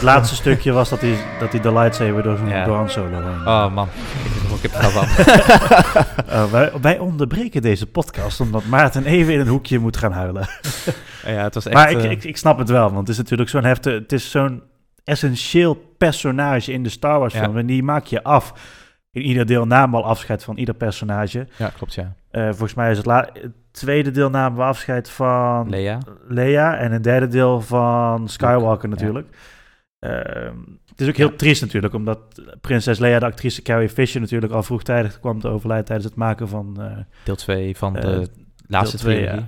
laatste 0.07 0.34
stukje 0.34 0.72
was 0.72 0.88
dat 0.88 1.00
hij, 1.00 1.16
dat 1.38 1.52
hij 1.52 1.61
de 1.61 1.72
lightsaber 1.72 2.22
door 2.22 2.36
zijn 2.36 2.48
Ja. 2.48 2.64
door 2.64 2.76
Han 2.76 2.90
Solo 2.90 3.22
heen. 3.22 3.46
Oh 3.46 3.74
man, 3.74 3.88
ik 4.24 4.32
heb 4.32 4.42
er 4.44 4.52
ook 4.52 4.61
kippenvel 4.61 4.90
van. 4.90 6.04
Eh, 6.28 6.44
wij, 6.50 6.70
wij 6.80 6.98
onderbreken 6.98 7.62
deze 7.62 7.86
podcast 7.86 8.40
omdat 8.40 8.64
Maarten 8.64 9.04
even 9.04 9.32
in 9.34 9.40
een 9.40 9.46
hoekje 9.48 9.78
moet 9.78 9.96
gaan 9.96 10.12
huilen. 10.12 10.48
ja, 11.26 11.30
het 11.42 11.54
was 11.54 11.66
echt... 11.66 11.74
maar 11.74 11.90
ik, 11.90 11.98
eh, 12.02 12.11
ik, 12.11 12.24
ik 12.24 12.36
snap 12.36 12.59
het 12.59 12.68
wel, 12.68 12.84
want 12.86 12.98
het 12.98 13.09
is 13.09 13.16
natuurlijk 13.16 13.48
zo'n 13.48 13.64
heftig... 13.64 13.92
Het 13.92 14.12
is 14.12 14.30
zo'n 14.30 14.62
essentieel 15.04 15.94
personage 15.98 16.72
in 16.72 16.82
de 16.82 16.88
Star 16.88 17.18
Wars 17.18 17.34
Ja. 17.34 17.42
film. 17.42 17.57
En 17.59 17.66
die 17.66 17.82
maak 17.82 18.04
je 18.04 18.22
af. 18.22 18.52
In 19.12 19.22
ieder 19.22 19.46
deel 19.46 19.66
namen 19.66 20.02
al 20.02 20.09
afscheid 20.09 20.44
van 20.44 20.57
ieder 20.57 20.74
personage. 20.74 21.46
Ja, 21.57 21.70
klopt 21.76 21.94
ja. 21.94 22.12
Eh, 22.30 22.42
volgens 22.48 22.74
mij 22.74 22.90
is 22.90 22.96
het, 22.96 23.07
het 23.07 23.52
tweede 23.70 24.11
deel 24.11 24.30
namen 24.30 24.59
we 24.59 24.64
afscheid 24.64 25.11
van 25.11 25.68
Lea. 25.70 25.98
Leia. 26.28 26.76
En 26.76 26.92
een 26.92 27.02
derde 27.02 27.28
deel 27.28 27.61
van 27.61 28.28
Skywalker 28.28 28.88
natuurlijk. 28.88 29.26
Het 29.99 31.01
is 31.01 31.09
ook 31.09 31.16
heel 31.16 31.36
triest 31.36 31.61
natuurlijk, 31.61 31.94
omdat 31.94 32.18
prinses 32.61 32.99
Leia, 32.99 33.18
de 33.18 33.24
actrice 33.26 33.62
Carrie 33.62 33.88
Fisher, 33.88 34.20
natuurlijk 34.20 34.53
al 34.53 34.62
vroegtijdig 34.62 35.20
kwam 35.20 35.40
te 35.40 35.49
overlijden 35.49 35.86
tijdens 35.86 36.09
het 36.09 36.16
maken 36.18 36.49
van 36.49 36.76
eh, 36.80 36.97
Deel 37.24 37.36
2 37.36 37.76
van 37.76 37.97
Eh, 37.97 38.03
de 38.03 38.28
laatste 38.66 38.97
twee, 38.97 39.16
trilogie. 39.16 39.44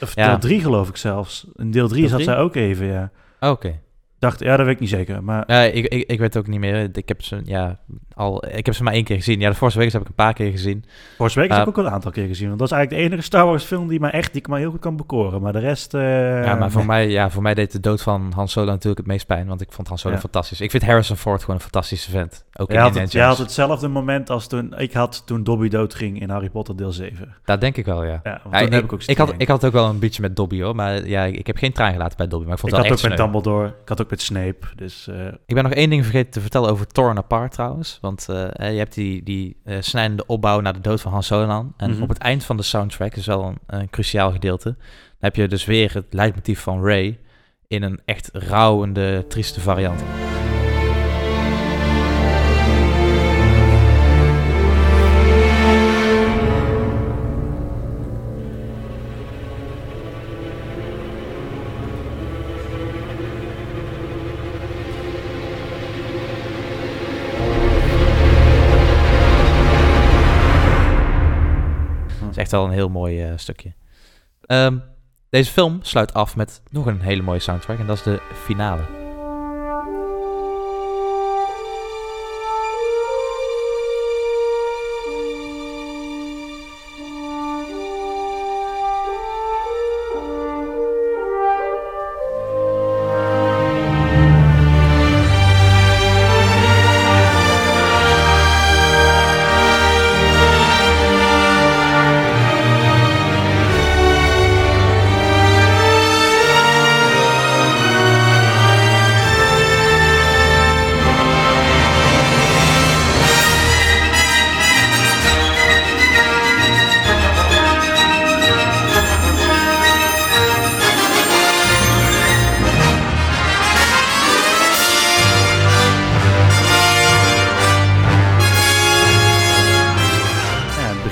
Of 0.00 0.14
Ja. 0.14 0.28
deel 0.28 0.38
3 0.38 0.60
geloof 0.60 0.88
ik 0.88 0.96
zelfs. 0.96 1.46
In 1.56 1.70
deel 1.70 1.88
3 1.88 2.00
Deel 2.00 2.10
zat 2.10 2.22
zij 2.22 2.36
ook 2.36 2.54
even, 2.54 2.86
ja. 2.86 3.10
Oh, 3.40 3.50
Oké. 3.50 3.80
Dacht, 4.24 4.40
ja, 4.40 4.56
dat 4.56 4.66
weet 4.66 4.74
ik 4.74 4.80
niet 4.80 4.88
zeker. 4.88 5.24
Maar 5.24 5.44
Ja, 5.46 5.60
ik, 5.62 5.86
ik, 5.86 6.10
ik 6.10 6.18
weet 6.18 6.36
ook 6.36 6.46
niet 6.46 6.60
meer. 6.60 6.88
Ik 6.92 7.08
heb 7.08 7.22
ze, 7.22 7.40
ja, 7.44 7.78
al, 8.14 8.44
ik 8.46 8.66
heb 8.66 8.74
ze 8.74 8.82
maar 8.82 8.92
één 8.92 9.04
keer 9.04 9.16
gezien. 9.16 9.40
Ja, 9.40 9.48
de 9.48 9.54
Force 9.54 9.74
Awakens 9.74 9.92
heb 9.92 10.02
ik 10.02 10.08
een 10.08 10.14
paar 10.24 10.32
keer 10.32 10.50
gezien. 10.50 10.84
Force 11.16 11.38
Awakens 11.38 11.58
Uh, 11.58 11.64
heb 11.64 11.74
ik 11.74 11.78
ook 11.78 11.86
een 11.86 11.92
aantal 11.92 12.10
keer 12.10 12.26
gezien. 12.26 12.46
Want 12.46 12.58
dat 12.58 12.70
is 12.70 12.74
eigenlijk 12.74 13.02
de 13.02 13.08
enige 13.08 13.26
Star 13.26 13.46
Wars 13.46 13.64
film 13.64 13.88
die 13.88 14.00
mij 14.00 14.10
echt 14.10 14.32
die 14.32 14.40
ik 14.40 14.48
me 14.48 14.58
heel 14.58 14.70
goed 14.70 14.80
kan 14.80 14.96
bekoren. 14.96 15.42
Maar 15.42 15.52
de 15.52 15.58
rest... 15.58 15.94
eh, 15.94 16.44
ja, 16.44 16.54
maar 16.54 16.70
voor 16.70 16.86
nee. 16.86 16.88
mij, 16.88 17.08
ja, 17.08 17.30
voor 17.30 17.42
mij 17.42 17.54
deed 17.54 17.72
de 17.72 17.80
dood 17.80 18.02
van 18.02 18.32
Han 18.34 18.48
Solo 18.48 18.66
natuurlijk 18.70 18.98
het 18.98 19.06
meest 19.06 19.26
pijn, 19.26 19.46
want 19.46 19.60
ik 19.60 19.72
vond 19.72 19.88
Han 19.88 19.98
Solo 19.98 20.14
Ja. 20.14 20.20
fantastisch. 20.20 20.60
Ik 20.60 20.70
vind 20.70 20.82
Harrison 20.84 21.16
Ford 21.16 21.40
gewoon 21.40 21.56
een 21.56 21.62
fantastische 21.62 22.10
vent. 22.10 22.44
Ook 22.56 22.68
in 22.68 22.74
Jij 22.74 22.82
had, 22.82 22.94
het, 22.94 23.12
jij 23.12 23.24
had 23.24 23.38
hetzelfde 23.38 23.88
moment 23.88 24.30
als 24.30 24.46
toen 24.46 24.74
ik 24.78 24.92
had 24.92 25.22
toen 25.26 25.42
Dobby 25.44 25.68
doodging 25.68 26.20
in 26.20 26.30
Harry 26.30 26.50
Potter 26.50 26.76
deel 26.76 26.92
7. 26.92 27.34
Dat 27.44 27.60
denk 27.60 27.76
ik 27.76 27.84
wel, 27.84 28.04
ja. 28.04 28.20
Ja, 28.22 28.60
ik, 28.60 28.72
heb 28.72 28.84
ik 28.84 28.92
ook 28.92 29.02
ik, 29.02 29.18
had, 29.18 29.34
ik 29.36 29.48
had 29.48 29.64
ook 29.64 29.72
wel 29.72 29.88
een 29.88 29.98
beetje 29.98 30.22
met 30.22 30.36
Dobby 30.36 30.60
hoor, 30.62 30.74
maar 30.74 31.06
ja, 31.08 31.22
ik, 31.22 31.36
ik 31.36 31.46
heb 31.46 31.56
geen 31.56 31.72
traan 31.72 31.92
gelaten 31.92 32.16
bij 32.16 32.28
Dobby, 32.28 32.44
maar 32.44 32.54
ik 32.54 32.60
vond 32.60 32.72
Ik 32.72 32.78
het 32.78 32.88
had 32.88 33.00
wel 33.00 33.10
ook 33.10 33.12
echt 33.12 33.20
met. 33.20 33.32
Dumbledore, 33.32 33.68
ik 33.82 33.88
had 33.88 34.02
ook 34.02 34.08
met 34.14 34.22
Snape. 34.22 34.66
Dus 34.76 35.06
eh, 35.08 35.26
Ik 35.46 35.54
ben 35.54 35.62
nog 35.64 35.72
één 35.72 35.90
ding 35.90 36.02
vergeten 36.02 36.30
te 36.30 36.40
vertellen 36.40 36.70
over 36.70 36.86
Torn 36.86 37.16
Apart 37.18 37.52
trouwens. 37.52 37.98
Want 38.00 38.28
eh, 38.28 38.36
je 38.72 38.78
hebt 38.78 38.94
die, 38.94 39.22
die 39.22 39.56
eh, 39.64 39.76
snijdende 39.80 40.26
opbouw 40.26 40.60
naar 40.60 40.72
de 40.72 40.80
dood 40.80 41.00
van 41.00 41.12
Han 41.12 41.22
Solo. 41.22 41.72
En 41.76 41.90
Mhm. 41.90 42.02
op 42.02 42.08
het 42.08 42.18
eind 42.18 42.44
van 42.44 42.56
de 42.56 42.62
soundtrack, 42.62 43.14
is 43.14 43.26
wel 43.26 43.44
een, 43.44 43.58
een 43.66 43.90
cruciaal 43.90 44.32
gedeelte, 44.32 44.68
dan 44.68 44.76
heb 45.18 45.36
je 45.36 45.48
dus 45.48 45.64
weer 45.64 45.94
het 45.94 46.06
leidmotief 46.10 46.60
van 46.60 46.84
Ray 46.84 47.18
in 47.68 47.82
een 47.82 48.00
echt 48.04 48.30
rouwende, 48.32 49.24
trieste 49.28 49.60
variant. 49.60 50.02
Echt 72.44 72.52
wel 72.52 72.64
een 72.64 72.70
heel 72.70 72.88
mooi 72.88 73.22
eh, 73.22 73.32
stukje. 73.36 73.72
Ehm, 74.40 74.78
deze 75.30 75.50
film 75.50 75.78
sluit 75.82 76.14
af 76.14 76.36
met 76.36 76.62
nog 76.70 76.86
een 76.86 77.00
hele 77.00 77.22
mooie 77.22 77.38
soundtrack 77.38 77.78
en 77.78 77.86
dat 77.86 77.96
is 77.96 78.02
de 78.02 78.20
finale. 78.32 79.03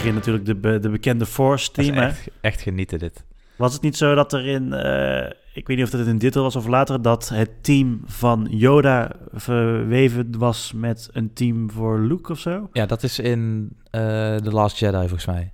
Begin 0.02 0.14
natuurlijk 0.14 0.44
de, 0.46 0.54
be- 0.54 0.78
de 0.78 0.88
bekende 0.88 1.26
Force 1.26 1.70
team. 1.70 1.94
echt, 1.94 2.28
echt 2.40 2.60
genieten 2.60 2.98
dit. 2.98 3.24
Was 3.56 3.72
het 3.72 3.82
niet 3.82 3.96
zo 3.96 4.14
dat 4.14 4.32
er 4.32 4.46
in, 4.46 4.72
eh, 4.72 5.30
ik 5.54 5.66
weet 5.66 5.76
niet 5.76 5.86
of 5.86 5.92
het 5.92 6.06
in 6.06 6.18
dit 6.18 6.34
was 6.34 6.56
of 6.56 6.66
later, 6.66 7.02
dat 7.02 7.28
het 7.28 7.50
team 7.64 8.00
van 8.04 8.46
Yoda 8.50 9.12
verweven 9.32 10.38
was 10.38 10.72
met 10.74 11.08
een 11.12 11.32
team 11.32 11.70
voor 11.70 12.00
Luke 12.00 12.32
of 12.32 12.38
zo? 12.38 12.68
Ja, 12.72 12.86
dat 12.86 13.02
is 13.02 13.18
in 13.18 13.70
eh 13.90 14.00
The 14.36 14.50
Last 14.50 14.78
Jedi 14.78 14.98
volgens 14.98 15.26
mij. 15.26 15.52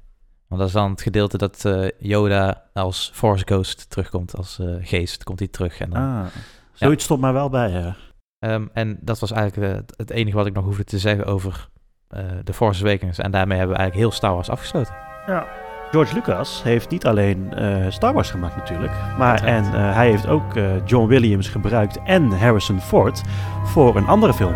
Want 0.49 0.61
dat 0.61 0.69
is 0.71 0.77
dan 0.77 0.91
het 0.91 1.03
gedeelte 1.03 1.39
dat 1.39 1.65
eh, 1.65 1.89
Yoda 1.99 2.65
als 2.73 3.11
Force 3.15 3.45
Ghost 3.47 3.91
terugkomt, 3.91 4.37
als 4.37 4.59
geest 4.81 5.25
komt 5.25 5.39
hij 5.39 5.49
terug. 5.49 5.79
En, 5.81 5.91
dan, 5.91 6.03
Ah, 6.03 6.27
zoiets 6.73 7.05
stond 7.05 7.21
mij 7.21 7.33
wel 7.33 7.49
bij, 7.49 7.71
ja. 7.71 7.97
Ehm, 8.39 8.67
en 8.73 8.99
dat 9.01 9.19
was 9.19 9.31
eigenlijk 9.31 9.89
het, 9.97 10.11
enige 10.11 10.37
wat 10.37 10.47
ik 10.47 10.55
nog 10.55 10.65
hoefde 10.65 10.85
te 10.85 10.99
zeggen 10.99 11.25
over 11.25 11.69
The 12.45 12.53
Force 12.53 12.85
Awakens. 12.85 13.19
En 13.19 13.31
daarmee 13.31 13.59
hebben 13.59 13.77
we 13.77 13.83
eigenlijk 13.83 14.09
heel 14.09 14.19
Star 14.19 14.35
Wars 14.35 14.51
afgesloten. 14.51 14.95
ja. 15.27 15.47
George 15.91 16.15
Lucas 16.15 16.63
heeft 16.63 16.91
niet 16.91 17.07
alleen 17.07 17.55
eh, 17.55 17.87
Star 17.89 18.13
Wars 18.13 18.31
gemaakt 18.31 18.57
natuurlijk, 18.57 18.93
maar 19.19 19.45
en 19.45 19.65
eh, 19.65 19.95
hij 19.95 20.11
heeft 20.11 20.27
ook 20.27 20.57
eh, 20.57 20.65
John 20.87 21.07
Williams 21.07 21.49
gebruikt 21.49 21.99
en 22.05 22.31
Harrison 22.31 22.81
Ford 22.81 23.23
voor 23.65 23.97
een 23.97 24.07
andere 24.07 24.35
film. 24.35 24.55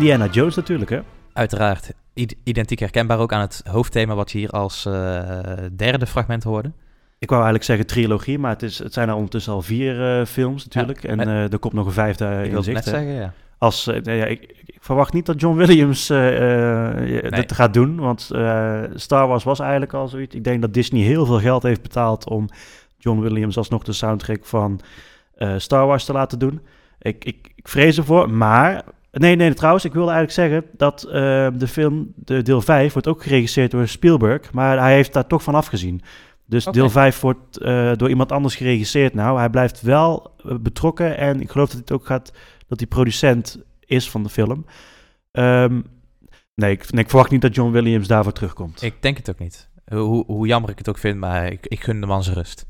Indiana 0.00 0.26
Jones 0.26 0.56
natuurlijk, 0.56 0.90
hè? 0.90 1.00
Uiteraard 1.32 1.92
id- 2.14 2.36
identiek 2.44 2.78
herkenbaar 2.78 3.18
ook 3.18 3.32
aan 3.32 3.40
het 3.40 3.62
hoofdthema 3.70 4.14
wat 4.14 4.30
je 4.32 4.38
hier 4.38 4.50
als 4.50 4.86
eh, 4.86 4.92
derde 5.76 6.06
fragment 6.06 6.42
hoorde. 6.42 6.72
Ik 7.18 7.28
wou 7.28 7.42
eigenlijk 7.42 7.64
zeggen 7.64 7.86
trilogie, 7.86 8.38
maar 8.38 8.50
het, 8.50 8.62
is, 8.62 8.78
het 8.78 8.92
zijn 8.92 9.08
er 9.08 9.14
ondertussen 9.14 9.52
al 9.52 9.62
vier 9.62 10.18
eh, 10.20 10.26
films 10.26 10.64
natuurlijk. 10.64 11.04
en 11.04 11.20
eh, 11.20 11.52
er 11.52 11.58
komt 11.58 11.72
nog 11.72 11.86
een 11.86 11.92
vijfde 11.92 12.24
ik 12.24 12.44
in 12.44 12.50
wil 12.50 12.52
net 12.52 12.64
zicht. 12.64 12.84
hè. 12.84 12.90
zeggen, 12.90 13.12
ja. 13.12 13.32
Als, 13.58 13.84
ja, 14.02 14.24
ik, 14.24 14.40
ik 14.64 14.76
verwacht 14.80 15.12
niet 15.12 15.26
dat 15.26 15.40
John 15.40 15.56
Williams 15.56 16.10
eh, 16.10 17.30
dit 17.30 17.52
gaat 17.52 17.74
doen, 17.74 17.96
want 17.96 18.20
Star 18.94 19.26
Wars 19.28 19.44
was 19.44 19.60
eigenlijk 19.60 19.94
al 19.94 20.08
zoiets. 20.08 20.34
Ik 20.34 20.44
denk 20.44 20.60
dat 20.60 20.74
Disney 20.74 21.02
heel 21.02 21.26
veel 21.26 21.40
geld 21.40 21.62
heeft 21.62 21.82
betaald 21.82 22.28
om 22.28 22.48
John 22.98 23.20
Williams 23.20 23.56
alsnog 23.56 23.82
de 23.82 23.92
soundtrack 23.92 24.44
van 24.44 24.80
Star 25.56 25.86
Wars 25.86 26.04
te 26.04 26.12
laten 26.12 26.38
doen. 26.38 26.60
Ik, 27.00 27.24
ik, 27.24 27.52
ik 27.54 27.68
vrees 27.68 27.96
ervoor, 27.96 28.30
maar... 28.30 28.82
Nee, 29.12 29.36
nee, 29.36 29.54
trouwens, 29.54 29.84
ik 29.84 29.92
wilde 29.92 30.10
eigenlijk 30.10 30.50
zeggen 30.50 30.76
dat 30.76 31.02
eh, 31.02 31.48
de 31.54 31.68
film, 31.68 32.12
de 32.16 32.42
deel 32.42 32.60
5, 32.60 32.92
wordt 32.92 33.08
ook 33.08 33.22
geregisseerd 33.22 33.70
door 33.70 33.88
Spielberg, 33.88 34.52
maar 34.52 34.78
hij 34.78 34.94
heeft 34.94 35.12
daar 35.12 35.26
toch 35.26 35.42
van 35.42 35.54
afgezien. 35.54 36.02
Dus 36.46 36.64
deel 36.64 36.90
5 36.90 37.20
wordt 37.20 37.58
eh, 37.58 37.92
door 37.96 38.08
iemand 38.08 38.32
anders 38.32 38.56
geregisseerd 38.56 39.14
nou. 39.14 39.38
Hij 39.38 39.50
blijft 39.50 39.80
wel 39.80 40.34
eh, 40.44 40.54
betrokken 40.60 41.16
en 41.16 41.40
ik 41.40 41.50
geloof 41.50 41.68
dat 41.68 41.80
het 41.80 41.92
ook 41.92 42.06
gaat 42.06 42.32
dat 42.68 42.78
hij 42.78 42.88
producent 42.88 43.62
is 43.80 44.10
van 44.10 44.22
de 44.22 44.28
film. 44.28 44.66
Ehm, 45.30 45.80
nee, 46.54 46.72
ik, 46.72 46.92
nee, 46.92 47.02
ik 47.02 47.08
verwacht 47.08 47.30
niet 47.30 47.42
dat 47.42 47.54
John 47.54 47.70
Williams 47.70 48.06
daarvoor 48.06 48.32
terugkomt. 48.32 48.82
Ik 48.82 49.02
denk 49.02 49.16
het 49.16 49.30
ook 49.30 49.38
niet. 49.38 49.68
Hoe, 49.84 50.24
hoe 50.26 50.46
jammer 50.46 50.70
ik 50.70 50.78
het 50.78 50.88
ook 50.88 50.98
vind, 50.98 51.18
maar 51.18 51.52
ik, 51.52 51.66
ik 51.66 51.82
gun 51.82 52.00
de 52.00 52.06
man 52.06 52.22
zijn 52.22 52.36
rust. 52.36 52.68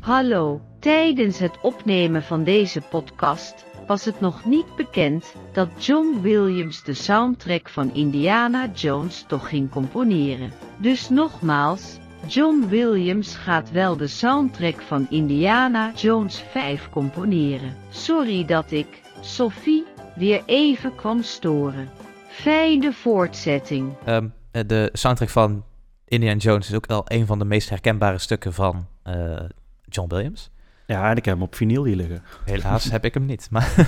Hallo, 0.00 0.60
tijdens 0.80 1.38
het 1.38 1.58
opnemen 1.62 2.22
van 2.22 2.44
deze 2.44 2.80
podcast 2.80 3.66
was 3.86 4.04
het 4.04 4.20
nog 4.20 4.44
niet 4.44 4.76
bekend 4.76 5.34
dat 5.52 5.84
John 5.84 6.20
Williams 6.20 6.82
de 6.82 6.94
soundtrack 6.94 7.68
van 7.68 7.94
Indiana 7.94 8.70
Jones 8.74 9.24
toch 9.28 9.48
ging 9.48 9.70
componeren. 9.70 10.52
Dus 10.76 11.08
nogmaals, 11.08 11.98
John 12.26 12.66
Williams 12.68 13.34
gaat 13.34 13.70
wel 13.70 13.96
de 13.96 14.06
soundtrack 14.06 14.80
van 14.80 15.06
Indiana 15.10 15.92
Jones 15.94 16.40
5 16.40 16.88
componeren. 16.90 17.76
Sorry 17.90 18.44
dat 18.44 18.70
ik, 18.70 19.02
Sophie, 19.20 19.84
weer 20.14 20.42
even 20.46 20.94
kwam 20.94 21.22
storen. 21.22 21.88
Fijne 22.28 22.92
voortzetting. 22.92 23.92
Ehm, 24.04 24.28
eh, 24.50 24.62
de 24.66 24.90
soundtrack 24.92 25.28
van 25.28 25.64
Indiana 26.04 26.38
Jones 26.38 26.68
is 26.68 26.74
ook 26.74 26.86
wel 26.86 27.02
een 27.04 27.26
van 27.26 27.38
de 27.38 27.44
meest 27.44 27.68
herkenbare 27.68 28.18
stukken 28.18 28.52
van 28.52 28.86
eh, 29.02 29.44
John 29.84 30.08
Williams. 30.08 30.50
Ja, 30.86 31.10
en 31.10 31.16
ik 31.16 31.24
heb 31.24 31.34
hem 31.34 31.42
op 31.42 31.54
vinyl 31.54 31.84
hier 31.84 31.96
liggen. 31.96 32.22
Helaas 32.44 32.90
heb 32.90 33.04
ik 33.04 33.14
hem 33.14 33.24
niet. 33.24 33.48
Maar 33.50 33.74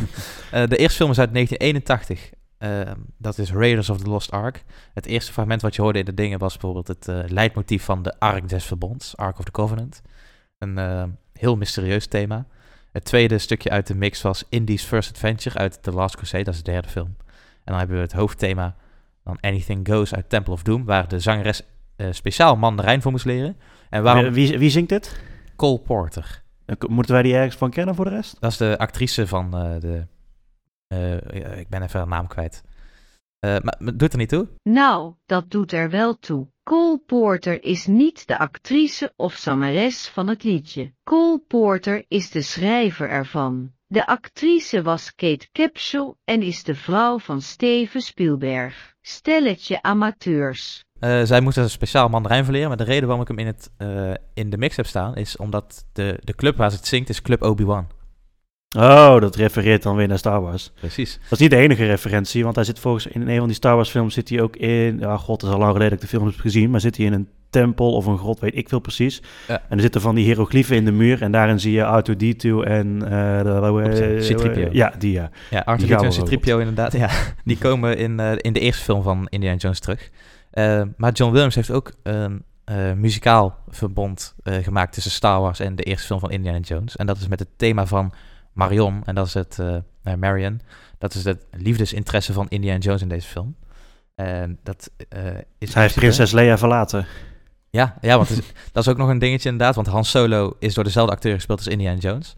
eh, 0.50 0.66
de 0.68 0.76
eerste 0.76 0.96
film 0.96 1.10
is 1.10 1.18
uit 1.18 1.32
1981. 1.32 2.30
Ehm, 2.58 2.94
dat 3.16 3.38
is 3.38 3.52
Raiders 3.52 3.90
of 3.90 3.98
the 3.98 4.08
Lost 4.08 4.30
Ark. 4.30 4.64
Het 4.94 5.06
eerste 5.06 5.32
fragment 5.32 5.62
wat 5.62 5.74
je 5.74 5.82
hoorde 5.82 5.98
in 5.98 6.04
de 6.04 6.14
dingen 6.14 6.38
was 6.38 6.52
bijvoorbeeld 6.52 6.88
het 6.88 7.08
eh, 7.08 7.18
leidmotief 7.26 7.84
van 7.84 8.02
de 8.02 8.18
Ark 8.18 8.48
des 8.48 8.64
Verbonds, 8.64 9.16
Ark 9.16 9.38
of 9.38 9.44
the 9.44 9.50
Covenant. 9.50 10.02
Een 10.58 10.78
eh, 10.78 11.04
heel 11.32 11.56
mysterieus 11.56 12.06
thema. 12.06 12.46
Het 12.92 13.04
tweede 13.04 13.38
stukje 13.38 13.70
uit 13.70 13.86
de 13.86 13.94
mix 13.94 14.22
was 14.22 14.44
Indy's 14.48 14.84
First 14.84 15.10
Adventure 15.10 15.58
uit 15.58 15.82
The 15.82 15.92
Last 15.92 16.16
Crusade, 16.16 16.44
dat 16.44 16.54
is 16.54 16.62
de 16.62 16.70
derde 16.70 16.88
film. 16.88 17.16
En 17.16 17.74
dan 17.74 17.78
hebben 17.78 17.96
we 17.96 18.02
het 18.02 18.12
hoofdthema 18.12 18.76
van 19.24 19.38
Anything 19.40 19.88
Goes 19.88 20.14
uit 20.14 20.28
Temple 20.28 20.52
of 20.52 20.62
Doom, 20.62 20.84
waar 20.84 21.08
de 21.08 21.20
zangeres 21.20 21.62
eh, 21.96 22.06
speciaal 22.10 22.56
Mandarijn 22.56 23.02
voor 23.02 23.10
moest 23.10 23.24
leren. 23.24 23.56
En 23.90 24.02
waarom 24.02 24.32
Wie, 24.32 24.58
wie 24.58 24.70
zingt 24.70 24.88
dit? 24.88 25.20
Cole 25.56 25.78
Porter. 25.78 26.42
Moeten 26.88 27.14
wij 27.14 27.22
die 27.22 27.34
ergens 27.34 27.56
van 27.56 27.70
kennen 27.70 27.94
voor 27.94 28.04
de 28.04 28.10
rest? 28.10 28.40
Dat 28.40 28.50
is 28.50 28.56
de 28.56 28.78
actrice 28.78 29.26
van 29.26 29.56
eh, 29.56 29.80
de. 29.80 30.06
eh, 30.88 31.58
ik 31.58 31.68
ben 31.68 31.82
even 31.82 31.98
haar 31.98 32.08
naam 32.08 32.26
kwijt. 32.26 32.62
Eh, 33.38 33.50
maar, 33.62 33.76
maar 33.78 33.96
doet 33.96 34.12
er 34.12 34.18
niet 34.18 34.28
toe. 34.28 34.48
Nou, 34.62 35.14
dat 35.26 35.50
doet 35.50 35.72
er 35.72 35.90
wel 35.90 36.18
toe. 36.18 36.48
Cole 36.62 36.98
Porter 36.98 37.64
is 37.64 37.86
niet 37.86 38.26
de 38.26 38.38
actrice 38.38 39.12
of 39.16 39.34
zangeres 39.34 40.08
van 40.08 40.28
het 40.28 40.42
liedje. 40.44 40.92
Cole 41.04 41.38
Porter 41.38 42.04
is 42.08 42.30
de 42.30 42.42
schrijver 42.42 43.08
ervan. 43.08 43.72
De 43.86 44.06
actrice 44.06 44.82
was 44.82 45.14
Kate 45.14 45.48
Capshaw 45.52 46.14
en 46.24 46.42
is 46.42 46.62
de 46.62 46.74
vrouw 46.74 47.18
van 47.18 47.42
Steven 47.42 48.00
Spielberg. 48.00 48.94
Stelletje 49.00 49.82
amateurs. 49.82 50.84
Eh, 51.00 51.20
zij 51.22 51.40
moest 51.40 51.56
een 51.56 51.70
speciaal 51.70 52.08
mandarijn 52.08 52.44
verleren. 52.44 52.68
Maar 52.68 52.76
de 52.76 52.84
reden 52.84 53.06
waarom 53.06 53.22
ik 53.22 53.28
hem 53.28 53.38
in, 53.38 53.46
het, 53.46 53.70
eh, 53.76 54.10
in 54.34 54.50
de 54.50 54.58
mix 54.58 54.76
heb 54.76 54.86
staan. 54.86 55.16
is 55.16 55.36
omdat 55.36 55.84
de, 55.92 56.18
de 56.24 56.34
club 56.34 56.56
waar 56.56 56.70
ze 56.70 56.76
het 56.76 56.86
zingt. 56.86 57.08
is 57.08 57.22
Club 57.22 57.42
Obi-Wan. 57.42 57.86
Oh, 58.76 59.20
dat 59.20 59.36
refereert 59.36 59.82
dan 59.82 59.96
weer 59.96 60.08
naar 60.08 60.18
Star 60.18 60.40
Wars. 60.40 60.72
Precies. 60.74 61.18
Dat 61.22 61.32
is 61.32 61.38
niet 61.38 61.50
de 61.50 61.56
enige 61.56 61.86
referentie, 61.86 62.44
want 62.44 62.54
hij 62.56 62.64
zit 62.64 62.78
volgens 62.78 63.06
in 63.06 63.28
een 63.28 63.38
van 63.38 63.46
die 63.46 63.56
Star 63.56 63.74
Wars 63.74 63.90
films 63.90 64.14
zit 64.14 64.28
hij 64.28 64.40
ook 64.40 64.56
in. 64.56 64.98
Ja, 64.98 65.16
god, 65.16 65.40
het 65.40 65.50
is 65.50 65.56
al 65.56 65.60
lang 65.60 65.72
geleden 65.72 65.90
dat 65.90 66.02
ik 66.02 66.10
de 66.10 66.16
film 66.16 66.28
heb 66.28 66.40
gezien, 66.40 66.70
maar 66.70 66.80
zit 66.80 66.96
hij 66.96 67.06
in 67.06 67.12
een 67.12 67.28
tempel 67.50 67.92
of 67.92 68.06
een 68.06 68.18
grot, 68.18 68.40
weet 68.40 68.56
ik 68.56 68.68
veel 68.68 68.78
precies. 68.78 69.22
Ja. 69.48 69.62
En 69.68 69.76
er 69.76 69.80
zitten 69.80 70.00
van 70.00 70.14
die 70.14 70.24
hieroglyphen 70.24 70.76
in 70.76 70.84
de 70.84 70.92
muur 70.92 71.22
en 71.22 71.32
daarin 71.32 71.60
zie 71.60 71.72
je 71.72 72.02
R2D2 72.02 72.68
en 72.68 73.02
eh 73.04 73.42
de, 73.42 74.34
C-3PO. 74.34 74.72
Ja, 74.72 74.92
die 74.98 75.12
ja. 75.12 75.30
Ja, 75.50 75.62
Arthur 75.64 75.88
gouden 75.88 76.08
en 76.08 76.14
Citripio 76.14 76.58
inderdaad. 76.58 76.92
Ja, 76.92 77.10
die 77.44 77.58
komen 77.58 77.96
in, 77.96 78.20
in 78.20 78.52
de 78.52 78.60
eerste 78.60 78.84
film 78.84 79.02
van 79.02 79.26
Indiana 79.28 79.56
Jones 79.56 79.80
terug. 79.80 80.10
Eh, 80.58 80.82
maar 80.96 81.12
John 81.12 81.32
Williams 81.32 81.54
heeft 81.54 81.70
ook 81.70 81.92
een 82.02 82.44
eh, 82.64 82.92
muzikaal 82.92 83.58
verbond 83.68 84.34
eh, 84.42 84.62
gemaakt 84.64 84.92
tussen 84.92 85.12
Star 85.12 85.40
Wars 85.40 85.60
en 85.60 85.76
de 85.76 85.82
eerste 85.82 86.06
film 86.06 86.20
van 86.20 86.30
Indiana 86.30 86.58
Jones. 86.58 86.96
En 86.96 87.06
dat 87.06 87.16
is 87.18 87.28
met 87.28 87.38
het 87.38 87.48
thema 87.56 87.86
van 87.86 88.12
Marion. 88.52 89.02
En 89.04 89.14
dat 89.14 89.26
is 89.26 89.34
het, 89.34 89.58
eh, 89.58 90.14
Marion. 90.14 90.60
Dat 90.98 91.14
is 91.14 91.24
het 91.24 91.46
liefdesinteresse 91.50 92.32
van 92.32 92.46
Indiana 92.48 92.78
Jones 92.78 93.02
in 93.02 93.08
deze 93.08 93.28
film. 93.28 93.56
En 94.14 94.58
dat 94.62 94.90
is... 95.58 95.72
Hij 95.74 95.82
heeft 95.82 95.94
prinses 95.94 96.30
Leia 96.32 96.58
verlaten. 96.58 97.06
Ja, 97.70 97.96
ja 98.00 98.16
want 98.16 98.30
is- 98.38 98.52
dat 98.72 98.82
is 98.86 98.90
ook 98.92 98.96
nog 98.98 99.08
een 99.08 99.18
dingetje 99.18 99.48
inderdaad. 99.48 99.74
Want 99.74 99.86
Han 99.86 100.04
Solo 100.04 100.56
is 100.58 100.74
door 100.74 100.84
dezelfde 100.84 101.12
acteur 101.12 101.34
gespeeld 101.34 101.58
als 101.58 101.68
Indiana 101.68 101.98
Jones. 101.98 102.36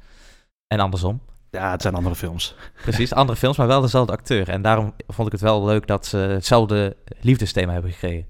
En 0.67 0.81
andersom. 0.81 1.21
Ja, 1.51 1.71
het 1.71 1.83
zijn 1.83 1.95
andere 1.95 2.15
films. 2.15 2.55
Precies, 2.83 3.13
andere 3.13 3.39
films, 3.39 3.57
maar 3.57 3.67
wel 3.67 3.81
dezelfde 3.81 4.13
acteur. 4.13 4.49
En 4.49 4.63
daarom 4.63 4.95
vond 5.07 5.27
ik 5.27 5.33
het 5.33 5.43
wel 5.43 5.65
leuk 5.65 5.87
dat 5.87 6.07
ze 6.07 6.17
hetzelfde 6.17 6.97
liefdesthema 7.21 7.73
hebben 7.73 7.91
gekregen. 7.93 8.27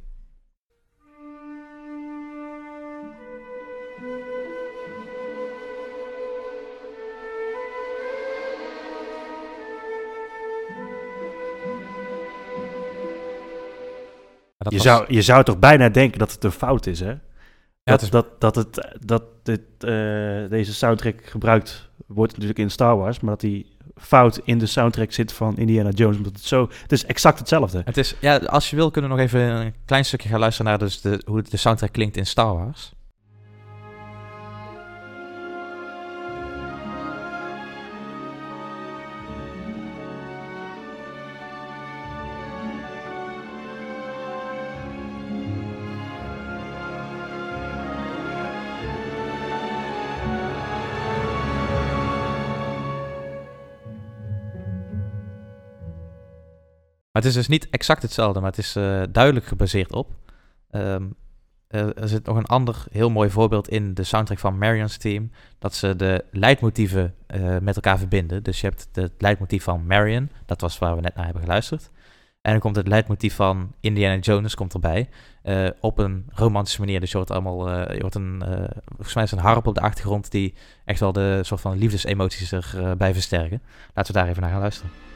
Je 14.59 14.77
was- 14.77 14.83
zou, 14.83 15.05
je 15.09 15.23
zou 15.23 15.45
toch 15.45 15.59
bijna 15.59 15.89
denken 15.89 16.19
dat 16.19 16.33
het 16.33 16.45
een 16.45 16.51
fout 16.53 16.87
is, 16.87 17.01
hè? 17.01 17.15
Dat, 17.91 18.03
is- 18.03 18.11
dat, 18.11 18.27
dat, 18.41 18.55
het, 18.55 18.97
dat 19.05 19.23
dit, 19.43 19.61
eh, 19.79 19.91
deze 20.51 20.75
soundtrack 20.75 21.25
gebruikt 21.25 21.89
wordt 22.07 22.33
natuurlijk 22.33 22.59
in 22.59 22.71
Star 22.71 22.97
Wars, 22.97 23.21
maar 23.21 23.31
dat 23.31 23.41
die 23.41 23.77
fout 23.97 24.41
in 24.45 24.59
de 24.59 24.67
soundtrack 24.67 25.13
zit 25.13 25.33
van 25.33 25.57
Indiana 25.57 25.91
Jones. 25.91 26.17
Omdat 26.17 26.33
het 26.33 26.43
zo, 26.45 26.69
het 26.83 26.93
is 26.93 27.05
exact 27.05 27.39
hetzelfde. 27.39 27.83
Het 27.85 27.97
is, 27.97 28.15
ja, 28.21 28.37
als 28.37 28.71
je 28.71 28.77
wil 28.77 28.91
kunnen 28.91 29.11
we 29.11 29.17
nog 29.17 29.25
even 29.27 29.41
een 29.41 29.75
klein 29.85 30.05
stukje 30.05 30.29
gaan 30.29 30.39
luisteren 30.41 30.71
naar 30.71 30.79
dus 30.81 31.01
de, 31.01 31.23
hoe 31.27 31.43
de 31.43 31.57
soundtrack 31.57 31.93
klinkt 31.93 32.17
in 32.17 32.27
Star 32.27 32.55
Wars. 32.55 32.93
Het 57.21 57.29
is 57.29 57.35
dus 57.35 57.49
niet 57.49 57.69
exact 57.71 58.03
hetzelfde, 58.03 58.41
maar 58.41 58.51
het 58.51 58.59
is 58.59 58.77
eh, 58.77 59.03
duidelijk 59.11 59.47
gebaseerd 59.47 59.93
op. 59.93 60.11
Ehm, 60.71 61.05
eh, 61.67 61.97
er 61.97 62.09
zit 62.09 62.27
nog 62.27 62.37
een 62.37 62.47
ander 62.47 62.85
heel 62.91 63.11
mooi 63.11 63.31
voorbeeld 63.31 63.69
in 63.69 63.95
de 63.95 64.05
soundtrack 64.05 64.39
van 64.39 64.59
Marion's 64.59 64.97
Team. 64.97 65.31
Dat 65.59 65.75
ze 65.75 65.97
de 65.97 66.25
leidmotieven 66.31 67.15
eh, 67.27 67.59
met 67.59 67.75
elkaar 67.75 67.99
verbinden. 67.99 68.43
Dus 68.43 68.61
je 68.61 68.67
hebt 68.67 68.89
het 68.93 69.13
leidmotief 69.19 69.63
van 69.63 69.87
Marion, 69.87 70.31
dat 70.47 70.61
was 70.61 70.79
waar 70.79 70.95
we 70.95 71.01
net 71.01 71.15
naar 71.15 71.25
hebben 71.25 71.43
geluisterd. 71.43 71.91
En 72.43 72.53
dan 72.53 72.61
komt 72.61 72.77
het 72.77 72.89
leidmotief 72.89 73.35
van 73.35 73.75
Indiana 73.81 74.17
Jones 74.17 74.55
komt 74.55 74.75
erbij. 74.75 75.09
op 75.81 75.99
een 75.99 76.27
romantische 76.29 76.81
manier. 76.81 77.01
Dus 77.01 77.11
je 77.11 77.17
hoort 77.17 77.31
allemaal, 77.31 77.69
je 77.93 78.01
hoort 78.01 78.15
een, 78.15 78.43
volgens 78.87 79.15
mij 79.15 79.25
is 79.25 79.33
een 79.33 79.39
harp 79.39 79.67
op 79.67 79.75
de 79.75 79.81
achtergrond 79.81 80.31
die 80.31 80.55
echt 80.85 81.01
wel 81.01 81.13
de 81.13 81.41
soort 81.43 81.61
van 81.61 81.79
liefdesemoties 81.79 82.53
erbij 82.53 83.13
versterken. 83.13 83.63
Laten 83.95 84.13
we 84.13 84.19
daar 84.19 84.29
even 84.29 84.43
naar 84.43 84.51
gaan 84.51 84.61
luisteren. 84.61 85.10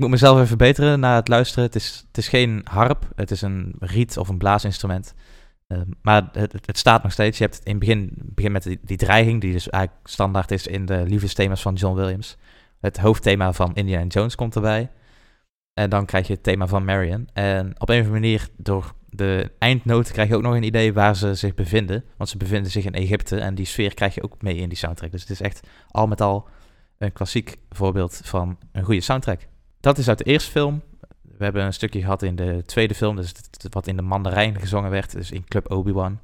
Ik 0.00 0.06
moet 0.06 0.14
mezelf 0.14 0.36
even 0.36 0.48
verbeteren 0.48 1.00
na 1.00 1.14
het 1.14 1.28
luisteren. 1.28 1.64
Het 1.64 1.74
is, 1.74 2.04
het 2.06 2.18
is 2.18 2.28
geen 2.28 2.60
harp, 2.64 3.08
het 3.14 3.30
is 3.30 3.42
een 3.42 3.74
riet 3.78 4.18
of 4.18 4.28
een 4.28 4.38
blaasinstrument. 4.38 5.14
Ehm, 5.66 5.84
maar 6.02 6.28
het, 6.32 6.52
het, 6.66 6.78
staat 6.78 7.02
nog 7.02 7.12
steeds. 7.12 7.38
Je 7.38 7.44
hebt 7.44 7.60
in 7.64 7.70
het 7.70 7.80
begin, 7.80 8.12
begin 8.16 8.52
met 8.52 8.62
die, 8.62 8.78
die 8.82 8.96
dreiging, 8.96 9.40
die 9.40 9.52
dus 9.52 9.68
eigenlijk 9.68 10.08
standaard 10.08 10.50
is 10.50 10.66
in 10.66 10.86
de 10.86 11.04
liefdesthema's 11.06 11.62
van 11.62 11.74
John 11.74 11.96
Williams. 11.96 12.36
Het 12.80 12.98
hoofdthema 12.98 13.52
van 13.52 13.74
Indiana 13.74 14.06
Jones 14.06 14.34
komt 14.34 14.54
erbij. 14.54 14.90
En 15.74 15.90
dan 15.90 16.06
krijg 16.06 16.26
je 16.26 16.32
het 16.32 16.42
thema 16.42 16.66
van 16.66 16.84
Marion. 16.84 17.28
En 17.32 17.66
op 17.78 17.88
een 17.88 18.00
of 18.00 18.06
andere 18.06 18.20
manier, 18.20 18.48
door 18.56 18.94
de 19.08 19.52
eindnoten, 19.58 20.12
krijg 20.12 20.28
je 20.28 20.36
ook 20.36 20.42
nog 20.42 20.54
een 20.54 20.62
idee 20.62 20.92
waar 20.92 21.16
ze 21.16 21.34
zich 21.34 21.54
bevinden. 21.54 22.04
Want 22.16 22.30
ze 22.30 22.36
bevinden 22.36 22.70
zich 22.70 22.84
in 22.84 22.94
Egypte 22.94 23.40
en 23.40 23.54
die 23.54 23.66
sfeer 23.66 23.94
krijg 23.94 24.14
je 24.14 24.22
ook 24.22 24.42
mee 24.42 24.56
in 24.56 24.68
die 24.68 24.78
soundtrack. 24.78 25.10
Dus 25.10 25.20
het 25.20 25.30
is 25.30 25.40
echt 25.40 25.60
al 25.88 26.06
met 26.06 26.20
al 26.20 26.48
een 26.98 27.12
klassiek 27.12 27.56
voorbeeld 27.70 28.20
van 28.24 28.58
een 28.72 28.84
goede 28.84 29.00
soundtrack. 29.00 29.48
Dat 29.80 29.98
is 29.98 30.08
uit 30.08 30.18
de 30.18 30.24
eerste 30.24 30.50
film. 30.50 30.82
We 31.22 31.44
hebben 31.44 31.64
een 31.64 31.72
stukje 31.72 32.00
gehad 32.00 32.22
in 32.22 32.36
de 32.36 32.62
tweede 32.66 32.94
film, 32.94 33.16
dus 33.16 33.32
wat 33.70 33.86
in 33.86 33.96
de 33.96 34.02
Mandarijn 34.02 34.60
gezongen 34.60 34.90
werd, 34.90 35.12
dus 35.12 35.30
in 35.30 35.44
Club 35.44 35.70
Obi-Wan. 35.70 36.18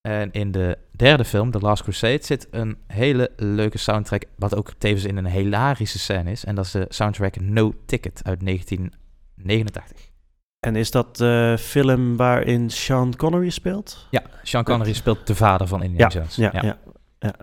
En 0.00 0.32
in 0.32 0.52
de 0.52 0.78
derde 0.92 1.24
film, 1.24 1.50
The 1.50 1.58
Last 1.58 1.82
Crusade, 1.82 2.18
zit 2.22 2.48
een 2.50 2.76
hele 2.86 3.30
leuke 3.36 3.78
soundtrack, 3.78 4.24
wat 4.36 4.54
ook 4.54 4.72
tevens 4.78 5.04
in 5.04 5.16
een 5.16 5.26
hilarische 5.26 5.98
scène 5.98 6.30
is. 6.30 6.44
En 6.44 6.54
dat 6.54 6.64
is 6.64 6.70
de 6.70 6.86
soundtrack 6.88 7.40
No 7.40 7.72
Ticket 7.86 8.20
uit 8.24 8.40
1989. 8.44 10.08
En 10.60 10.76
is 10.76 10.90
dat 10.90 11.16
de 11.16 11.56
film 11.58 12.16
waarin 12.16 12.70
Sean 12.70 13.16
Connery 13.16 13.50
speelt? 13.50 14.06
Ja, 14.10 14.22
Sean 14.42 14.64
Connery 14.64 14.92
speelt 14.92 15.26
de 15.26 15.34
vader 15.34 15.66
van 15.66 15.82
Indiana 15.82 16.12
Jones. 16.14 16.36
ja, 16.36 16.50
ja. 16.52 16.78
ja. 17.18 17.34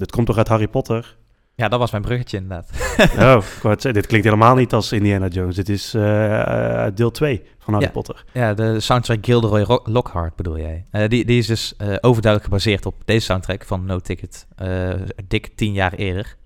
Dit 0.00 0.10
komt 0.10 0.26
toch 0.26 0.36
uit 0.36 0.48
Harry 0.48 0.68
Potter? 0.68 1.16
Ja, 1.54 1.68
dat 1.68 1.78
was 1.78 1.90
mijn 1.90 2.02
bruggetje 2.02 2.36
inderdaad. 2.36 2.70
oh, 3.36 3.40
zeggen, 3.62 3.92
dit 3.92 4.06
klinkt 4.06 4.26
helemaal 4.26 4.54
niet 4.54 4.72
als 4.72 4.92
Indiana 4.92 5.26
Jones. 5.26 5.54
Dit 5.56 5.68
is 5.68 5.94
eh, 5.94 6.86
deel 6.94 7.10
2 7.10 7.42
van 7.58 7.72
Harry 7.72 7.86
Ja. 7.88 7.92
Potter. 7.92 8.24
Ja, 8.32 8.54
de 8.54 8.80
soundtrack 8.80 9.18
Gilderoy 9.24 9.60
Ro- 9.62 9.80
Lockhart 9.84 10.36
bedoel 10.36 10.58
jij. 10.58 10.86
Eh, 10.90 11.08
die, 11.08 11.24
die 11.24 11.38
is 11.38 11.46
dus 11.46 11.74
eh, 11.76 11.86
overduidelijk 12.00 12.44
gebaseerd 12.44 12.86
op 12.86 12.94
deze 13.04 13.24
soundtrack 13.24 13.64
van 13.64 13.84
No 13.84 13.98
Ticket. 13.98 14.46
dik 15.28 15.46
tien 15.56 15.72
jaar 15.72 15.92
eerder. 15.94 16.36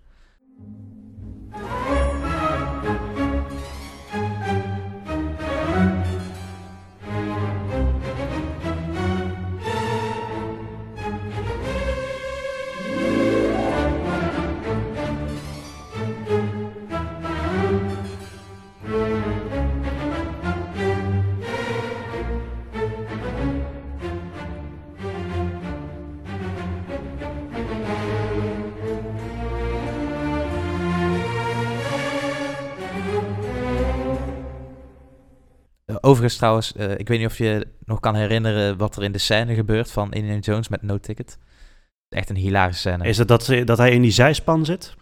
Overigens 36.04 36.36
trouwens, 36.36 36.72
eh, 36.72 36.90
ik 36.90 37.08
weet 37.08 37.18
niet 37.18 37.26
of 37.26 37.38
je 37.38 37.66
nog 37.84 38.00
kan 38.00 38.14
herinneren 38.14 38.76
wat 38.76 38.96
er 38.96 39.02
in 39.02 39.12
de 39.12 39.18
scène 39.18 39.54
gebeurt 39.54 39.90
van 39.90 40.12
Indiana 40.12 40.40
Jones 40.40 40.68
met 40.68 40.82
No 40.82 40.98
Ticket. 40.98 41.38
Echt 42.08 42.30
een 42.30 42.36
hilarische 42.36 42.88
scène. 42.88 43.04
Is 43.04 43.18
het 43.18 43.28
dat, 43.28 43.52
dat 43.64 43.78
hij 43.78 43.90
in 43.90 44.02
die 44.02 44.10
zijspan 44.10 44.64
zit? 44.64 44.94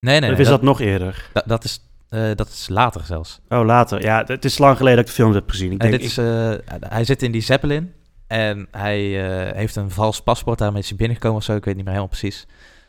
nee, 0.00 0.20
nee, 0.20 0.32
of 0.32 0.38
is 0.38 0.48
dat, 0.48 0.62
nog 0.62 0.80
eerder? 0.80 1.30
dat, 1.32 1.44
dat 1.46 1.64
is, 1.64 1.80
eh, 2.08 2.30
dat 2.34 2.48
is 2.48 2.68
later 2.68 3.04
zelfs. 3.04 3.40
Oh, 3.48 3.64
later. 3.64 4.02
Ja, 4.02 4.24
het 4.26 4.44
is 4.44 4.58
lang 4.58 4.76
geleden 4.76 4.96
dat 4.96 5.08
ik 5.08 5.14
de 5.14 5.22
film 5.22 5.34
heb 5.34 5.50
gezien. 5.50 5.72
Ik 5.72 5.82
En 5.82 5.90
denk, 5.90 6.00
dit 6.00 6.10
is, 6.10 6.18
eh, 6.18 6.52
hij 6.80 7.04
zit 7.04 7.22
in 7.22 7.32
die 7.32 7.40
Zeppelin 7.40 7.92
en 8.26 8.68
hij 8.70 9.00
heeft 9.56 9.76
een 9.76 9.90
vals 9.90 10.22
paspoort. 10.22 10.58
Daarmee 10.58 10.82
is 10.82 10.88
hij 10.88 10.96
binnengekomen 10.96 11.38
of 11.38 11.44
zo, 11.44 11.56
ik 11.56 11.64
weet 11.64 11.76
niet 11.76 11.84
meer 11.84 11.94
helemaal 11.94 12.18
precies. 12.18 12.46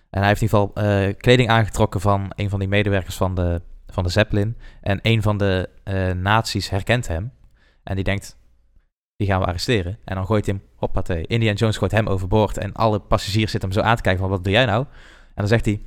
En 0.09 0.19
hij 0.19 0.27
heeft 0.27 0.41
in 0.41 0.47
ieder 0.47 0.67
geval 0.73 1.13
kleding 1.17 1.49
aangetrokken 1.49 2.01
van 2.01 2.31
een 2.35 2.49
van 2.49 2.59
die 2.59 2.67
medewerkers 2.67 3.15
van 3.15 3.35
de, 3.35 3.61
van 3.87 4.03
de 4.03 4.09
Zeppelin. 4.09 4.57
En 4.81 4.99
een 5.01 5.21
van 5.21 5.37
de 5.37 5.69
eh 5.83 6.11
nazi's 6.11 6.69
herkent 6.69 7.07
hem. 7.07 7.31
En 7.85 7.95
die 7.95 8.03
denkt, 8.03 8.37
die 9.15 9.27
gaan 9.27 9.39
we 9.39 9.45
arresteren. 9.45 9.97
En 10.05 10.15
dan 10.15 10.25
gooit 10.25 10.45
hij 10.45 10.55
hem, 10.55 10.65
hoppatee. 10.75 11.27
Indiana 11.27 11.57
Jones 11.57 11.77
gooit 11.77 11.91
hem 11.91 12.07
overboord. 12.07 12.57
En 12.57 12.73
alle 12.73 12.99
passagiers 12.99 13.51
zitten 13.51 13.69
hem 13.69 13.79
zo 13.79 13.85
aan 13.85 13.95
te 13.95 14.01
kijken 14.01 14.21
van, 14.21 14.29
wat 14.29 14.43
doe 14.43 14.53
jij 14.53 14.65
nou? 14.65 14.85
En 15.27 15.33
dan 15.35 15.47
zegt 15.47 15.65
hij, 15.65 15.81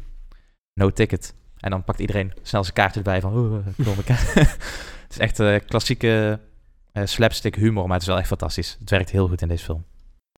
no 0.75 0.91
ticket. 0.91 1.35
En 1.59 1.71
dan 1.71 1.85
pakt 1.85 1.99
iedereen 1.99 2.33
snel 2.43 2.63
zijn 2.63 2.75
kaartje 2.75 2.99
erbij 2.99 3.21
van, 3.21 3.65
ik 3.77 3.85
wil 3.85 3.95
mijn 3.95 4.05
kaart. 4.05 4.35
Het 5.09 5.11
is 5.11 5.19
echt 5.19 5.41
eh, 5.41 5.57
klassieke 5.67 6.41
eh, 6.93 7.07
slapstick 7.07 7.55
humor, 7.55 7.85
maar 7.85 7.93
het 7.93 8.03
is 8.03 8.09
wel 8.09 8.19
echt 8.19 8.27
fantastisch. 8.27 8.77
Het 8.81 8.91
werkt 8.91 9.11
heel 9.11 9.29
goed 9.29 9.43
in 9.43 9.49
deze 9.49 9.65
film. 9.65 9.85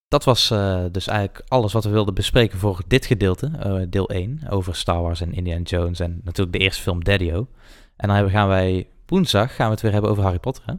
Dat 0.09 0.25
was 0.25 0.51
eh, 0.51 0.85
dus 0.93 1.07
eigenlijk 1.07 1.45
alles 1.49 1.73
wat 1.73 1.85
we 1.85 1.91
wilden 1.91 2.15
bespreken 2.15 2.59
voor 2.59 2.83
dit 2.87 3.07
gedeelte, 3.07 3.87
deel 3.91 4.09
1, 4.09 4.41
over 4.49 4.75
Star 4.75 5.03
Wars 5.03 5.21
en 5.21 5.33
Indiana 5.33 5.63
Jones 5.63 6.01
en 6.01 6.21
natuurlijk 6.25 6.57
de 6.57 6.63
eerste 6.63 6.83
film 6.83 7.05
Daddy-O. 7.05 7.49
En 7.97 8.09
dan 8.09 8.31
gaan 8.31 8.49
wij 8.49 8.89
woensdag 9.07 9.55
gaan 9.55 9.67
we 9.67 9.73
het 9.73 9.81
weer 9.81 9.93
hebben 9.93 10.11
over 10.11 10.23
Harry 10.23 10.39
Potter, 10.39 10.63
hè? 10.67 10.75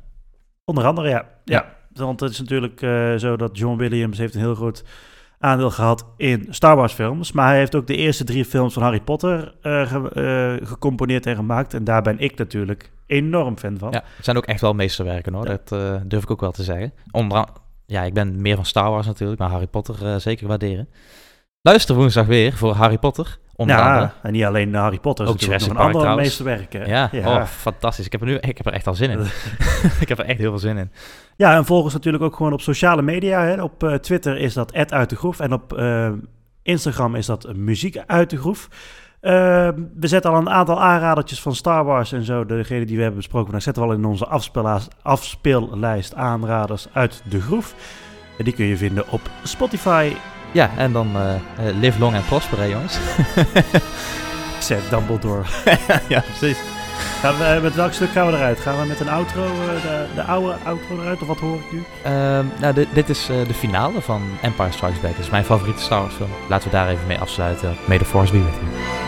Onder 0.66 0.86
andere, 0.86 1.10
ja. 1.10 1.26
ja. 1.46 1.76
Want 1.94 2.20
het 2.20 2.32
is 2.32 2.40
natuurlijk 2.40 2.82
eh, 2.82 3.16
zo 3.16 3.36
dat 3.38 3.58
John 3.58 3.78
Williams 3.78 4.18
heeft 4.18 4.34
een 4.34 4.40
heel 4.42 4.56
groot 4.56 4.84
aandeel 5.40 5.72
gehad 5.72 6.06
in 6.18 6.48
Star 6.50 6.76
Wars 6.76 6.94
films. 6.94 7.32
Maar 7.32 7.48
hij 7.48 7.58
heeft 7.58 7.76
ook 7.76 7.88
de 7.88 7.96
eerste 7.96 8.24
drie 8.24 8.46
films 8.46 8.74
van 8.74 8.84
Harry 8.84 9.02
Potter 9.02 9.56
eh, 9.62 9.88
ge- 9.92 10.58
eh, 10.62 10.68
gecomponeerd 10.68 11.26
en 11.26 11.36
gemaakt. 11.36 11.74
En 11.74 11.84
daar 11.84 12.02
ben 12.02 12.20
ik 12.20 12.38
natuurlijk 12.38 12.92
enorm 13.06 13.58
fan 13.58 13.78
van. 13.78 13.92
Ja, 13.92 14.04
het 14.16 14.26
zijn 14.26 14.38
ook 14.38 14.46
echt 14.46 14.62
wel 14.62 14.74
meesterwerken 14.74 15.34
hoor, 15.34 15.48
Ja. 15.48 15.58
dat 15.66 16.10
durf 16.10 16.24
ik 16.24 16.32
ook 16.32 16.42
wel 16.42 16.52
te 16.52 16.64
zeggen. 16.64 16.94
Onder, 17.12 17.46
ja, 17.86 18.04
ik 18.04 18.14
ben 18.14 18.42
meer 18.42 18.56
van 18.56 18.66
Star 18.66 18.90
Wars 18.90 19.06
natuurlijk, 19.08 19.40
maar 19.40 19.50
Harry 19.50 19.68
Potter 19.68 20.22
zeker 20.22 20.48
waarderen. 20.48 20.88
Luister 21.64 21.96
woensdag 21.96 22.26
weer 22.26 22.54
voor 22.54 22.74
Harry 22.74 22.98
Potter, 22.98 23.38
onder 23.56 23.76
Ja, 23.76 23.94
andere. 23.94 24.12
en 24.22 24.32
niet 24.32 24.44
alleen 24.44 24.74
Harry 24.74 25.00
Potter, 25.00 25.26
er 25.26 25.32
Ook 25.32 25.40
Jurassic 25.40 25.74
nog 25.74 25.78
een 25.78 25.92
Park 25.92 25.96
andere 25.96 26.16
meesterwerken. 26.16 26.88
Ja, 26.88 27.10
Oh, 27.14 27.44
fantastisch. 27.44 28.06
Ik 28.06 28.12
heb, 28.12 28.22
er 28.22 28.28
nu, 28.28 28.36
ik 28.36 28.58
heb 28.58 28.66
er 28.66 28.74
echt 28.74 28.88
al 28.88 28.96
zin 28.96 29.10
in. 29.10 29.20
ik 30.02 30.10
heb 30.10 30.20
er 30.20 30.26
echt 30.26 30.38
heel 30.38 30.50
veel 30.50 30.60
zin 30.60 30.78
in. 30.78 30.92
Ja, 31.36 31.56
en 31.56 31.66
volg 31.66 31.84
ons 31.84 31.94
natuurlijk 31.94 32.24
ook 32.24 32.36
gewoon 32.36 32.54
op 32.54 32.62
sociale 32.62 33.02
media. 33.02 33.44
Hè. 33.44 33.62
Op 33.62 33.84
eh, 33.84 33.94
Twitter 33.94 34.38
is 34.38 34.54
dat 34.54 34.72
Ed 34.72 34.94
uit 34.94 35.10
de 35.10 35.16
Groef. 35.16 35.40
En 35.40 35.54
op 35.54 35.74
eh, 35.74 36.12
Instagram 36.64 37.16
is 37.16 37.26
dat 37.26 37.56
Muziek 37.56 37.98
uit 38.08 38.30
de 38.30 38.38
Groef. 38.38 38.68
Eh, 39.20 39.32
we 39.96 40.08
zetten 40.08 40.32
al 40.32 40.38
een 40.38 40.50
aantal 40.50 40.82
aanradertjes 40.82 41.42
van 41.42 41.56
Star 41.56 41.84
Wars 41.86 42.12
en 42.12 42.24
zo. 42.24 42.46
Degene 42.46 42.86
die 42.86 42.96
we 42.96 43.02
hebben 43.02 43.20
besproken. 43.20 43.52
Dan 43.52 43.62
zetten 43.62 43.84
we 43.84 43.90
al 43.90 43.96
in 43.96 44.06
onze 44.06 44.28
afspeellijst 45.02 46.16
aanraders 46.16 46.88
uit 46.94 47.24
de 47.30 47.42
Groef. 47.42 47.76
En 48.38 48.44
die 48.44 48.54
kun 48.54 48.66
je 48.66 48.78
vinden 48.78 49.10
op 49.10 49.22
Spotify. 49.44 50.12
Ja, 50.52 50.70
en 50.78 50.92
dan 50.92 51.16
eh, 51.16 51.34
eh, 51.36 51.76
live 51.76 52.00
long 52.00 52.16
and 52.16 52.26
prosper, 52.26 52.58
hè, 52.58 52.64
jongens. 52.64 52.98
Zet 54.60 54.90
Dumbledore. 54.90 55.44
ja, 56.08 56.24
precies. 56.38 56.58
Gaan 57.22 57.38
we, 57.38 57.60
met 57.62 57.76
welk 57.76 57.94
stuk 57.94 58.10
gaan 58.12 58.28
we 58.28 58.34
eruit? 58.34 58.60
Gaan 58.60 58.82
we 58.82 58.86
met 58.88 59.00
een 59.00 59.10
outro, 59.10 59.44
eh, 59.44 59.82
de, 59.82 60.06
de 60.16 60.24
oude 60.24 60.56
outro 60.64 61.00
eruit? 61.00 61.22
Of 61.22 61.28
wat 61.28 61.40
hoor 61.40 61.56
ik 61.56 61.72
nu? 61.72 61.84
Ehm, 62.04 62.46
nou, 62.60 62.74
dit, 62.74 62.88
dit 62.94 63.10
is 63.10 63.30
eh, 63.30 63.48
de 63.48 63.54
finale 63.54 64.02
van 64.02 64.22
Empire 64.42 64.72
Strikes 64.72 65.02
Back. 65.02 65.12
Dat 65.12 65.24
is 65.26 65.30
mijn 65.30 65.46
favoriete 65.46 65.82
Star 65.82 66.02
Wars 66.02 66.14
film. 66.14 66.30
Laten 66.50 66.70
we 66.70 66.76
daar 66.76 66.90
even 66.90 67.08
mee 67.08 67.20
afsluiten. 67.20 67.76
May 67.88 67.98
the 67.98 68.06
Force 68.06 68.32
be 68.32 68.44
with 68.44 68.54
you. 68.54 69.01